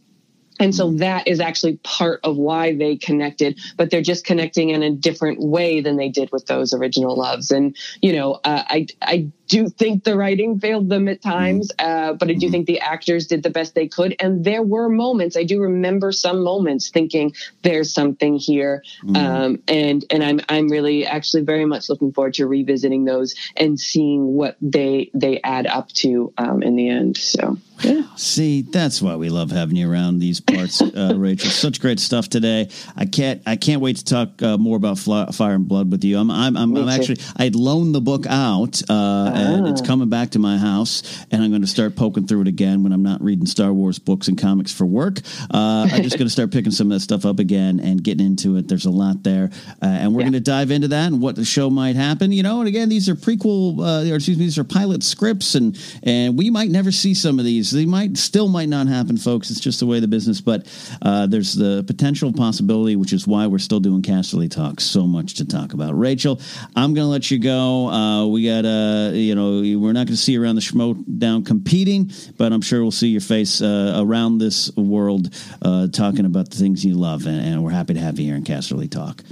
and 0.59 0.73
so 0.73 0.89
mm. 0.89 0.99
that 0.99 1.27
is 1.27 1.39
actually 1.39 1.77
part 1.83 2.19
of 2.23 2.37
why 2.37 2.75
they 2.75 2.95
connected, 2.95 3.59
but 3.77 3.89
they're 3.89 4.01
just 4.01 4.25
connecting 4.25 4.69
in 4.69 4.83
a 4.83 4.91
different 4.91 5.39
way 5.39 5.81
than 5.81 5.97
they 5.97 6.09
did 6.09 6.31
with 6.31 6.45
those 6.45 6.73
original 6.73 7.15
loves. 7.15 7.51
And, 7.51 7.75
you 8.01 8.13
know, 8.13 8.33
uh, 8.43 8.63
I, 8.67 8.87
I 9.01 9.31
do 9.47 9.69
think 9.69 10.03
the 10.03 10.17
writing 10.17 10.59
failed 10.59 10.89
them 10.89 11.07
at 11.07 11.21
times, 11.21 11.71
mm-hmm. 11.77 12.11
uh, 12.11 12.13
but 12.13 12.29
I 12.29 12.33
do 12.33 12.45
mm-hmm. 12.47 12.51
think 12.51 12.67
the 12.67 12.79
actors 12.79 13.27
did 13.27 13.43
the 13.43 13.49
best 13.49 13.75
they 13.75 13.87
could. 13.87 14.15
And 14.19 14.43
there 14.43 14.63
were 14.63 14.89
moments, 14.89 15.37
I 15.37 15.43
do 15.43 15.61
remember 15.61 16.11
some 16.11 16.43
moments 16.43 16.89
thinking 16.89 17.33
there's 17.61 17.93
something 17.93 18.37
here. 18.37 18.83
Mm-hmm. 19.03 19.15
Um, 19.15 19.63
and, 19.67 20.05
and 20.09 20.23
I'm, 20.23 20.39
I'm 20.49 20.69
really 20.69 21.05
actually 21.05 21.43
very 21.43 21.65
much 21.65 21.89
looking 21.89 22.11
forward 22.11 22.35
to 22.35 22.47
revisiting 22.47 23.05
those 23.05 23.35
and 23.55 23.79
seeing 23.79 24.33
what 24.33 24.57
they, 24.61 25.11
they 25.13 25.41
add 25.43 25.67
up 25.67 25.89
to, 25.89 26.33
um, 26.37 26.63
in 26.63 26.75
the 26.75 26.89
end. 26.89 27.17
So, 27.17 27.57
yeah. 27.81 28.03
See, 28.15 28.61
that's 28.61 29.01
why 29.01 29.15
we 29.15 29.29
love 29.29 29.51
having 29.51 29.75
you 29.75 29.91
around 29.91 30.19
these 30.19 30.39
parts, 30.45 30.81
uh, 30.81 31.13
Rachel. 31.15 31.49
Such 31.49 31.79
great 31.79 31.99
stuff 31.99 32.29
today. 32.29 32.69
I 32.95 33.05
can't, 33.05 33.41
I 33.45 33.55
can't 33.55 33.81
wait 33.81 33.97
to 33.97 34.05
talk 34.05 34.41
uh, 34.41 34.57
more 34.57 34.77
about 34.77 34.97
Fire 34.97 35.55
and 35.55 35.67
Blood 35.67 35.91
with 35.91 36.03
you. 36.03 36.17
I'm, 36.17 36.31
I'm, 36.31 36.55
I'm, 36.57 36.75
I'm 36.75 36.89
actually, 36.89 37.19
I'd 37.35 37.55
loaned 37.55 37.95
the 37.95 38.01
book 38.01 38.25
out, 38.27 38.81
uh, 38.89 39.31
and 39.33 39.67
it's 39.67 39.81
ah. 39.81 39.85
coming 39.85 40.09
back 40.09 40.31
to 40.31 40.39
my 40.39 40.57
house, 40.57 41.25
and 41.31 41.43
I'm 41.43 41.49
going 41.49 41.61
to 41.61 41.67
start 41.67 41.95
poking 41.95 42.27
through 42.27 42.41
it 42.41 42.47
again 42.47 42.83
when 42.83 42.91
I'm 42.91 43.03
not 43.03 43.21
reading 43.21 43.45
Star 43.45 43.73
Wars 43.73 43.99
books 43.99 44.27
and 44.27 44.39
comics 44.39 44.71
for 44.73 44.85
work. 44.85 45.19
Uh, 45.53 45.87
I'm 45.91 46.03
just 46.03 46.17
going 46.17 46.27
to 46.27 46.31
start 46.31 46.51
picking 46.51 46.71
some 46.71 46.91
of 46.91 46.95
that 46.95 47.01
stuff 47.01 47.25
up 47.25 47.39
again 47.39 47.79
and 47.79 48.03
getting 48.03 48.25
into 48.25 48.57
it. 48.57 48.67
There's 48.67 48.85
a 48.85 48.91
lot 48.91 49.23
there, 49.23 49.49
uh, 49.81 49.85
and 49.85 50.13
we're 50.13 50.21
yeah. 50.21 50.25
going 50.25 50.33
to 50.33 50.39
dive 50.39 50.71
into 50.71 50.87
that 50.89 51.07
and 51.07 51.21
what 51.21 51.35
the 51.35 51.45
show 51.45 51.69
might 51.69 51.95
happen. 51.95 52.31
You 52.31 52.43
know, 52.43 52.59
and 52.59 52.67
again, 52.67 52.89
these 52.89 53.09
are 53.09 53.15
prequel, 53.15 53.79
uh, 53.79 54.11
or 54.11 54.15
excuse 54.15 54.37
me, 54.37 54.45
these 54.45 54.57
are 54.57 54.63
pilot 54.63 55.03
scripts, 55.03 55.55
and 55.55 55.77
and 56.03 56.37
we 56.37 56.49
might 56.49 56.69
never 56.69 56.91
see 56.91 57.13
some 57.13 57.39
of 57.39 57.45
these. 57.45 57.71
They 57.71 57.85
might 57.85 58.17
still 58.17 58.47
might 58.47 58.69
not 58.69 58.87
happen, 58.87 59.17
folks. 59.17 59.49
It's 59.49 59.59
just 59.59 59.79
the 59.79 59.85
way 59.85 59.99
the 59.99 60.07
business, 60.07 60.34
but 60.41 60.67
uh, 61.01 61.27
there's 61.27 61.53
the 61.53 61.83
potential 61.85 62.31
possibility, 62.33 62.95
which 62.95 63.13
is 63.13 63.27
why 63.27 63.47
we're 63.47 63.59
still 63.59 63.79
doing 63.79 64.01
Casterly 64.01 64.49
Talk. 64.49 64.79
So 64.79 65.07
much 65.07 65.35
to 65.35 65.45
talk 65.45 65.73
about. 65.73 65.97
Rachel, 65.97 66.39
I'm 66.75 66.93
going 66.93 67.05
to 67.05 67.11
let 67.11 67.31
you 67.31 67.39
go. 67.39 67.89
Uh, 67.89 68.27
we 68.27 68.45
got 68.45 68.65
uh, 68.65 69.11
you 69.13 69.35
know, 69.35 69.61
we're 69.79 69.93
not 69.93 70.07
going 70.07 70.15
to 70.15 70.17
see 70.17 70.33
you 70.33 70.43
around 70.43 70.55
the 70.55 70.61
Schmoedown 70.61 71.45
competing, 71.45 72.11
but 72.37 72.51
I'm 72.51 72.61
sure 72.61 72.81
we'll 72.81 72.91
see 72.91 73.09
your 73.09 73.21
face 73.21 73.61
uh, 73.61 73.93
around 73.97 74.37
this 74.37 74.75
world 74.75 75.33
uh, 75.61 75.87
talking 75.87 76.25
about 76.25 76.49
the 76.49 76.57
things 76.57 76.85
you 76.85 76.95
love. 76.95 77.25
And, 77.25 77.39
and, 77.39 77.63
we're 77.65 77.71
happy 77.71 77.95
to 77.95 77.99
have 77.99 78.19
you 78.19 78.27
here 78.27 78.35
in 78.35 78.43
Casterly 78.43 78.91
Talk 78.91 79.23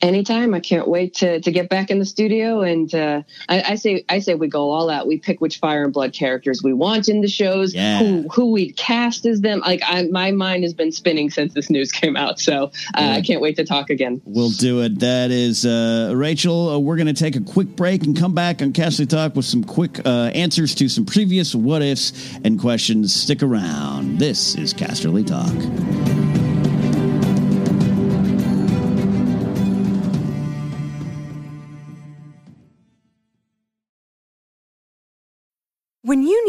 anytime. 0.00 0.54
I 0.54 0.60
can't 0.60 0.88
wait 0.88 1.14
to 1.14 1.40
to 1.40 1.50
get 1.50 1.68
back 1.68 1.90
in 1.90 1.98
the 1.98 2.04
studio. 2.04 2.62
And 2.62 2.92
uh, 2.94 3.22
I, 3.48 3.62
I, 3.62 3.74
say 3.76 4.04
I 4.08 4.18
say 4.20 4.34
we 4.34 4.48
go 4.48 4.70
all 4.70 4.90
out. 4.90 5.06
We 5.06 5.18
pick 5.18 5.40
which 5.40 5.58
Fire 5.58 5.84
and 5.84 5.92
Blood 5.92 6.12
characters 6.12 6.62
we 6.62 6.72
want 6.72 7.08
in 7.08 7.20
the 7.20 7.28
shows. 7.28 7.74
Yeah. 7.74 7.98
Who 7.98 8.28
who 8.28 8.52
we 8.52 8.72
cast 8.72 9.26
as 9.26 9.40
them. 9.40 9.60
Like 9.60 9.82
I, 9.84 10.04
my 10.04 10.32
mind 10.32 10.64
has 10.64 10.74
been 10.74 10.92
spinning 10.92 11.30
since 11.30 11.54
this 11.54 11.70
news 11.70 11.92
came 11.92 12.16
out. 12.16 12.40
So 12.40 12.64
uh, 12.64 12.70
yeah. 12.98 13.12
I 13.12 13.22
can't 13.22 13.40
wait 13.40 13.56
to 13.56 13.64
talk 13.64 13.90
again. 13.90 14.20
We'll 14.24 14.50
do 14.50 14.80
it. 14.82 15.00
That 15.00 15.30
is 15.30 15.64
uh, 15.64 16.12
Rachel. 16.14 16.70
Uh, 16.70 16.78
we're 16.78 16.96
going 16.96 17.06
to 17.06 17.14
take 17.14 17.36
a 17.36 17.40
quick 17.40 17.68
break 17.68 18.04
and 18.04 18.16
come 18.16 18.34
back 18.34 18.62
on 18.62 18.72
Casterly 18.72 19.08
Talk 19.08 19.36
with 19.36 19.44
some 19.44 19.64
quick 19.64 20.04
uh, 20.06 20.30
answers 20.34 20.74
to 20.76 20.88
some 20.88 21.06
previous 21.06 21.54
what 21.54 21.82
ifs 21.82 22.12
and 22.44 22.60
questions. 22.60 23.14
Stick 23.14 23.42
around. 23.42 24.18
This 24.18 24.54
is 24.56 24.74
Casterly 24.74 25.26
Talk. 25.26 26.35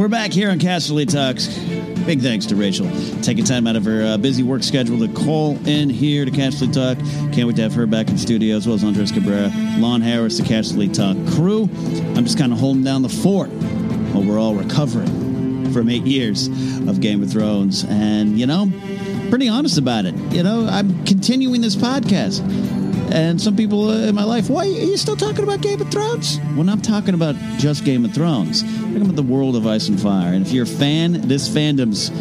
We're 0.00 0.08
back 0.08 0.32
here 0.32 0.48
on 0.48 0.58
Casterly 0.58 1.06
Talks. 1.06 1.46
Big 2.06 2.22
thanks 2.22 2.46
to 2.46 2.56
Rachel 2.56 2.90
taking 3.20 3.44
time 3.44 3.66
out 3.66 3.76
of 3.76 3.84
her 3.84 4.02
uh, 4.02 4.16
busy 4.16 4.42
work 4.42 4.62
schedule 4.62 4.98
to 5.06 5.12
call 5.12 5.58
in 5.68 5.90
here 5.90 6.24
to 6.24 6.30
Casterly 6.30 6.72
Talk. 6.72 6.96
Can't 7.34 7.46
wait 7.46 7.56
to 7.56 7.62
have 7.62 7.74
her 7.74 7.86
back 7.86 8.08
in 8.08 8.16
studio 8.16 8.56
as 8.56 8.66
well 8.66 8.76
as 8.76 8.82
Andres 8.82 9.12
Cabrera, 9.12 9.52
Lon 9.76 10.00
Harris, 10.00 10.38
the 10.38 10.42
Casterly 10.42 10.90
Talk 10.90 11.18
crew. 11.34 11.64
I'm 12.16 12.24
just 12.24 12.38
kind 12.38 12.50
of 12.50 12.58
holding 12.58 12.82
down 12.82 13.02
the 13.02 13.10
fort 13.10 13.50
while 13.50 14.24
we're 14.24 14.40
all 14.40 14.54
recovering 14.54 15.70
from 15.70 15.90
eight 15.90 16.06
years 16.06 16.46
of 16.88 17.02
Game 17.02 17.22
of 17.22 17.30
Thrones. 17.30 17.84
And, 17.84 18.40
you 18.40 18.46
know, 18.46 18.72
pretty 19.28 19.48
honest 19.50 19.76
about 19.76 20.06
it. 20.06 20.14
You 20.32 20.42
know, 20.42 20.66
I'm 20.66 21.04
continuing 21.04 21.60
this 21.60 21.76
podcast. 21.76 22.40
And 23.12 23.40
some 23.40 23.56
people 23.56 23.90
in 23.90 24.14
my 24.14 24.22
life, 24.22 24.48
why 24.48 24.62
are 24.62 24.66
you 24.66 24.96
still 24.96 25.16
talking 25.16 25.42
about 25.42 25.60
Game 25.60 25.80
of 25.80 25.90
Thrones? 25.90 26.38
Well, 26.56 26.68
I'm 26.70 26.80
talking 26.80 27.14
about 27.14 27.34
just 27.58 27.84
Game 27.84 28.04
of 28.04 28.14
Thrones. 28.14 28.62
I'm 28.62 28.92
talking 28.92 29.02
about 29.02 29.16
the 29.16 29.22
world 29.22 29.56
of 29.56 29.66
Ice 29.66 29.88
and 29.88 30.00
Fire. 30.00 30.32
And 30.32 30.46
if 30.46 30.52
you're 30.52 30.64
a 30.64 30.66
fan, 30.66 31.28
this 31.28 31.48
fandom's 31.48 32.12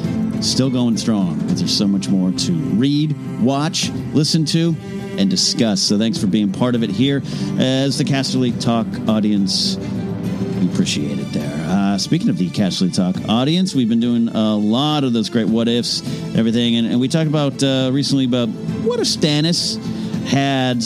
still 0.45 0.69
going 0.69 0.97
strong 0.97 1.37
because 1.39 1.59
there's 1.59 1.77
so 1.77 1.87
much 1.87 2.09
more 2.09 2.31
to 2.31 2.51
read, 2.53 3.15
watch, 3.41 3.91
listen 4.13 4.45
to, 4.45 4.75
and 5.17 5.29
discuss. 5.29 5.81
So 5.81 5.97
thanks 5.97 6.17
for 6.17 6.27
being 6.27 6.51
part 6.51 6.75
of 6.75 6.83
it 6.83 6.89
here 6.89 7.21
as 7.59 7.97
the 7.97 8.03
Casterly 8.03 8.59
Talk 8.59 8.87
audience. 9.07 9.75
We 9.75 10.71
appreciate 10.71 11.19
it 11.19 11.31
there. 11.33 11.65
Uh, 11.69 11.97
speaking 11.97 12.29
of 12.29 12.37
the 12.37 12.49
Casterly 12.49 12.93
Talk 12.93 13.15
audience, 13.29 13.75
we've 13.75 13.89
been 13.89 13.99
doing 13.99 14.29
a 14.29 14.55
lot 14.55 15.03
of 15.03 15.13
those 15.13 15.29
great 15.29 15.47
what 15.47 15.67
ifs, 15.67 16.01
everything, 16.35 16.77
and, 16.77 16.87
and 16.87 16.99
we 16.99 17.07
talked 17.07 17.27
about 17.27 17.61
uh, 17.61 17.91
recently 17.93 18.25
about 18.25 18.49
what 18.49 18.99
if 18.99 19.07
Stannis 19.07 19.77
had 20.25 20.83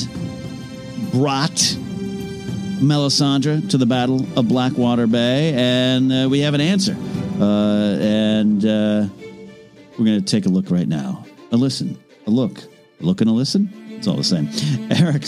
brought 1.11 1.77
Melisandre 2.81 3.69
to 3.69 3.77
the 3.77 3.85
Battle 3.85 4.25
of 4.37 4.47
Blackwater 4.47 5.07
Bay, 5.07 5.53
and 5.55 6.11
uh, 6.11 6.27
we 6.29 6.39
have 6.39 6.53
an 6.53 6.61
answer. 6.61 6.95
Uh, 7.39 7.97
and 7.99 8.63
uh, 8.65 9.07
we're 9.97 10.05
going 10.05 10.19
to 10.19 10.25
take 10.25 10.45
a 10.45 10.49
look 10.49 10.69
right 10.69 10.87
now. 10.87 11.25
A 11.51 11.57
listen, 11.57 12.01
a 12.27 12.29
look, 12.29 12.59
a 12.59 13.03
look 13.03 13.21
and 13.21 13.29
a 13.29 13.33
listen. 13.33 13.71
It's 13.89 14.07
all 14.07 14.15
the 14.15 14.23
same. 14.23 14.49
Eric, 14.91 15.23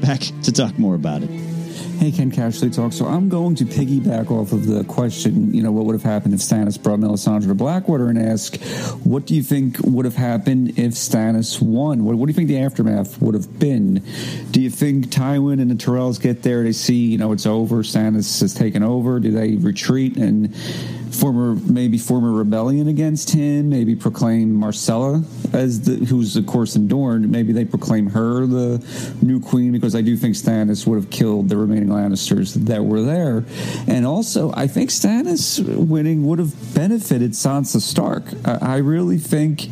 back 0.00 0.20
to 0.42 0.52
talk 0.52 0.78
more 0.78 0.94
about 0.94 1.22
it. 1.22 1.57
Hey, 1.98 2.12
Ken 2.12 2.30
Casterly 2.30 2.72
Talk. 2.72 2.92
So 2.92 3.06
I'm 3.06 3.28
going 3.28 3.56
to 3.56 3.64
piggyback 3.64 4.30
off 4.30 4.52
of 4.52 4.66
the 4.66 4.84
question, 4.84 5.52
you 5.52 5.64
know, 5.64 5.72
what 5.72 5.84
would 5.84 5.94
have 5.94 6.04
happened 6.04 6.32
if 6.32 6.38
Stannis 6.38 6.80
brought 6.80 7.00
Melisandre 7.00 7.48
to 7.48 7.56
Blackwater 7.56 8.06
and 8.06 8.16
ask, 8.16 8.56
what 9.02 9.26
do 9.26 9.34
you 9.34 9.42
think 9.42 9.78
would 9.82 10.04
have 10.04 10.14
happened 10.14 10.78
if 10.78 10.92
Stannis 10.92 11.60
won? 11.60 12.04
What, 12.04 12.14
what 12.14 12.26
do 12.26 12.30
you 12.30 12.36
think 12.36 12.46
the 12.46 12.60
aftermath 12.60 13.20
would 13.20 13.34
have 13.34 13.58
been? 13.58 14.04
Do 14.52 14.60
you 14.60 14.70
think 14.70 15.06
Tywin 15.06 15.60
and 15.60 15.72
the 15.72 15.74
Tyrells 15.74 16.20
get 16.20 16.44
there, 16.44 16.62
they 16.62 16.70
see, 16.70 16.94
you 16.94 17.18
know, 17.18 17.32
it's 17.32 17.46
over, 17.46 17.82
Stannis 17.82 18.42
has 18.42 18.54
taken 18.54 18.84
over? 18.84 19.18
Do 19.18 19.32
they 19.32 19.56
retreat 19.56 20.16
and 20.16 20.54
former 21.18 21.54
maybe 21.54 21.98
former 21.98 22.32
rebellion 22.32 22.88
against 22.88 23.30
him. 23.30 23.68
Maybe 23.68 23.94
proclaim 23.96 24.54
Myrcella 24.54 25.24
as 25.54 25.82
the 25.82 26.04
who's 26.06 26.36
of 26.36 26.46
course 26.46 26.76
adorned. 26.76 27.30
Maybe 27.30 27.52
they 27.52 27.64
proclaim 27.64 28.10
her 28.10 28.46
the 28.46 28.84
new 29.22 29.40
queen 29.40 29.72
because 29.72 29.94
I 29.94 30.00
do 30.00 30.16
think 30.16 30.36
Stannis 30.36 30.86
would 30.86 30.96
have 30.96 31.10
killed 31.10 31.48
the 31.48 31.56
remaining 31.56 31.88
Lannisters 31.88 32.54
that 32.66 32.84
were 32.84 33.02
there, 33.02 33.44
and 33.86 34.06
also 34.06 34.52
I 34.54 34.66
think 34.66 34.90
Stannis 34.90 35.58
winning 35.76 36.26
would 36.26 36.38
have 36.38 36.54
benefited 36.74 37.32
Sansa 37.32 37.80
Stark. 37.80 38.24
I, 38.44 38.74
I 38.74 38.76
really 38.78 39.18
think 39.18 39.68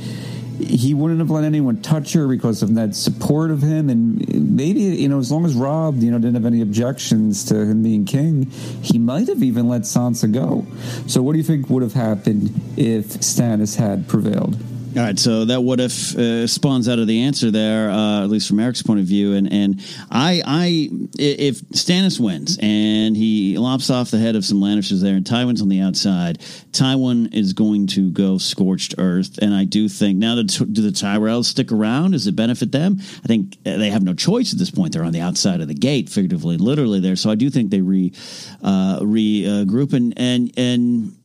he 0.59 0.95
wouldn't 0.95 1.21
have 1.21 1.31
let 1.31 1.45
anyone 1.45 1.83
touch 1.83 2.13
her 2.13 2.27
because 2.29 2.63
of 2.63 2.71
Ned's 2.71 2.99
support 2.99 3.51
of 3.51 3.63
him, 3.63 3.91
and 3.91 4.57
maybe 4.57 4.81
you 4.81 5.09
know 5.09 5.19
as 5.19 5.31
long 5.31 5.45
as 5.45 5.55
Robb, 5.55 5.99
you 5.99 6.11
know 6.11 6.19
didn't 6.19 6.35
have 6.35 6.47
any 6.47 6.61
objections 6.61 7.45
to 7.45 7.55
him 7.55 7.83
being 7.83 8.05
king, 8.05 8.51
he 8.83 8.99
might 8.99 9.29
have 9.29 9.43
even 9.43 9.69
let 9.69 9.83
Sansa 9.83 10.33
go. 10.33 10.67
So, 11.07 11.23
what 11.23 11.33
do 11.33 11.39
you 11.39 11.45
think 11.45 11.69
would 11.71 11.83
have 11.83 11.95
happened 11.95 12.53
if 12.77 13.07
Stannis 13.21 13.77
had 13.77 14.09
prevailed? 14.09 14.57
All 14.97 15.03
right, 15.03 15.19
so 15.19 15.45
that 15.45 15.61
what 15.61 15.79
if 15.79 16.17
uh, 16.17 16.47
spawns 16.47 16.89
out 16.89 16.99
of 16.99 17.07
the 17.07 17.25
answer 17.25 17.51
there, 17.51 17.91
uh, 17.91 18.25
at 18.25 18.31
least 18.31 18.49
from 18.49 18.59
Eric's 18.59 18.81
point 18.81 18.99
of 18.99 19.05
view, 19.05 19.35
and 19.35 19.53
and 19.53 19.85
I 20.11 20.41
I 20.47 20.89
if 21.19 21.61
Stannis 21.69 22.19
wins 22.19 22.57
and 22.63 23.15
he 23.15 23.59
lops 23.59 23.91
off 23.91 24.11
the 24.11 24.17
head 24.17 24.37
of 24.37 24.45
some 24.47 24.59
Lannisters 24.59 25.03
there, 25.03 25.15
and 25.15 25.27
Tywin's 25.27 25.61
on 25.61 25.69
the 25.69 25.81
outside, 25.81 26.39
Tywin 26.73 27.35
is 27.35 27.53
going 27.53 27.89
to 27.89 28.11
go 28.11 28.39
scorched 28.39 28.95
earth, 28.97 29.39
and 29.43 29.53
I 29.53 29.65
do 29.65 29.87
think 29.91 30.17
now 30.17 30.37
that 30.37 30.47
do 30.47 30.81
the 30.81 30.93
Tyrells 30.93 31.45
stick 31.45 31.73
around? 31.73 32.13
Does 32.13 32.27
it 32.27 32.35
benefit 32.35 32.73
them? 32.73 32.97
I 32.99 33.27
think 33.27 33.63
they 33.65 33.91
have 33.91 34.03
no 34.03 34.15
choice 34.15 34.55
at 34.55 34.59
this 34.59 34.71
point. 34.71 34.95
They're 34.95 35.05
on 35.05 35.13
the 35.13 35.21
outside 35.21 35.61
of 35.61 35.69
the 35.69 35.75
gate, 35.75 36.09
figuratively, 36.09 36.57
literally 36.57 37.01
there. 37.01 37.17
So 37.17 37.29
I 37.29 37.35
do 37.35 37.51
think 37.51 37.71
they 37.71 37.83
re 37.83 38.15
uh, 38.63 39.01
regroup 39.01 39.93
and 39.93 40.15
and 40.17 40.53
and 40.57 41.16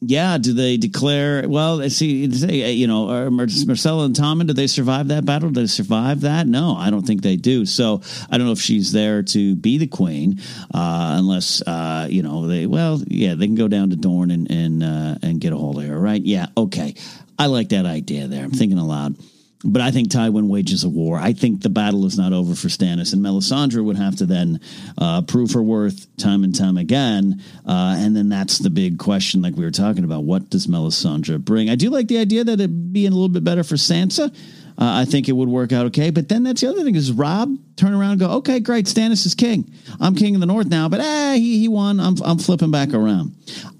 yeah, 0.00 0.38
do 0.38 0.54
they 0.54 0.78
declare? 0.78 1.46
Well, 1.46 1.88
see, 1.90 2.24
you 2.24 2.86
know, 2.86 3.10
are 3.10 3.28
Myrcella 3.28 4.06
and 4.06 4.14
Tommen, 4.16 4.46
do 4.46 4.54
they 4.54 4.66
survive 4.66 5.08
that 5.08 5.26
battle? 5.26 5.50
Do 5.50 5.60
they 5.60 5.66
survive 5.66 6.22
that? 6.22 6.46
No, 6.46 6.74
I 6.74 6.88
don't 6.90 7.06
think 7.06 7.20
they 7.20 7.36
do. 7.36 7.66
So 7.66 8.00
I 8.30 8.38
don't 8.38 8.46
know 8.46 8.52
if 8.52 8.60
she's 8.60 8.92
there 8.92 9.22
to 9.22 9.54
be 9.56 9.76
the 9.76 9.86
queen, 9.86 10.40
uh, 10.72 11.16
unless 11.18 11.60
uh, 11.62 12.06
you 12.10 12.22
know 12.22 12.46
they. 12.46 12.66
Well, 12.66 13.02
yeah, 13.06 13.34
they 13.34 13.46
can 13.46 13.56
go 13.56 13.68
down 13.68 13.90
to 13.90 13.96
Dorne 13.96 14.30
and 14.30 14.50
and 14.50 14.82
uh, 14.82 15.18
and 15.22 15.40
get 15.40 15.52
a 15.52 15.56
hold 15.56 15.78
of 15.78 15.84
her, 15.84 15.98
right? 15.98 16.22
Yeah, 16.22 16.46
okay. 16.56 16.94
I 17.38 17.46
like 17.46 17.70
that 17.70 17.86
idea 17.86 18.26
there. 18.26 18.44
I'm 18.44 18.50
thinking 18.50 18.78
aloud. 18.78 19.16
But 19.62 19.82
I 19.82 19.90
think 19.90 20.08
Tywin 20.08 20.48
wages 20.48 20.84
a 20.84 20.88
war. 20.88 21.18
I 21.18 21.34
think 21.34 21.60
the 21.60 21.68
battle 21.68 22.06
is 22.06 22.16
not 22.16 22.32
over 22.32 22.54
for 22.54 22.68
Stannis, 22.68 23.12
and 23.12 23.22
Melisandre 23.22 23.84
would 23.84 23.98
have 23.98 24.16
to 24.16 24.26
then 24.26 24.60
uh, 24.96 25.20
prove 25.22 25.52
her 25.52 25.62
worth 25.62 26.06
time 26.16 26.44
and 26.44 26.54
time 26.56 26.78
again. 26.78 27.42
Uh, 27.66 27.96
and 27.98 28.16
then 28.16 28.30
that's 28.30 28.58
the 28.58 28.70
big 28.70 28.98
question, 28.98 29.42
like 29.42 29.56
we 29.56 29.64
were 29.64 29.70
talking 29.70 30.04
about. 30.04 30.24
What 30.24 30.48
does 30.48 30.66
Melisandre 30.66 31.44
bring? 31.44 31.68
I 31.68 31.74
do 31.74 31.90
like 31.90 32.08
the 32.08 32.18
idea 32.18 32.42
that 32.44 32.58
it 32.58 32.92
being 32.92 33.12
a 33.12 33.14
little 33.14 33.28
bit 33.28 33.44
better 33.44 33.62
for 33.62 33.74
Sansa. 33.74 34.34
Uh, 34.78 35.02
I 35.02 35.04
think 35.04 35.28
it 35.28 35.32
would 35.32 35.50
work 35.50 35.72
out 35.72 35.84
okay. 35.86 36.08
But 36.08 36.30
then 36.30 36.42
that's 36.42 36.62
the 36.62 36.70
other 36.70 36.82
thing 36.82 36.94
is 36.94 37.12
Robb 37.12 37.54
turn 37.76 37.92
around 37.92 38.12
and 38.12 38.20
go, 38.20 38.30
okay, 38.38 38.60
great, 38.60 38.86
Stannis 38.86 39.26
is 39.26 39.34
king. 39.34 39.70
I'm 40.00 40.14
king 40.14 40.34
of 40.34 40.40
the 40.40 40.46
north 40.46 40.68
now, 40.68 40.88
but 40.88 41.00
eh, 41.00 41.34
he, 41.34 41.58
he 41.58 41.68
won. 41.68 42.00
I'm, 42.00 42.16
I'm 42.24 42.38
flipping 42.38 42.70
back 42.70 42.94
around. 42.94 43.36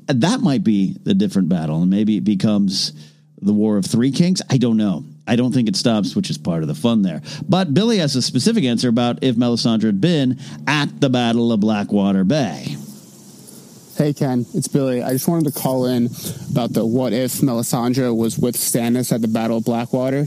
That 0.08 0.40
might 0.40 0.62
be 0.62 0.98
the 1.02 1.14
different 1.14 1.48
battle, 1.48 1.80
and 1.80 1.90
maybe 1.90 2.18
it 2.18 2.24
becomes 2.24 2.92
the 3.40 3.54
War 3.54 3.78
of 3.78 3.86
Three 3.86 4.12
Kings. 4.12 4.42
I 4.50 4.58
don't 4.58 4.76
know. 4.76 5.04
I 5.26 5.36
don't 5.36 5.52
think 5.52 5.68
it 5.68 5.76
stops, 5.76 6.16
which 6.16 6.30
is 6.30 6.38
part 6.38 6.62
of 6.62 6.68
the 6.68 6.74
fun 6.74 7.02
there. 7.02 7.22
But 7.48 7.72
Billy 7.74 7.98
has 7.98 8.16
a 8.16 8.22
specific 8.22 8.64
answer 8.64 8.88
about 8.88 9.22
if 9.22 9.36
Melisandre 9.36 9.84
had 9.84 10.00
been 10.00 10.38
at 10.66 11.00
the 11.00 11.08
Battle 11.08 11.52
of 11.52 11.60
Blackwater 11.60 12.24
Bay. 12.24 12.76
Hey 13.96 14.14
Ken, 14.14 14.46
it's 14.54 14.66
Billy. 14.66 15.02
I 15.02 15.12
just 15.12 15.28
wanted 15.28 15.52
to 15.52 15.60
call 15.60 15.84
in 15.84 16.08
about 16.50 16.72
the 16.72 16.86
what 16.86 17.12
if 17.12 17.34
Melisandre 17.42 18.16
was 18.16 18.38
with 18.38 18.56
Stannis 18.56 19.12
at 19.12 19.20
the 19.20 19.28
Battle 19.28 19.58
of 19.58 19.64
Blackwater. 19.64 20.26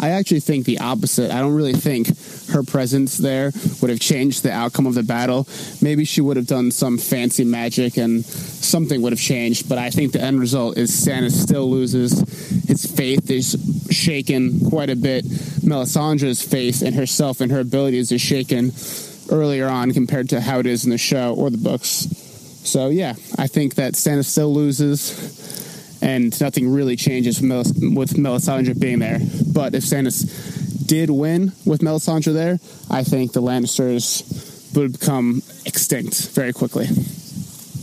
I 0.00 0.10
actually 0.10 0.40
think 0.40 0.64
the 0.64 0.78
opposite. 0.78 1.30
I 1.30 1.40
don't 1.40 1.54
really 1.54 1.74
think 1.74 2.08
her 2.48 2.62
presence 2.62 3.18
there 3.18 3.52
would 3.80 3.90
have 3.90 4.00
changed 4.00 4.42
the 4.42 4.50
outcome 4.50 4.86
of 4.86 4.94
the 4.94 5.02
battle. 5.02 5.46
Maybe 5.82 6.04
she 6.04 6.22
would 6.22 6.36
have 6.36 6.46
done 6.46 6.70
some 6.70 6.96
fancy 6.96 7.44
magic 7.44 7.98
and 7.98 8.24
something 8.24 9.02
would 9.02 9.12
have 9.12 9.20
changed, 9.20 9.68
but 9.68 9.78
I 9.78 9.90
think 9.90 10.12
the 10.12 10.22
end 10.22 10.40
result 10.40 10.78
is 10.78 10.90
Stannis 10.90 11.32
still 11.32 11.70
loses. 11.70 12.18
His 12.66 12.86
faith 12.86 13.30
is 13.30 13.56
shaken 13.90 14.70
quite 14.70 14.90
a 14.90 14.96
bit. 14.96 15.24
Melisandre's 15.62 16.42
faith 16.42 16.82
in 16.82 16.94
herself 16.94 17.40
and 17.40 17.52
her 17.52 17.60
abilities 17.60 18.10
is 18.10 18.20
shaken 18.20 18.72
earlier 19.30 19.68
on 19.68 19.92
compared 19.92 20.30
to 20.30 20.40
how 20.40 20.58
it 20.60 20.66
is 20.66 20.84
in 20.84 20.90
the 20.90 20.98
show 20.98 21.34
or 21.34 21.50
the 21.50 21.58
books. 21.58 22.08
So 22.64 22.88
yeah, 22.88 23.14
I 23.38 23.46
think 23.46 23.74
that 23.74 23.94
Stannis 23.94 24.26
still 24.26 24.52
loses 24.52 25.69
and 26.02 26.38
nothing 26.40 26.68
really 26.72 26.96
changes 26.96 27.40
with, 27.40 28.14
Melisandre 28.14 28.78
being 28.78 28.98
there. 29.00 29.18
But 29.52 29.74
if 29.74 29.84
Stannis 29.84 30.86
did 30.86 31.10
win 31.10 31.52
with 31.64 31.80
Melisandre 31.80 32.32
there, 32.32 32.58
I 32.90 33.04
think 33.04 33.32
the 33.32 33.42
Lannisters 33.42 34.24
would 34.76 34.98
become 34.98 35.42
extinct 35.66 36.28
very 36.30 36.52
quickly. 36.52 36.86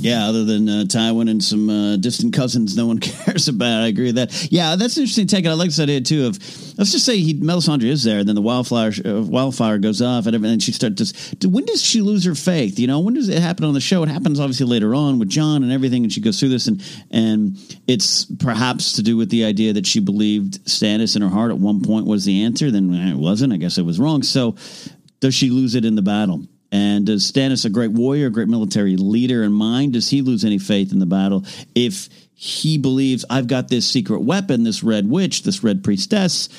Yeah, 0.08 0.28
other 0.28 0.46
than 0.46 0.70
uh, 0.70 0.84
Tywin 0.86 1.30
and 1.30 1.43
some 1.43 1.70
uh, 1.70 1.98
distant 1.98 2.34
cousins, 2.34 2.78
no 2.78 2.86
one 2.86 3.00
cares 3.02 3.50
about. 3.50 3.84
I 3.84 3.88
agree 3.88 4.06
with 4.06 4.15
that. 4.15 4.48
Yeah, 4.50 4.78
that's 4.78 4.96
an 4.96 5.02
interesting 5.02 5.28
take. 5.28 5.46
I 5.46 5.52
like 5.52 5.67
this 5.67 5.82
idea 5.82 6.00
too. 6.00 6.28
Of 6.28 6.38
let's 6.78 6.93
just 6.93 7.06
say 7.06 7.17
he 7.17 7.34
Melisandre 7.34 7.84
is 7.84 8.06
there, 8.06 8.20
and 8.20 8.28
then 8.28 8.36
the 8.36 8.41
wildfire 8.41 8.93
uh, 9.06 9.22
wildfire 9.22 9.78
goes 9.80 10.02
off, 10.02 10.26
and 10.26 10.34
everything. 10.34 10.60
She 10.60 10.72
starts. 10.72 11.32
To, 11.36 11.50
when 11.50 11.65
does 11.65 11.84
she 11.84 12.00
lose 12.00 12.24
her 12.24 12.36
faith? 12.36 12.80
You 12.80 12.88
know, 12.88 13.02
when 13.02 13.15
does 13.15 13.28
it 13.28 13.41
happen 13.41 13.65
on 13.65 13.74
the 13.74 13.82
show? 13.82 14.02
It 14.04 14.10
happens 14.10 14.39
obviously 14.39 14.65
later 14.65 14.96
on 14.96 15.20
with 15.20 15.28
Jon 15.28 15.62
and 15.62 15.74
everything, 15.74 16.04
and 16.04 16.13
she 16.13 16.22
goes 16.22 16.39
through 16.39 16.50
this, 16.50 16.67
and 16.67 16.82
and 17.12 17.58
it's 17.86 18.24
perhaps 18.26 18.93
to 18.93 19.04
do 19.04 19.17
with 19.17 19.30
the 19.30 19.43
idea 19.43 19.74
that 19.74 19.86
she 19.86 20.00
believed 20.00 20.63
Stannis 20.65 21.17
in 21.17 21.22
her 21.22 21.30
heart 21.30 21.52
at 21.52 21.58
one 21.58 21.82
point 21.82 22.06
was 22.06 22.24
the 22.24 22.43
answer. 22.46 22.72
Then 22.72 22.93
it 22.93 23.17
wasn't. 23.17 23.52
I 23.52 23.58
guess 23.58 23.78
it 23.78 23.86
was 23.86 24.00
wrong. 24.00 24.24
So 24.24 24.56
does 25.20 25.36
she 25.36 25.50
lose 25.50 25.76
it 25.76 25.84
in 25.84 25.96
the 25.96 26.02
battle? 26.02 26.46
And 26.71 27.06
does 27.06 27.30
Stannis, 27.32 27.65
a 27.65 27.69
great 27.69 27.91
warrior, 27.91 28.27
a 28.27 28.32
great 28.32 28.49
military 28.49 28.97
leader 28.97 29.43
in 29.43 29.53
mind, 29.53 29.93
does 29.93 30.10
he 30.10 30.21
lose 30.21 30.43
any 30.43 30.58
faith 30.58 30.91
in 30.91 30.99
the 30.99 31.06
battle 31.06 31.45
if 31.75 32.10
he 32.39 32.77
believes 32.77 33.25
I've 33.30 33.47
got 33.47 33.67
this 33.67 33.89
secret 33.89 34.21
weapon, 34.21 34.63
this 34.63 34.84
red 34.84 35.10
witch, 35.10 35.41
this 35.41 35.63
red 35.63 35.84
priestess, 35.84 36.49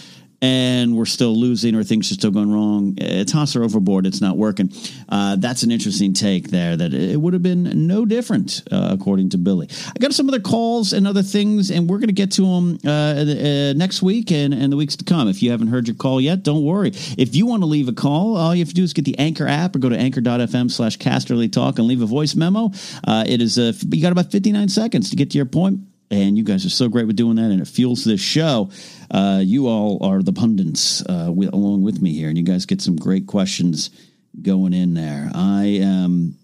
and 0.41 0.97
we're 0.97 1.07
still 1.07 1.35
losing 1.37 1.75
or 1.75 1.83
things 1.83 2.11
are 2.11 2.15
still 2.15 2.31
going 2.31 2.53
wrong, 2.53 2.97
uh, 3.03 3.25
toss 3.25 3.55
her 3.55 3.63
overboard. 3.63 4.07
It's 4.07 4.21
not 4.21 4.37
working. 4.37 4.73
Uh, 5.09 5.37
that's 5.37 5.63
an 5.63 5.73
interesting 5.73 6.13
take 6.13 6.51
there 6.51 6.77
that 6.77 6.95
it 6.95 7.21
would 7.21 7.33
have 7.33 7.43
been 7.43 7.87
no 7.87 8.05
different, 8.05 8.63
uh, 8.71 8.91
according 8.93 9.31
to 9.31 9.39
Billy. 9.39 9.69
I 9.89 9.99
got 9.99 10.13
some 10.13 10.29
other 10.29 10.41
calls 10.41 10.93
and 10.93 11.07
other 11.07 11.23
things, 11.23 11.71
and 11.71 11.89
we're 11.89 11.99
going 11.99 12.09
to 12.09 12.13
get 12.13 12.33
to 12.33 12.43
them 12.43 12.79
uh, 12.85 12.91
uh, 12.91 13.73
next 13.75 14.03
week 14.03 14.31
and, 14.31 14.55
and 14.55 14.73
the 14.73 14.77
weeks 14.77 14.97
to 14.97 15.05
come. 15.05 15.29
If 15.29 15.43
you 15.43 15.51
haven't 15.51 15.69
heard 15.69 15.89
your 15.89 15.97
call 15.97 16.21
yet, 16.21 16.43
don't 16.43 16.65
worry. 16.65 16.91
If 17.19 17.35
you 17.35 17.47
want 17.47 17.63
to 17.63 17.67
leave 17.67 17.89
a 17.89 17.93
call, 17.93 18.37
all 18.37 18.55
you 18.55 18.61
have 18.61 18.69
to 18.69 18.75
do 18.75 18.85
is 18.85 18.93
get 18.93 19.05
the 19.05 19.19
Anchor 19.19 19.47
app 19.47 19.75
or 19.75 19.81
go 19.81 19.89
to 19.89 19.99
anchor.fm 19.99 20.71
slash 20.71 20.99
casterly 20.99 21.51
talk 21.51 21.79
and 21.79 21.89
leave 21.89 22.03
a 22.03 22.07
voice 22.07 22.35
memo. 22.35 22.71
Uh, 23.05 23.25
it 23.27 23.43
is, 23.43 23.59
you 23.59 24.03
got 24.03 24.13
about 24.13 24.31
59 24.31 24.69
seconds 24.69 25.11
to 25.11 25.17
get 25.17 25.31
to 25.33 25.37
your 25.37 25.47
point 25.47 25.81
and 26.11 26.37
you 26.39 26.45
guys 26.45 26.65
are 26.65 26.71
so 26.71 26.89
great 26.89 27.07
with 27.07 27.17
doing 27.17 27.37
that, 27.37 27.51
and 27.51 27.61
it 27.61 27.69
fuels 27.69 28.05
this 28.05 28.21
show. 28.21 28.71
Uh, 29.11 29.41
you 29.45 29.67
all 29.67 29.99
are 30.03 30.23
the 30.23 30.33
pundits 30.33 31.03
uh, 31.07 31.31
with, 31.33 31.53
along 31.53 31.83
with 31.83 32.01
me 32.01 32.13
here, 32.13 32.29
and 32.29 32.39
you 32.39 32.45
guys 32.45 32.67
get 32.67 32.81
some 32.81 32.97
great 32.97 33.27
questions 33.27 33.91
going 34.41 34.73
in 34.73 34.95
there. 34.95 35.31
I 35.35 35.65
am 35.83 36.37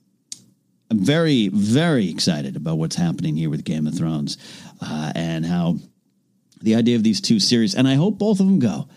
very, 0.93 1.49
very 1.49 2.11
excited 2.11 2.57
about 2.57 2.79
what's 2.79 2.97
happening 2.97 3.37
here 3.37 3.51
with 3.51 3.65
Game 3.65 3.87
of 3.87 3.97
Thrones 3.97 4.37
uh, 4.81 5.13
and 5.15 5.45
how 5.47 5.77
the 6.61 6.75
idea 6.75 6.97
of 6.97 7.03
these 7.03 7.21
two 7.21 7.41
series, 7.41 7.75
and 7.75 7.87
I 7.89 7.95
hope 7.95 8.19
both 8.19 8.41
of 8.41 8.47
them 8.47 8.59
go. 8.59 8.89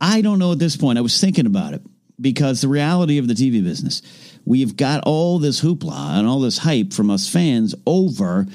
I 0.00 0.20
don't 0.20 0.38
know 0.38 0.52
at 0.52 0.58
this 0.58 0.76
point. 0.76 0.98
I 0.98 1.02
was 1.02 1.20
thinking 1.20 1.46
about 1.46 1.74
it. 1.74 1.82
because 2.20 2.60
the 2.62 2.68
reality 2.68 3.18
of 3.18 3.28
the 3.28 3.34
TV 3.34 3.62
business, 3.62 4.02
we've 4.44 4.76
got 4.76 5.02
all 5.04 5.38
this 5.38 5.60
hoopla 5.60 6.18
and 6.18 6.26
all 6.26 6.40
this 6.40 6.58
hype 6.58 6.92
from 6.92 7.10
us 7.10 7.28
fans 7.28 7.74
over 7.86 8.46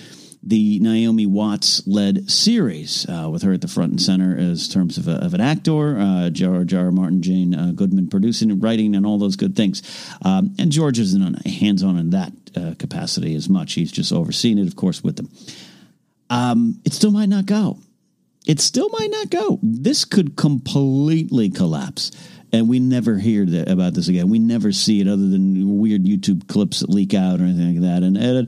the 0.43 0.79
Naomi 0.79 1.25
Watts 1.25 1.85
led 1.85 2.29
series 2.29 3.05
uh, 3.07 3.29
with 3.29 3.43
her 3.43 3.53
at 3.53 3.61
the 3.61 3.67
front 3.67 3.91
and 3.91 4.01
center 4.01 4.35
as 4.37 4.67
terms 4.67 4.97
of, 4.97 5.07
a, 5.07 5.23
of 5.23 5.33
an 5.33 5.41
actor, 5.41 5.99
uh, 5.99 6.29
George 6.29 6.73
R. 6.73 6.91
Martin, 6.91 7.21
Jane 7.21 7.53
uh, 7.53 7.71
Goldman 7.75 8.07
producing 8.09 8.49
and 8.49 8.61
writing 8.61 8.95
and 8.95 9.05
all 9.05 9.19
those 9.19 9.35
good 9.35 9.55
things. 9.55 9.83
Um, 10.23 10.55
and 10.57 10.71
George 10.71 10.97
isn't 10.97 11.45
hands 11.45 11.83
on 11.83 11.97
in 11.97 12.09
that 12.11 12.33
uh, 12.55 12.73
capacity 12.79 13.35
as 13.35 13.49
much. 13.49 13.73
He's 13.73 13.91
just 13.91 14.11
overseeing 14.11 14.57
it, 14.57 14.67
of 14.67 14.75
course, 14.75 15.03
with 15.03 15.17
them. 15.17 15.29
Um, 16.29 16.81
it 16.85 16.93
still 16.93 17.11
might 17.11 17.29
not 17.29 17.45
go. 17.45 17.79
It 18.47 18.59
still 18.59 18.89
might 18.89 19.11
not 19.11 19.29
go. 19.29 19.59
This 19.61 20.05
could 20.05 20.35
completely 20.35 21.49
collapse 21.49 22.11
and 22.53 22.67
we 22.67 22.79
never 22.79 23.17
hear 23.17 23.45
that, 23.45 23.69
about 23.69 23.93
this 23.93 24.07
again. 24.07 24.29
We 24.29 24.39
never 24.39 24.71
see 24.71 25.01
it 25.01 25.07
other 25.07 25.27
than 25.27 25.79
weird 25.79 26.03
YouTube 26.03 26.47
clips 26.47 26.81
that 26.81 26.89
leak 26.89 27.13
out 27.13 27.39
or 27.39 27.43
anything 27.43 27.81
like 27.81 27.83
that. 27.83 28.03
And, 28.03 28.17
and 28.17 28.47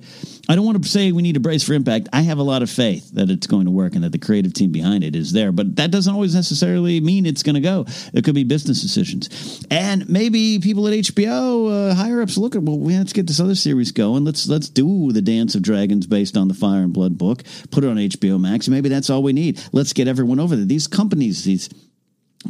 I 0.50 0.56
don't 0.56 0.66
want 0.66 0.82
to 0.84 0.90
say 0.90 1.12
we 1.12 1.22
need 1.22 1.34
to 1.34 1.40
brace 1.40 1.64
for 1.64 1.74
impact. 1.74 2.10
I 2.12 2.22
have 2.22 2.38
a 2.38 2.44
lot 2.44 2.62
of 2.64 2.70
faith 2.70 3.12
that 3.12 3.30
it's 3.30 3.48
going 3.48 3.66
to 3.66 3.72
work 3.72 3.96
and 3.96 4.04
that 4.04 4.12
the 4.12 4.18
creative 4.18 4.54
team 4.54 4.72
behind 4.72 5.04
it 5.04 5.16
is 5.16 5.32
there, 5.32 5.52
but 5.52 5.78
that 5.78 5.92
doesn't 5.92 6.14
always 6.14 6.36
necessarily 6.36 7.00
mean 7.00 7.26
it's 7.26 7.44
going 7.44 7.56
to 7.56 7.62
go. 7.62 7.86
It 8.14 8.26
could 8.26 8.36
be 8.36 8.44
business 8.44 8.82
decisions, 8.82 9.66
and 9.72 10.10
maybe 10.10 10.60
people 10.60 10.88
at 10.88 10.94
HBO 10.94 11.92
uh, 11.92 11.96
higher 11.96 12.22
ups 12.22 12.38
look 12.38 12.56
at 12.56 12.64
well, 12.64 12.80
let's 12.80 13.14
get 13.14 13.28
this 13.28 13.40
other 13.40 13.56
series 13.56 13.92
going. 13.92 14.26
Let's 14.26 14.48
let's 14.48 14.70
do 14.70 15.12
the 15.12 15.22
Dance 15.22 15.56
of 15.56 15.62
Dragons 15.62 16.08
based 16.08 16.36
on 16.36 16.48
the 16.48 16.54
Fire 16.54 16.84
and 16.84 16.94
Blood 16.94 17.18
book. 17.18 17.44
Put 17.72 17.84
it 17.84 17.88
on 17.88 17.98
HBO 17.98 18.40
Max. 18.40 18.68
Maybe 18.68 18.90
that's 18.90 19.10
all 19.10 19.24
we 19.24 19.34
need. 19.34 19.62
Let's 19.72 19.94
get 19.94 20.08
everyone 20.08 20.40
over 20.40 20.56
there. 20.56 20.66
These 20.66 20.88
companies, 20.88 21.44
these 21.44 21.70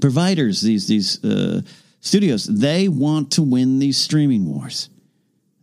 providers, 0.02 0.62
these 0.62 0.88
these 0.88 1.24
uh, 1.24 1.62
studios, 2.02 2.46
they 2.46 2.88
want 2.88 3.32
to 3.32 3.42
win 3.42 3.80
these 3.80 3.98
streaming 3.98 4.46
wars. 4.46 4.90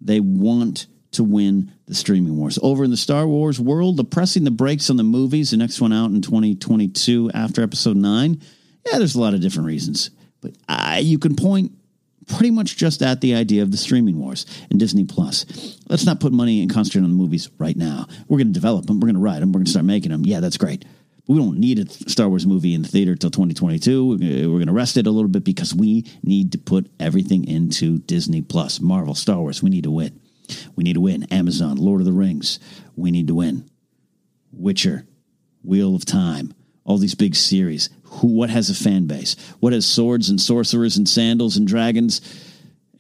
They 0.01 0.21
want 0.21 0.87
to 1.13 1.25
win 1.25 1.73
the 1.87 1.95
streaming 1.95 2.37
wars. 2.37 2.59
Over 2.63 2.85
in 2.85 2.91
the 2.91 2.97
Star 2.97 3.27
Wars 3.27 3.59
world, 3.59 3.97
the 3.97 4.05
pressing 4.05 4.45
the 4.45 4.51
brakes 4.51 4.91
on 4.91 4.97
the 4.97 5.03
movies, 5.03 5.51
the 5.51 5.57
next 5.57 5.81
one 5.81 5.93
out 5.93 6.11
in 6.11 6.23
2022 6.23 7.33
after 7.35 7.63
episode 7.63 7.97
9. 7.97 8.41
Yeah, 8.87 8.99
there's 8.99 9.17
a 9.17 9.21
lot 9.21 9.35
of 9.35 9.41
different 9.41 9.67
reasons. 9.67 10.11
But 10.41 10.55
you 11.03 11.19
can 11.19 11.37
point 11.37 11.73
pretty 12.29 12.53
much 12.53 12.77
just 12.77 13.03
at 13.03 13.21
the 13.21 13.35
idea 13.35 13.63
of 13.63 13.73
the 13.73 13.77
streaming 13.77 14.19
wars 14.21 14.47
and 14.71 14.79
Disney 14.79 15.05
Plus. 15.05 15.77
Let's 15.89 16.07
not 16.07 16.21
put 16.21 16.33
money 16.33 16.63
and 16.63 16.73
concentrate 16.73 17.03
on 17.03 17.11
the 17.11 17.17
movies 17.17 17.51
right 17.59 17.77
now. 17.77 18.07
We're 18.29 18.39
going 18.39 18.47
to 18.47 18.53
develop 18.53 18.87
them. 18.87 19.01
We're 19.01 19.09
going 19.09 19.15
to 19.17 19.21
write 19.21 19.41
them. 19.41 19.51
We're 19.51 19.59
going 19.59 19.67
to 19.67 19.71
start 19.71 19.85
making 19.85 20.13
them. 20.13 20.25
Yeah, 20.25 20.41
that's 20.41 20.57
great 20.57 20.85
we 21.27 21.39
don't 21.39 21.59
need 21.59 21.79
a 21.79 21.89
Star 22.09 22.29
Wars 22.29 22.47
movie 22.47 22.75
in 22.75 22.83
the 22.83 22.89
theater 22.89 23.15
till 23.15 23.31
2022. 23.31 24.19
We're 24.19 24.47
going 24.47 24.67
to 24.67 24.73
rest 24.73 24.97
it 24.97 25.07
a 25.07 25.11
little 25.11 25.29
bit 25.29 25.45
because 25.45 25.75
we 25.75 26.07
need 26.23 26.53
to 26.53 26.59
put 26.59 26.91
everything 26.99 27.47
into 27.47 27.99
Disney 27.99 28.43
Plus, 28.43 28.81
Marvel, 28.81 29.15
Star 29.15 29.39
Wars. 29.39 29.63
We 29.63 29.71
need 29.71 29.85
to 29.85 29.91
win. 29.91 30.21
We 30.75 30.85
need 30.85 30.95
to 30.95 31.01
win. 31.01 31.25
Amazon, 31.25 31.77
Lord 31.77 32.01
of 32.01 32.07
the 32.07 32.13
Rings. 32.13 32.59
We 32.97 33.11
need 33.11 33.29
to 33.29 33.35
win. 33.35 33.71
Witcher, 34.53 35.07
Wheel 35.63 35.95
of 35.95 36.05
Time, 36.05 36.53
all 36.85 36.99
these 36.99 37.15
big 37.15 37.37
series. 37.37 37.89
Who? 38.05 38.29
What 38.29 38.51
has 38.51 38.69
a 38.69 38.75
fan 38.75 39.07
base? 39.07 39.37
What 39.61 39.73
has 39.73 39.87
swords 39.87 40.29
and 40.29 40.41
sorcerers 40.41 40.97
and 40.97 41.09
sandals 41.09 41.57
and 41.57 41.67
dragons? 41.69 42.21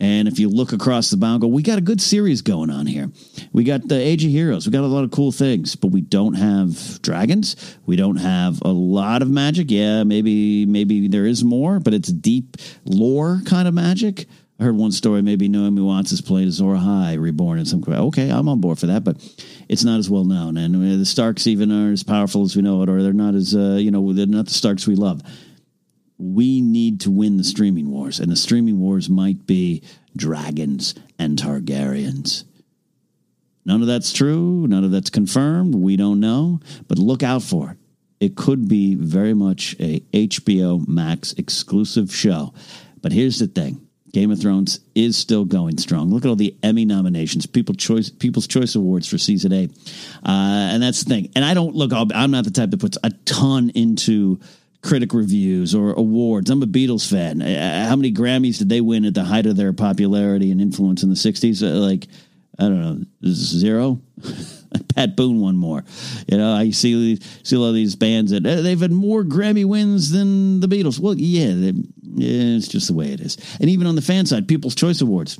And 0.00 0.26
if 0.26 0.38
you 0.38 0.48
look 0.48 0.72
across 0.72 1.10
the 1.10 1.18
bound, 1.18 1.42
go, 1.42 1.46
we 1.46 1.62
got 1.62 1.76
a 1.76 1.82
good 1.82 2.00
series 2.00 2.40
going 2.40 2.70
on 2.70 2.86
here. 2.86 3.10
We 3.52 3.64
got 3.64 3.86
the 3.86 4.00
Age 4.00 4.24
of 4.24 4.30
Heroes. 4.30 4.66
We 4.66 4.72
got 4.72 4.82
a 4.82 4.86
lot 4.86 5.04
of 5.04 5.10
cool 5.10 5.30
things, 5.30 5.76
but 5.76 5.88
we 5.88 6.00
don't 6.00 6.34
have 6.34 7.02
dragons. 7.02 7.76
We 7.84 7.96
don't 7.96 8.16
have 8.16 8.62
a 8.62 8.70
lot 8.70 9.20
of 9.20 9.28
magic. 9.28 9.70
Yeah, 9.70 10.04
maybe 10.04 10.64
maybe 10.64 11.06
there 11.08 11.26
is 11.26 11.44
more, 11.44 11.80
but 11.80 11.92
it's 11.92 12.10
deep 12.10 12.56
lore 12.86 13.42
kind 13.44 13.68
of 13.68 13.74
magic. 13.74 14.26
I 14.58 14.64
heard 14.64 14.76
one 14.76 14.92
story. 14.92 15.22
Maybe 15.22 15.48
Naomi 15.48 15.82
Watts 15.82 16.12
is 16.12 16.20
playing 16.20 16.48
Azor 16.48 16.64
Ahai 16.64 17.18
reborn 17.18 17.58
in 17.58 17.66
some. 17.66 17.82
Okay, 17.86 18.30
I'm 18.30 18.48
on 18.48 18.60
board 18.60 18.78
for 18.78 18.86
that, 18.86 19.04
but 19.04 19.16
it's 19.68 19.84
not 19.84 19.98
as 19.98 20.08
well 20.08 20.24
known. 20.24 20.56
And 20.56 20.76
uh, 20.76 20.98
the 20.98 21.06
Starks 21.06 21.46
even 21.46 21.72
are 21.72 21.92
as 21.92 22.02
powerful 22.02 22.42
as 22.42 22.56
we 22.56 22.62
know 22.62 22.82
it, 22.82 22.88
or 22.88 23.02
they're 23.02 23.12
not 23.12 23.34
as 23.34 23.54
uh, 23.54 23.78
you 23.78 23.90
know 23.90 24.14
they're 24.14 24.26
not 24.26 24.46
the 24.46 24.54
Starks 24.54 24.86
we 24.86 24.96
love 24.96 25.22
we 26.20 26.60
need 26.60 27.00
to 27.00 27.10
win 27.10 27.36
the 27.36 27.44
streaming 27.44 27.90
wars, 27.90 28.20
and 28.20 28.30
the 28.30 28.36
streaming 28.36 28.78
wars 28.78 29.08
might 29.08 29.46
be 29.46 29.82
dragons 30.16 30.94
and 31.18 31.38
Targaryens. 31.38 32.44
None 33.64 33.80
of 33.82 33.86
that's 33.86 34.12
true. 34.12 34.66
None 34.66 34.84
of 34.84 34.90
that's 34.90 35.10
confirmed. 35.10 35.74
We 35.74 35.96
don't 35.96 36.20
know, 36.20 36.60
but 36.88 36.98
look 36.98 37.22
out 37.22 37.42
for 37.42 37.70
it. 37.70 37.76
It 38.20 38.36
could 38.36 38.68
be 38.68 38.94
very 38.94 39.32
much 39.32 39.74
a 39.80 40.00
HBO 40.12 40.86
Max 40.86 41.32
exclusive 41.34 42.14
show. 42.14 42.52
But 43.00 43.12
here's 43.12 43.38
the 43.38 43.46
thing. 43.46 43.86
Game 44.12 44.30
of 44.30 44.40
Thrones 44.40 44.80
is 44.94 45.16
still 45.16 45.44
going 45.44 45.78
strong. 45.78 46.10
Look 46.10 46.24
at 46.24 46.28
all 46.28 46.36
the 46.36 46.56
Emmy 46.62 46.84
nominations, 46.84 47.46
People 47.46 47.74
Choice, 47.76 48.10
People's 48.10 48.48
Choice 48.48 48.74
Awards 48.74 49.06
for 49.06 49.18
season 49.18 49.52
eight, 49.52 49.70
uh, 50.26 50.70
and 50.72 50.82
that's 50.82 51.04
the 51.04 51.10
thing. 51.10 51.30
And 51.36 51.44
I 51.44 51.54
don't 51.54 51.76
look. 51.76 51.92
I'm 51.92 52.30
not 52.30 52.44
the 52.44 52.50
type 52.50 52.70
that 52.70 52.80
puts 52.80 52.98
a 53.04 53.10
ton 53.24 53.70
into 53.70 54.40
critic 54.82 55.12
reviews 55.12 55.74
or 55.74 55.92
awards. 55.92 56.50
I'm 56.50 56.62
a 56.62 56.66
Beatles 56.66 57.08
fan. 57.08 57.42
Uh, 57.42 57.88
how 57.88 57.96
many 57.96 58.12
Grammys 58.12 58.58
did 58.58 58.68
they 58.68 58.80
win 58.80 59.04
at 59.04 59.14
the 59.14 59.24
height 59.24 59.46
of 59.46 59.56
their 59.56 59.72
popularity 59.72 60.50
and 60.50 60.60
influence 60.60 61.02
in 61.02 61.10
the 61.10 61.14
60s? 61.14 61.62
Uh, 61.62 61.78
like, 61.78 62.06
I 62.58 62.62
don't 62.64 62.80
know, 62.80 63.04
zero? 63.26 64.00
Pat 64.94 65.16
Boone 65.16 65.40
won 65.40 65.56
more. 65.56 65.84
You 66.28 66.38
know, 66.38 66.54
I 66.54 66.70
see 66.70 67.18
see 67.42 67.56
a 67.56 67.58
lot 67.58 67.68
of 67.68 67.74
these 67.74 67.96
bands 67.96 68.30
that 68.30 68.46
uh, 68.46 68.62
they've 68.62 68.80
had 68.80 68.92
more 68.92 69.24
Grammy 69.24 69.64
wins 69.64 70.10
than 70.10 70.60
the 70.60 70.68
Beatles. 70.68 70.98
Well, 70.98 71.14
yeah, 71.16 71.54
they, 71.54 71.72
yeah, 72.02 72.56
it's 72.56 72.68
just 72.68 72.86
the 72.86 72.94
way 72.94 73.12
it 73.12 73.20
is. 73.20 73.36
And 73.60 73.68
even 73.68 73.86
on 73.86 73.96
the 73.96 74.02
fan 74.02 74.26
side, 74.26 74.48
People's 74.48 74.74
Choice 74.74 75.00
Awards. 75.00 75.38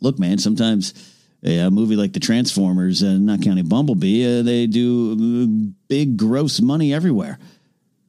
Look, 0.00 0.18
man, 0.18 0.38
sometimes 0.38 0.94
a 1.44 1.70
movie 1.70 1.96
like 1.96 2.12
the 2.12 2.20
Transformers, 2.20 3.02
uh, 3.02 3.12
not 3.18 3.40
counting 3.40 3.68
Bumblebee, 3.68 4.40
uh, 4.40 4.42
they 4.42 4.66
do 4.66 5.72
big 5.88 6.16
gross 6.16 6.60
money 6.60 6.92
everywhere 6.92 7.38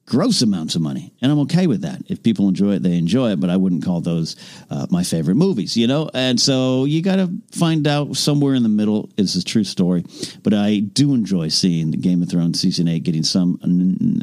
gross 0.05 0.41
amounts 0.41 0.75
of 0.75 0.81
money. 0.81 1.13
And 1.21 1.31
I'm 1.31 1.39
okay 1.39 1.65
with 1.65 1.81
that. 1.81 2.01
If 2.07 2.21
people 2.21 2.49
enjoy 2.49 2.73
it, 2.73 2.83
they 2.83 2.97
enjoy 2.97 3.31
it, 3.31 3.39
but 3.39 3.49
I 3.49 3.55
wouldn't 3.55 3.85
call 3.85 4.01
those 4.01 4.35
uh, 4.69 4.85
my 4.89 5.03
favorite 5.03 5.35
movies, 5.35 5.77
you 5.77 5.87
know? 5.87 6.09
And 6.13 6.39
so 6.39 6.83
you 6.85 7.01
got 7.01 7.15
to 7.15 7.31
find 7.51 7.87
out 7.87 8.17
somewhere 8.17 8.53
in 8.53 8.63
the 8.63 8.69
middle 8.69 9.09
is 9.17 9.35
a 9.35 9.43
true 9.43 9.63
story. 9.63 10.03
But 10.43 10.53
I 10.53 10.79
do 10.79 11.13
enjoy 11.13 11.47
seeing 11.47 11.91
the 11.91 11.97
Game 11.97 12.21
of 12.21 12.29
Thrones 12.29 12.59
season 12.59 12.87
eight 12.87 13.03
getting 13.03 13.23
some 13.23 13.59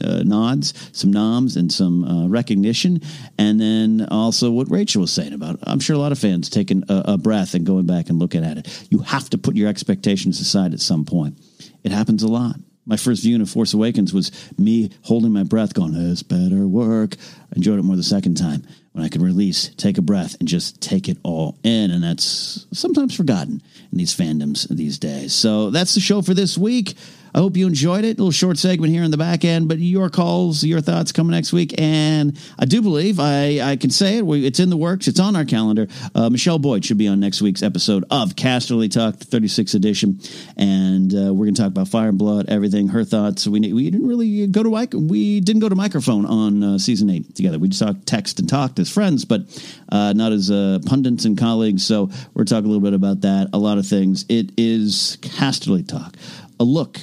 uh, 0.05 0.23
nods, 0.23 0.75
some 0.93 1.11
noms, 1.11 1.57
and 1.57 1.73
some 1.73 2.05
uh, 2.05 2.29
recognition. 2.29 3.01
And 3.39 3.59
then 3.59 4.07
also 4.11 4.51
what 4.51 4.71
Rachel 4.71 5.01
was 5.01 5.13
saying 5.13 5.33
about, 5.33 5.59
I'm 5.63 5.81
sure 5.81 5.97
a 5.97 5.99
lot 5.99 6.13
of 6.13 6.19
fans 6.19 6.51
taking 6.51 6.85
a, 6.91 7.13
a 7.13 7.19
breath 7.19 7.55
and 7.55 7.65
going 7.65 7.87
back 7.87 8.11
and 8.11 8.19
looking 8.19 8.45
at 8.45 8.59
it. 8.59 8.87
You 8.91 8.99
have 8.99 9.31
to 9.31 9.39
put 9.39 9.57
your 9.57 9.69
expectations 9.69 10.41
aside 10.41 10.75
at 10.75 10.81
some 10.81 11.07
point. 11.07 11.39
It 11.83 11.93
happens 11.93 12.23
a 12.23 12.29
lot 12.29 12.57
my 12.87 12.97
first 12.97 13.23
viewing 13.23 13.41
of 13.41 13.51
Force 13.51 13.75
Awakens 13.75 14.13
was 14.13 14.31
me 14.59 14.91
holding 15.03 15.33
my 15.33 15.43
breath, 15.43 15.75
going, 15.75 15.93
"This 15.93 16.23
better 16.23 16.67
work." 16.67 17.17
I 17.53 17.57
enjoyed 17.57 17.79
it 17.79 17.83
more 17.83 17.97
the 17.97 18.03
second 18.03 18.37
time 18.37 18.63
when 18.93 19.05
I 19.05 19.09
could 19.09 19.23
release, 19.23 19.71
take 19.77 19.99
a 19.99 20.03
breath, 20.03 20.37
and 20.41 20.49
just 20.49 20.81
take 20.81 21.09
it 21.09 21.19
all 21.23 21.57
in, 21.63 21.91
and 21.91 22.03
that's 22.03 22.67
sometimes 22.73 23.15
forgotten 23.15 23.63
in 23.93 23.99
these 23.99 24.15
fandoms 24.15 24.67
these 24.69 24.99
days. 24.99 25.33
So 25.33 25.71
that's 25.71 25.95
the 25.95 26.01
show 26.01 26.23
for 26.23 26.35
this 26.35 26.59
week. 26.59 26.95
I 27.35 27.39
hope 27.39 27.57
you 27.57 27.67
enjoyed 27.67 28.05
it. 28.05 28.19
A 28.19 28.23
little 28.23 28.31
short 28.31 28.59
segment 28.59 28.93
here 28.93 29.03
in 29.03 29.11
the 29.11 29.17
back 29.17 29.45
end, 29.45 29.69
but 29.69 29.79
your 29.79 30.11
calls, 30.11 30.65
your 30.65 30.81
thoughts 30.81 31.13
coming 31.13 31.33
next 31.33 31.53
week. 31.53 31.75
And 31.79 32.39
I 32.59 32.65
do 32.65 32.83
believe 32.83 33.21
I, 33.21 33.61
I 33.61 33.77
can 33.77 33.91
say 33.91 34.19
it. 34.19 34.25
It's 34.25 34.61
in 34.61 34.71
the 34.71 34.77
works. 34.77 35.09
It's 35.09 35.21
on 35.21 35.37
our 35.37 35.45
calendar. 35.45 35.87
Uh, 36.15 36.31
Michelle 36.31 36.59
Boyd 36.59 36.85
should 36.85 36.99
be 36.99 37.09
on 37.09 37.21
next 37.21 37.41
week's 37.41 37.63
episode 37.63 38.05
of 38.11 38.35
Casterly 38.35 38.91
Talk, 38.91 39.19
the 39.19 39.25
36th 39.27 39.75
edition. 39.75 40.21
And 40.57 41.15
uh, 41.15 41.33
we're 41.33 41.47
going 41.47 41.55
to 41.55 41.63
talk 41.63 41.69
about 41.69 41.89
Fire 41.89 42.09
and 42.09 42.19
Blood, 42.19 42.47
everything, 42.49 42.89
her 42.89 43.05
thoughts. 43.05 43.47
We, 43.47 43.61
we 43.73 43.91
didn't 43.91 44.07
really 44.07 44.47
go 44.49 44.63
to 44.63 44.71
mic. 44.71 44.93
We 44.93 45.41
didn't 45.41 45.61
go 45.61 45.69
to 45.69 45.77
microphone 45.77 46.27
on 46.27 46.63
uh, 46.63 46.79
season 46.79 47.11
eight 47.11 47.35
together. 47.35 47.59
We 47.59 47.69
just 47.69 47.83
talked 47.83 48.07
text 48.07 48.41
and 48.41 48.49
talked 48.49 48.79
as 48.79 48.91
friends, 48.91 49.25
but 49.25 49.43
uh, 49.91 50.13
not 50.15 50.33
as 50.33 50.51
uh, 50.51 50.81
pundits 50.87 51.25
and 51.25 51.39
colleagues. 51.39 51.87
So 51.87 52.11
we're 52.35 52.45
talking 52.45 52.67
a 52.67 52.69
little 52.69 52.83
bit 52.83 52.95
about 52.95 53.21
that. 53.23 53.51
A 53.53 53.59
lot 53.59 53.79
of 53.79 53.87
things. 53.87 54.25
It 54.29 54.51
is 54.57 55.19
Casterly 55.21 55.87
Talk, 55.87 56.17
a 56.59 56.65
look 56.65 56.99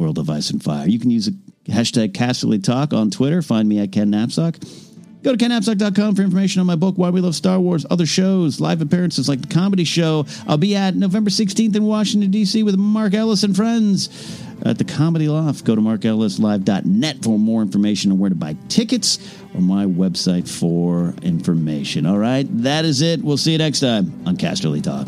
World 0.00 0.18
of 0.18 0.30
Ice 0.30 0.50
and 0.50 0.62
Fire. 0.62 0.88
You 0.88 0.98
can 0.98 1.10
use 1.10 1.28
a 1.28 1.32
hashtag 1.70 2.12
Casterly 2.12 2.62
Talk 2.62 2.94
on 2.94 3.10
Twitter. 3.10 3.42
Find 3.42 3.68
me 3.68 3.78
at 3.78 3.92
Ken 3.92 4.10
Napzok. 4.10 4.56
Go 5.22 5.36
to 5.36 5.44
kennapzok.com 5.44 6.14
for 6.14 6.22
information 6.22 6.60
on 6.60 6.66
my 6.66 6.76
book, 6.76 6.96
Why 6.96 7.10
We 7.10 7.20
Love 7.20 7.34
Star 7.34 7.60
Wars, 7.60 7.84
other 7.90 8.06
shows, 8.06 8.58
live 8.58 8.80
appearances 8.80 9.28
like 9.28 9.42
the 9.42 9.54
comedy 9.54 9.84
show. 9.84 10.24
I'll 10.48 10.56
be 10.56 10.74
at 10.74 10.96
November 10.96 11.28
16th 11.28 11.76
in 11.76 11.84
Washington, 11.84 12.30
D.C. 12.30 12.62
with 12.62 12.76
Mark 12.76 13.12
Ellis 13.12 13.42
and 13.42 13.54
friends 13.54 14.08
at 14.64 14.78
the 14.78 14.84
Comedy 14.84 15.28
Loft. 15.28 15.66
Go 15.66 15.74
to 15.74 15.82
markellislive.net 15.82 17.22
for 17.22 17.38
more 17.38 17.60
information 17.60 18.12
on 18.12 18.18
where 18.18 18.30
to 18.30 18.36
buy 18.36 18.56
tickets 18.68 19.18
or 19.54 19.60
my 19.60 19.84
website 19.84 20.48
for 20.48 21.14
information. 21.22 22.06
All 22.06 22.18
right, 22.18 22.46
that 22.62 22.86
is 22.86 23.02
it. 23.02 23.22
We'll 23.22 23.36
see 23.36 23.52
you 23.52 23.58
next 23.58 23.80
time 23.80 24.22
on 24.26 24.38
Casterly 24.38 24.82
Talk. 24.82 25.06